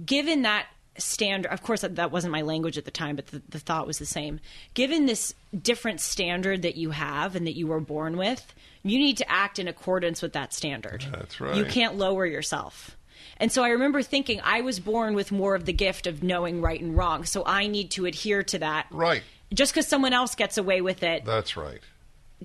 given 0.05 0.41
that 0.41 0.67
standard, 0.99 1.51
of 1.51 1.61
course, 1.63 1.81
that, 1.81 2.11
wasn't 2.11 2.31
my 2.31 2.41
language 2.41 2.77
at 2.77 2.85
the 2.85 2.91
time, 2.91 3.15
but 3.15 3.27
the, 3.27 3.41
the 3.49 3.59
thought 3.59 3.87
was 3.87 3.99
the 3.99 4.05
same. 4.05 4.39
Given 4.73 5.05
this 5.05 5.33
different 5.61 6.01
standard 6.01 6.61
that 6.61 6.75
you 6.75 6.91
have 6.91 7.35
and 7.35 7.45
that 7.47 7.55
you 7.55 7.67
were 7.67 7.79
born 7.79 8.17
with, 8.17 8.53
you 8.83 8.97
need 8.99 9.17
to 9.17 9.29
act 9.31 9.59
in 9.59 9.67
accordance 9.67 10.21
with 10.21 10.33
that 10.33 10.53
standard. 10.53 11.05
That's 11.11 11.39
right. 11.41 11.55
You 11.55 11.65
can't 11.65 11.95
lower 11.95 12.25
yourself. 12.25 12.95
And 13.37 13.51
so 13.51 13.63
I 13.63 13.69
remember 13.69 14.01
thinking 14.01 14.39
I 14.43 14.61
was 14.61 14.79
born 14.79 15.13
with 15.13 15.31
more 15.31 15.55
of 15.55 15.65
the 15.65 15.73
gift 15.73 16.07
of 16.07 16.23
knowing 16.23 16.61
right 16.61 16.79
and 16.79 16.95
wrong. 16.95 17.23
So 17.25 17.43
I 17.45 17.67
need 17.67 17.91
to 17.91 18.05
adhere 18.05 18.43
to 18.43 18.59
that. 18.59 18.87
Right. 18.91 19.23
Just 19.53 19.73
because 19.73 19.87
someone 19.87 20.13
else 20.13 20.35
gets 20.35 20.57
away 20.57 20.81
with 20.81 21.03
it 21.03 21.25
That's 21.25 21.57
right. 21.57 21.79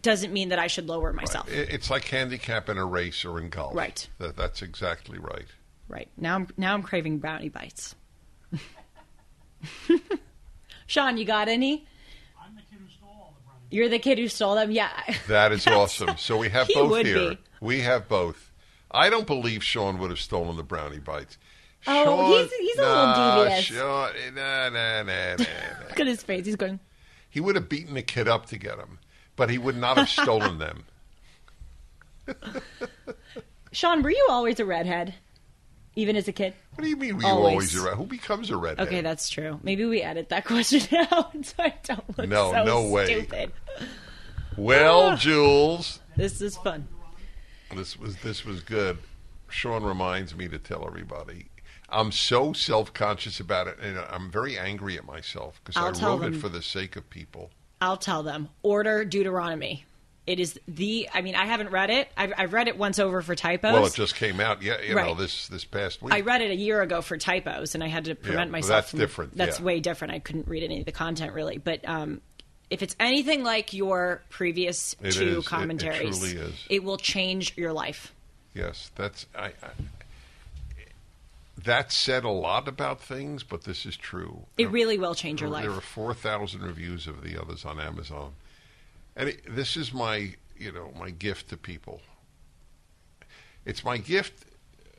doesn't 0.00 0.32
mean 0.32 0.48
that 0.50 0.58
I 0.58 0.68
should 0.68 0.88
lower 0.88 1.12
myself. 1.12 1.50
It- 1.52 1.68
It's 1.70 1.90
like 1.90 2.04
handicap 2.04 2.68
in 2.68 2.78
a 2.78 2.84
race 2.84 3.24
or 3.24 3.38
in 3.40 3.50
golf. 3.50 3.74
Right. 3.74 4.08
That, 4.18 4.36
that's 4.36 4.62
exactly 4.62 5.18
right. 5.18 5.46
Right. 5.88 6.08
Now 6.16 6.36
I'm 6.36 6.48
now 6.56 6.74
I'm 6.74 6.82
craving 6.82 7.18
brownie 7.18 7.50
bites. 7.50 7.94
Sean, 10.86 11.16
you 11.16 11.24
got 11.24 11.48
any? 11.48 11.86
I'm 12.42 12.54
the 12.54 12.62
kid 12.62 12.78
who 12.80 12.88
stole 12.90 13.08
all 13.08 13.34
the 13.38 13.44
brownies. 13.44 13.62
You're 13.70 13.88
the 13.88 13.98
kid 13.98 14.18
who 14.18 14.28
stole 14.28 14.54
them. 14.56 14.70
Yeah. 14.70 14.90
That 15.28 15.52
is 15.52 15.66
awesome. 15.66 16.16
So 16.18 16.36
we 16.36 16.48
have 16.50 16.66
He 16.66 16.74
both 16.74 16.90
would 16.90 17.06
here. 17.06 17.30
be. 17.30 17.38
We 17.60 17.80
have 17.80 18.08
both. 18.08 18.50
I 18.90 19.10
don't 19.10 19.26
believe 19.26 19.64
Sean 19.64 19.98
would 19.98 20.10
have 20.10 20.20
stolen 20.20 20.56
the 20.56 20.62
brownie 20.62 20.98
bites. 20.98 21.38
Oh, 21.86 22.04
Sean, 22.04 22.26
he's- 22.30 22.50
he's 22.60 22.78
a 22.78 22.82
little 22.82 22.94
nah, 22.96 23.44
devious. 23.44 23.64
Sean, 23.64 24.10
eh, 24.26 24.30
nah, 24.34 24.68
nah, 24.70 25.02
nah, 25.02 25.36
nah, 25.36 25.44
nah. 25.44 25.88
Look 25.88 26.00
at 26.00 26.06
his 26.06 26.22
face. 26.22 26.46
He's 26.46 26.56
going. 26.56 26.80
He 27.28 27.40
would 27.40 27.56
have 27.56 27.68
beaten 27.68 27.94
the 27.94 28.02
kid 28.02 28.28
up 28.28 28.46
to 28.46 28.56
get 28.58 28.76
them, 28.78 28.98
but 29.36 29.50
he 29.50 29.58
would 29.58 29.76
not 29.76 29.96
have 29.98 30.08
stolen 30.08 30.58
them. 30.58 30.84
Sean, 33.72 34.02
were 34.02 34.10
you 34.10 34.26
always 34.30 34.60
a 34.60 34.64
redhead, 34.64 35.14
even 35.96 36.16
as 36.16 36.26
a 36.28 36.32
kid? 36.32 36.54
What 36.74 36.84
do 36.84 36.90
you 36.90 36.96
mean? 36.96 37.16
Were 37.16 37.22
you 37.22 37.28
Always. 37.28 37.52
always, 37.52 37.74
a 37.76 37.82
red? 37.82 37.94
Who 37.96 38.06
becomes 38.06 38.50
a 38.50 38.56
redhead? 38.56 38.86
Okay, 38.88 39.00
that's 39.00 39.28
true. 39.28 39.60
Maybe 39.62 39.84
we 39.84 40.02
edit 40.02 40.28
that 40.30 40.44
question 40.46 40.82
out 41.12 41.32
so 41.44 41.54
I 41.58 41.74
don't 41.84 42.18
look 42.18 42.28
No, 42.28 42.52
so 42.52 42.64
no 42.64 42.88
way. 42.88 43.06
stupid. 43.06 43.52
well, 44.56 45.16
Jules, 45.16 46.00
This 46.16 46.40
is 46.40 46.56
fun. 46.56 46.88
this 47.74 47.98
was 47.98 48.16
this 48.16 48.44
was 48.44 48.60
good. 48.60 48.98
Sean 49.48 49.84
reminds 49.84 50.34
me 50.34 50.48
to 50.48 50.58
tell 50.58 50.86
everybody. 50.86 51.46
I'm 51.88 52.10
so 52.12 52.52
self 52.52 52.92
conscious 52.92 53.38
about 53.40 53.68
it, 53.68 53.78
and 53.80 53.98
I'm 54.10 54.30
very 54.30 54.58
angry 54.58 54.96
at 54.96 55.04
myself 55.04 55.60
because 55.64 56.00
I 56.00 56.04
wrote 56.06 56.24
it 56.24 56.36
for 56.36 56.48
the 56.48 56.62
sake 56.62 56.96
of 56.96 57.08
people. 57.10 57.50
I'll 57.80 57.96
tell 57.96 58.22
them. 58.22 58.48
Order 58.62 59.04
Deuteronomy. 59.04 59.84
It 60.26 60.40
is 60.40 60.58
the. 60.66 61.08
I 61.12 61.20
mean, 61.20 61.34
I 61.34 61.44
haven't 61.44 61.70
read 61.70 61.90
it. 61.90 62.08
I've, 62.16 62.32
I've 62.38 62.52
read 62.54 62.66
it 62.68 62.78
once 62.78 62.98
over 62.98 63.20
for 63.20 63.34
typos. 63.34 63.74
Well, 63.74 63.84
it 63.84 63.92
just 63.94 64.14
came 64.14 64.40
out, 64.40 64.62
yeah, 64.62 64.80
you 64.80 64.94
know, 64.94 65.14
this 65.14 65.48
this 65.48 65.64
past 65.66 66.00
week. 66.00 66.14
I 66.14 66.20
read 66.22 66.40
it 66.40 66.50
a 66.50 66.56
year 66.56 66.80
ago 66.80 67.02
for 67.02 67.18
typos, 67.18 67.74
and 67.74 67.84
I 67.84 67.88
had 67.88 68.06
to 68.06 68.14
prevent 68.14 68.50
well, 68.50 68.60
myself. 68.60 68.70
that's 68.70 68.90
from, 68.90 68.98
different, 69.00 69.36
That's 69.36 69.58
yeah. 69.58 69.66
way 69.66 69.80
different. 69.80 70.14
I 70.14 70.20
couldn't 70.20 70.48
read 70.48 70.62
any 70.62 70.80
of 70.80 70.86
the 70.86 70.92
content 70.92 71.34
really, 71.34 71.58
but 71.58 71.86
um, 71.86 72.22
if 72.70 72.82
it's 72.82 72.96
anything 72.98 73.44
like 73.44 73.74
your 73.74 74.22
previous 74.30 74.94
It 75.02 75.02
two 75.02 75.08
is. 75.08 75.20
It- 75.20 75.38
it 75.40 75.44
commentaries, 75.44 76.18
truly 76.18 76.36
is. 76.36 76.54
it 76.70 76.82
will 76.82 76.96
change 76.96 77.54
your 77.58 77.74
life. 77.74 78.14
Yes, 78.54 78.90
that's 78.96 79.26
I, 79.36 79.48
I. 79.48 79.52
That 81.64 81.92
said 81.92 82.24
a 82.24 82.30
lot 82.30 82.66
about 82.66 83.00
things, 83.00 83.42
but 83.42 83.64
this 83.64 83.86
is 83.86 83.96
true. 83.96 84.40
It 84.58 84.70
really 84.70 84.98
will 84.98 85.14
change 85.14 85.40
your 85.40 85.48
There 85.50 85.60
life. 85.60 85.68
There 85.68 85.78
are 85.78 85.80
four 85.80 86.12
thousand 86.14 86.62
reviews 86.62 87.06
of 87.06 87.22
the 87.22 87.40
others 87.40 87.64
on 87.64 87.78
Amazon, 87.80 88.32
and 89.16 89.28
it, 89.30 89.42
this 89.48 89.76
is 89.76 89.92
my 89.92 90.34
you 90.56 90.72
know 90.72 90.92
my 90.98 91.10
gift 91.10 91.48
to 91.50 91.56
people. 91.56 92.00
It's 93.64 93.84
my 93.84 93.98
gift. 93.98 94.46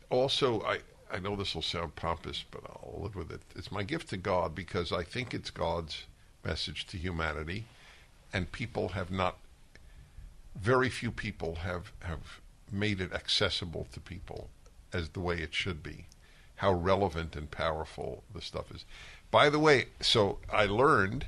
Also, 0.10 0.62
I 0.64 0.80
I 1.12 1.20
know 1.20 1.36
this 1.36 1.56
will 1.56 1.62
sound 1.62 1.96
pompous, 1.96 2.44
but 2.50 2.62
I'll 2.66 3.02
live 3.02 3.16
with 3.16 3.32
it. 3.32 3.42
It's 3.56 3.72
my 3.72 3.84
gift 3.84 4.10
to 4.10 4.18
God 4.18 4.56
because 4.56 4.92
I 4.92 5.04
think 5.04 5.34
it's 5.34 5.52
God's 5.52 6.06
message 6.44 6.86
to 6.88 6.98
humanity, 6.98 7.66
and 8.34 8.52
people 8.52 8.90
have 8.90 9.12
not. 9.12 9.38
Very 10.56 10.90
few 10.90 11.12
people 11.12 11.56
have 11.56 11.92
have 12.00 12.40
made 12.72 13.02
it 13.02 13.14
accessible 13.14 13.88
to 13.92 14.00
people 14.00 14.50
as 14.94 15.10
the 15.10 15.20
way 15.20 15.38
it 15.38 15.54
should 15.54 15.84
be. 15.84 16.06
How 16.56 16.72
relevant 16.72 17.36
and 17.36 17.52
powerful 17.52 18.24
the 18.34 18.42
stuff 18.42 18.72
is. 18.72 18.86
By 19.30 19.50
the 19.50 19.60
way, 19.60 19.88
so 20.00 20.40
I 20.52 20.66
learned 20.66 21.26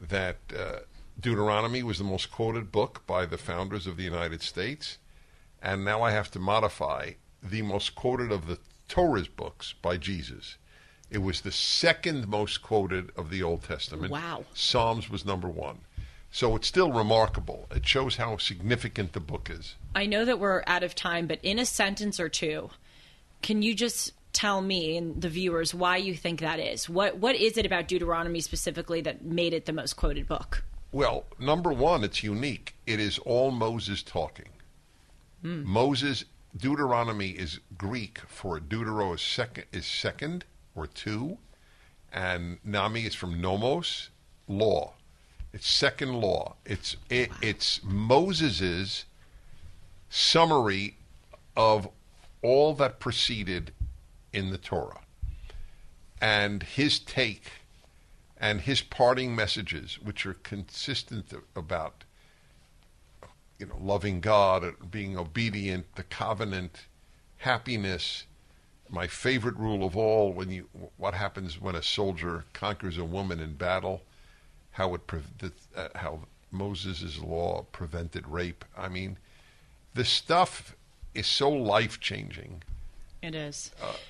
that 0.00 0.38
uh, 0.58 0.80
Deuteronomy 1.18 1.82
was 1.82 1.98
the 1.98 2.04
most 2.04 2.30
quoted 2.30 2.72
book 2.72 3.02
by 3.06 3.26
the 3.26 3.38
founders 3.38 3.86
of 3.86 3.96
the 3.96 4.02
United 4.02 4.42
States, 4.42 4.98
and 5.62 5.84
now 5.84 6.02
I 6.02 6.10
have 6.10 6.30
to 6.32 6.38
modify 6.38 7.12
the 7.42 7.62
most 7.62 7.94
quoted 7.94 8.32
of 8.32 8.46
the 8.46 8.58
Torah's 8.88 9.28
books 9.28 9.74
by 9.80 9.96
Jesus. 9.96 10.56
It 11.10 11.18
was 11.18 11.42
the 11.42 11.52
second 11.52 12.26
most 12.28 12.62
quoted 12.62 13.10
of 13.16 13.30
the 13.30 13.42
Old 13.42 13.64
Testament. 13.64 14.10
Wow. 14.10 14.44
Psalms 14.54 15.10
was 15.10 15.24
number 15.24 15.48
one. 15.48 15.80
So 16.30 16.56
it's 16.56 16.66
still 16.66 16.90
remarkable. 16.90 17.66
It 17.70 17.86
shows 17.86 18.16
how 18.16 18.38
significant 18.38 19.12
the 19.12 19.20
book 19.20 19.50
is. 19.50 19.74
I 19.94 20.06
know 20.06 20.24
that 20.24 20.40
we're 20.40 20.62
out 20.66 20.82
of 20.82 20.94
time, 20.94 21.26
but 21.26 21.38
in 21.42 21.58
a 21.58 21.66
sentence 21.66 22.18
or 22.18 22.30
two, 22.30 22.70
can 23.42 23.60
you 23.60 23.74
just 23.74 24.12
tell 24.32 24.62
me 24.62 24.96
and 24.96 25.20
the 25.20 25.28
viewers 25.28 25.74
why 25.74 25.98
you 25.98 26.14
think 26.14 26.40
that 26.40 26.58
is? 26.58 26.88
What 26.88 27.18
What 27.18 27.36
is 27.36 27.58
it 27.58 27.66
about 27.66 27.86
Deuteronomy 27.86 28.40
specifically 28.40 29.02
that 29.02 29.22
made 29.22 29.52
it 29.52 29.66
the 29.66 29.74
most 29.74 29.94
quoted 29.94 30.26
book? 30.26 30.64
Well, 30.92 31.24
number 31.38 31.72
one, 31.72 32.04
it's 32.04 32.22
unique. 32.22 32.74
It 32.86 33.00
is 33.00 33.18
all 33.18 33.50
Moses 33.50 34.02
talking. 34.02 34.50
Hmm. 35.40 35.64
Moses, 35.64 36.26
Deuteronomy 36.54 37.30
is 37.30 37.60
Greek 37.78 38.20
for 38.28 38.60
Deutero 38.60 39.14
is 39.14 39.22
second, 39.22 39.64
is 39.72 39.86
second 39.86 40.44
or 40.74 40.86
two, 40.86 41.38
and 42.12 42.58
nomy 42.62 43.06
is 43.06 43.14
from 43.14 43.40
nomos, 43.40 44.10
law. 44.46 44.92
It's 45.54 45.66
second 45.66 46.20
law. 46.20 46.56
It's 46.66 46.96
it, 47.08 47.30
it's 47.40 47.80
Moses's 47.82 49.06
summary 50.10 50.96
of 51.56 51.88
all 52.42 52.74
that 52.74 53.00
preceded 53.00 53.72
in 54.32 54.50
the 54.50 54.58
Torah, 54.58 55.00
and 56.20 56.62
his 56.62 56.98
take 56.98 57.50
and 58.42 58.62
his 58.62 58.82
parting 58.82 59.36
messages, 59.36 60.00
which 60.02 60.26
are 60.26 60.34
consistent 60.34 61.32
about 61.54 62.02
you 63.58 63.66
know 63.66 63.78
loving 63.80 64.20
God, 64.20 64.74
being 64.90 65.16
obedient, 65.16 65.94
the 65.94 66.02
covenant, 66.02 66.86
happiness. 67.38 68.24
My 68.90 69.06
favorite 69.06 69.56
rule 69.56 69.86
of 69.86 69.96
all: 69.96 70.32
when 70.32 70.50
you 70.50 70.68
what 70.96 71.14
happens 71.14 71.60
when 71.60 71.76
a 71.76 71.82
soldier 71.82 72.44
conquers 72.52 72.98
a 72.98 73.04
woman 73.04 73.38
in 73.38 73.54
battle, 73.54 74.02
how 74.72 74.92
it 74.94 75.02
uh, 75.76 75.88
how 75.94 76.18
Moses' 76.50 77.20
law 77.20 77.64
prevented 77.70 78.26
rape. 78.26 78.64
I 78.76 78.88
mean, 78.88 79.18
the 79.94 80.04
stuff 80.04 80.74
is 81.14 81.28
so 81.28 81.48
life 81.48 82.00
changing. 82.00 82.64
It 83.22 83.36
is. 83.36 83.70
That, 83.80 84.00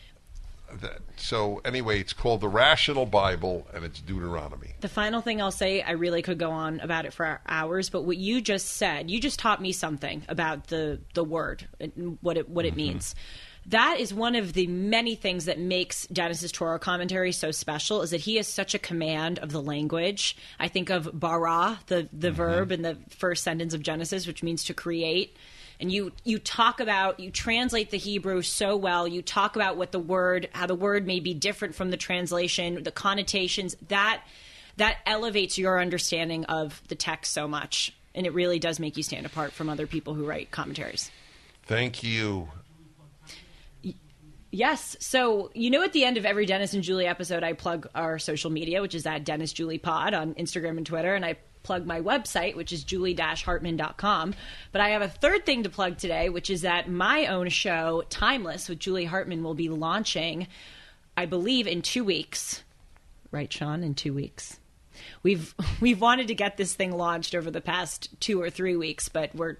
so 1.16 1.60
anyway, 1.64 2.00
it's 2.00 2.12
called 2.12 2.40
the 2.40 2.48
Rational 2.48 3.06
Bible, 3.06 3.66
and 3.72 3.84
it's 3.84 4.00
Deuteronomy. 4.00 4.74
The 4.80 4.88
final 4.88 5.20
thing 5.20 5.40
I'll 5.40 5.50
say, 5.50 5.82
I 5.82 5.92
really 5.92 6.22
could 6.22 6.38
go 6.38 6.50
on 6.50 6.80
about 6.80 7.06
it 7.06 7.12
for 7.12 7.40
hours, 7.46 7.90
but 7.90 8.02
what 8.02 8.16
you 8.16 8.40
just 8.40 8.68
said, 8.68 9.10
you 9.10 9.20
just 9.20 9.38
taught 9.38 9.60
me 9.60 9.72
something 9.72 10.22
about 10.28 10.68
the 10.68 11.00
the 11.14 11.24
word 11.24 11.68
and 11.80 12.18
what 12.20 12.36
it 12.36 12.48
what 12.48 12.64
it 12.64 12.70
mm-hmm. 12.70 12.76
means. 12.76 13.14
That 13.66 14.00
is 14.00 14.12
one 14.12 14.34
of 14.34 14.54
the 14.54 14.66
many 14.66 15.14
things 15.14 15.44
that 15.44 15.58
makes 15.58 16.06
Dennis's 16.08 16.50
Torah 16.50 16.80
commentary 16.80 17.30
so 17.30 17.52
special 17.52 18.02
is 18.02 18.10
that 18.10 18.22
he 18.22 18.36
has 18.36 18.48
such 18.48 18.74
a 18.74 18.78
command 18.78 19.38
of 19.38 19.52
the 19.52 19.62
language. 19.62 20.36
I 20.58 20.66
think 20.66 20.90
of 20.90 21.08
bara, 21.12 21.78
the 21.86 22.08
the 22.12 22.28
mm-hmm. 22.28 22.36
verb 22.36 22.72
in 22.72 22.82
the 22.82 22.98
first 23.10 23.44
sentence 23.44 23.72
of 23.74 23.82
Genesis, 23.82 24.26
which 24.26 24.42
means 24.42 24.64
to 24.64 24.74
create. 24.74 25.36
And 25.82 25.90
you 25.90 26.12
you 26.22 26.38
talk 26.38 26.78
about 26.78 27.18
you 27.18 27.30
translate 27.30 27.90
the 27.90 27.98
Hebrew 27.98 28.40
so 28.40 28.76
well. 28.76 29.06
You 29.06 29.20
talk 29.20 29.56
about 29.56 29.76
what 29.76 29.90
the 29.90 29.98
word 29.98 30.48
how 30.52 30.66
the 30.66 30.76
word 30.76 31.06
may 31.06 31.18
be 31.18 31.34
different 31.34 31.74
from 31.74 31.90
the 31.90 31.96
translation, 31.96 32.84
the 32.84 32.92
connotations 32.92 33.76
that 33.88 34.22
that 34.76 34.98
elevates 35.04 35.59
your 35.59 35.80
understanding 35.80 36.44
of 36.44 36.80
the 36.86 36.94
text 36.94 37.32
so 37.32 37.48
much. 37.48 37.94
And 38.14 38.26
it 38.26 38.32
really 38.32 38.60
does 38.60 38.78
make 38.78 38.96
you 38.96 39.02
stand 39.02 39.26
apart 39.26 39.52
from 39.52 39.68
other 39.68 39.86
people 39.88 40.14
who 40.14 40.24
write 40.24 40.52
commentaries. 40.52 41.10
Thank 41.64 42.02
you. 42.02 42.48
Yes. 44.52 44.96
So, 45.00 45.50
you 45.54 45.70
know, 45.70 45.82
at 45.82 45.94
the 45.94 46.04
end 46.04 46.16
of 46.16 46.26
every 46.26 46.46
Dennis 46.46 46.74
and 46.74 46.82
Julie 46.82 47.06
episode, 47.06 47.42
I 47.42 47.54
plug 47.54 47.88
our 47.94 48.18
social 48.18 48.50
media, 48.50 48.82
which 48.82 48.94
is 48.94 49.06
at 49.06 49.24
Dennis 49.24 49.52
Julie 49.52 49.78
Pod 49.78 50.14
on 50.14 50.34
Instagram 50.34 50.76
and 50.76 50.86
Twitter. 50.86 51.14
And 51.14 51.24
I 51.24 51.36
plug 51.62 51.86
my 51.86 52.01
website, 52.01 52.56
which 52.56 52.72
is 52.72 52.84
julie 52.84 53.14
hartman.com. 53.14 54.34
But 54.72 54.80
I 54.80 54.90
have 54.90 55.02
a 55.02 55.09
third 55.09 55.47
thing 55.47 55.62
to 55.62 55.70
plug 55.70 55.98
today, 55.98 56.28
which 56.28 56.51
is 56.51 56.62
that 56.62 56.90
my 56.90 57.26
own 57.26 57.48
show, 57.48 58.02
Timeless, 58.09 58.68
with 58.68 58.78
Julie 58.78 59.05
Hartman, 59.05 59.43
will 59.43 59.55
be 59.55 59.68
launching, 59.68 60.48
I 61.16 61.26
believe, 61.26 61.66
in 61.66 61.82
two 61.82 62.05
weeks. 62.05 62.62
Right, 63.30 63.52
Sean? 63.52 63.82
In 63.82 63.94
two 63.94 64.12
weeks. 64.12 64.59
we've 65.22 65.55
we've 65.80 66.01
wanted 66.01 66.28
to 66.28 66.34
get 66.34 66.56
this 66.56 66.74
thing 66.74 66.93
launched 66.93 67.34
over 67.34 67.51
the 67.51 67.60
past 67.60 68.09
two 68.20 68.40
or 68.40 68.51
three 68.51 68.76
weeks, 68.76 69.09
but 69.09 69.34
we're 69.34 69.56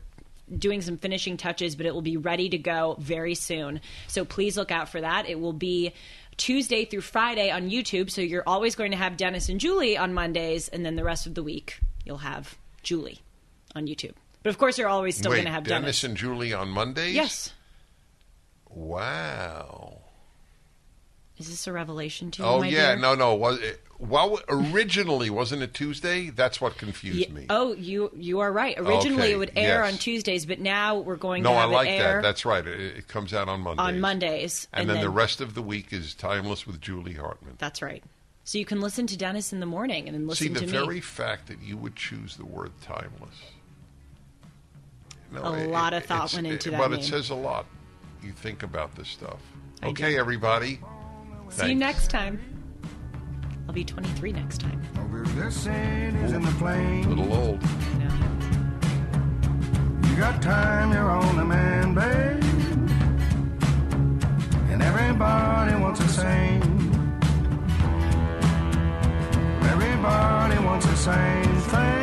doing 0.59 0.83
some 0.83 0.99
finishing 0.99 1.37
touches, 1.37 1.77
but 1.77 1.87
it 1.87 1.95
will 1.95 2.03
be 2.03 2.17
ready 2.17 2.49
to 2.51 2.59
go 2.59 2.97
very 2.99 3.35
soon. 3.35 3.81
So 4.09 4.25
please 4.25 4.57
look 4.57 4.71
out 4.71 4.89
for 4.89 5.01
that. 5.01 5.29
It 5.29 5.41
will 5.41 5.53
be 5.53 5.95
Tuesday 6.37 6.85
through 6.85 7.03
Friday 7.03 7.51
on 7.51 7.71
YouTube. 7.71 8.11
So 8.11 8.21
you're 8.21 8.43
always 8.47 8.75
going 8.75 8.91
to 8.91 8.97
have 8.97 9.17
Dennis 9.17 9.49
and 9.49 9.61
Julie 9.61 9.97
on 9.97 10.13
Mondays, 10.13 10.69
and 10.69 10.85
then 10.85 10.97
the 10.97 11.05
rest 11.05 11.27
of 11.27 11.35
the 11.35 11.43
week 11.43 11.81
you'll 12.13 12.19
have 12.19 12.59
Julie 12.83 13.21
on 13.75 13.87
YouTube. 13.87 14.13
But 14.43 14.51
of 14.51 14.59
course, 14.59 14.77
you're 14.77 14.89
always 14.89 15.17
still 15.17 15.33
going 15.33 15.45
to 15.45 15.51
have 15.51 15.65
Dennis, 15.65 16.03
Dennis. 16.03 16.05
and 16.05 16.17
Julie 16.17 16.53
on 16.53 16.69
Mondays? 16.69 17.15
Yes. 17.15 17.55
Wow. 18.69 20.01
Is 21.39 21.49
this 21.49 21.67
a 21.67 21.73
revelation 21.73 22.31
to 22.33 22.43
you? 22.43 22.49
Oh 22.49 22.63
yeah, 22.63 22.89
dear? 22.93 22.97
no, 22.97 23.15
no. 23.15 23.35
Was 23.35 23.59
it, 23.61 23.81
well, 23.99 24.39
originally 24.47 25.31
wasn't 25.31 25.63
it 25.63 25.73
Tuesday? 25.73 26.29
That's 26.29 26.61
what 26.61 26.77
confused 26.77 27.33
me. 27.33 27.47
Oh, 27.49 27.73
you 27.73 28.11
you 28.15 28.41
are 28.41 28.53
right. 28.53 28.79
Originally, 28.79 29.23
Okay, 29.23 29.33
it 29.33 29.37
would 29.37 29.53
air 29.57 29.83
yes. 29.83 29.93
on 29.95 29.99
Tuesdays, 29.99 30.45
but 30.45 30.61
now 30.61 30.99
we're 30.99 31.17
going 31.17 31.43
no, 31.43 31.53
to 31.53 31.57
I 31.57 31.61
have 31.63 31.71
like 31.71 31.89
it 31.89 31.93
air 31.93 32.15
that. 32.17 32.23
That's 32.23 32.45
right. 32.45 32.67
It, 32.67 32.99
it 32.99 33.09
comes 33.09 33.33
out 33.33 33.49
on 33.49 33.63
Mondays. 33.63 33.87
on 33.87 34.01
Mondays, 34.01 34.69
and, 34.75 34.91
then, 34.91 35.01
the 35.01 35.09
rest 35.09 35.41
of 35.41 35.55
the 35.55 35.63
week 35.63 35.93
is 35.93 36.15
timeless 36.15 36.67
with 36.67 36.79
Julie 36.81 37.15
Hartman. 37.15 37.55
That's 37.59 37.81
right. 37.81 38.05
So 38.45 38.59
you 38.59 38.65
can 38.65 38.81
listen 38.81 39.07
to 39.07 39.17
Dennis 39.17 39.53
in 39.53 39.61
the 39.61 39.67
morning 39.67 40.09
and 40.09 40.15
then 40.17 40.27
listen 40.27 40.49
to 40.49 40.53
me. 40.53 40.59
See, 40.61 40.67
the 40.67 40.73
very 40.73 41.01
fact 41.01 41.47
that 41.47 41.63
you 41.63 41.77
would 41.77 41.95
choose 41.95 42.37
the 42.37 42.45
word 42.45 42.73
timeless. 42.83 43.37
No, 45.31 45.43
A 45.43 45.69
lot 45.69 45.95
of 45.95 46.05
thought 46.05 46.35
went 46.35 46.47
into 46.47 46.71
that 46.73 46.79
But 46.79 46.91
name. 46.91 47.01
it 47.01 47.05
says 47.05 47.31
a 47.31 47.35
lot. 47.35 47.67
You 48.23 48.33
think 48.33 48.63
about 48.63 48.95
this 48.95 49.09
stuff. 49.09 49.39
I 49.83 49.87
okay, 49.89 50.13
do. 50.13 50.19
everybody. 50.19 50.81
See 51.49 51.69
you 51.71 51.75
next 51.75 52.11
time. 52.11 52.41
I'll 53.69 53.75
be 53.75 53.85
23 53.85 54.33
next 54.33 54.61
time. 54.61 54.83
Over 54.99 55.23
this 55.25 55.55
city's 55.57 56.33
in 56.33 56.43
the 56.43 56.51
A 56.67 57.09
little 57.09 57.33
old. 57.33 57.61
I. 57.63 58.09
You 60.11 60.17
got 60.17 60.43
time, 60.43 60.93
you're 60.93 61.11
on 61.11 61.37
the 61.37 61.45
man, 61.45 61.95
babe. 61.95 62.43
And 64.71 64.83
everybody 64.83 65.75
wants 65.77 66.01
the 66.01 66.09
same. 66.09 66.82
Everybody 69.71 70.59
wants 70.59 70.87
the 70.87 70.97
same 70.97 71.57
thing. 71.73 72.03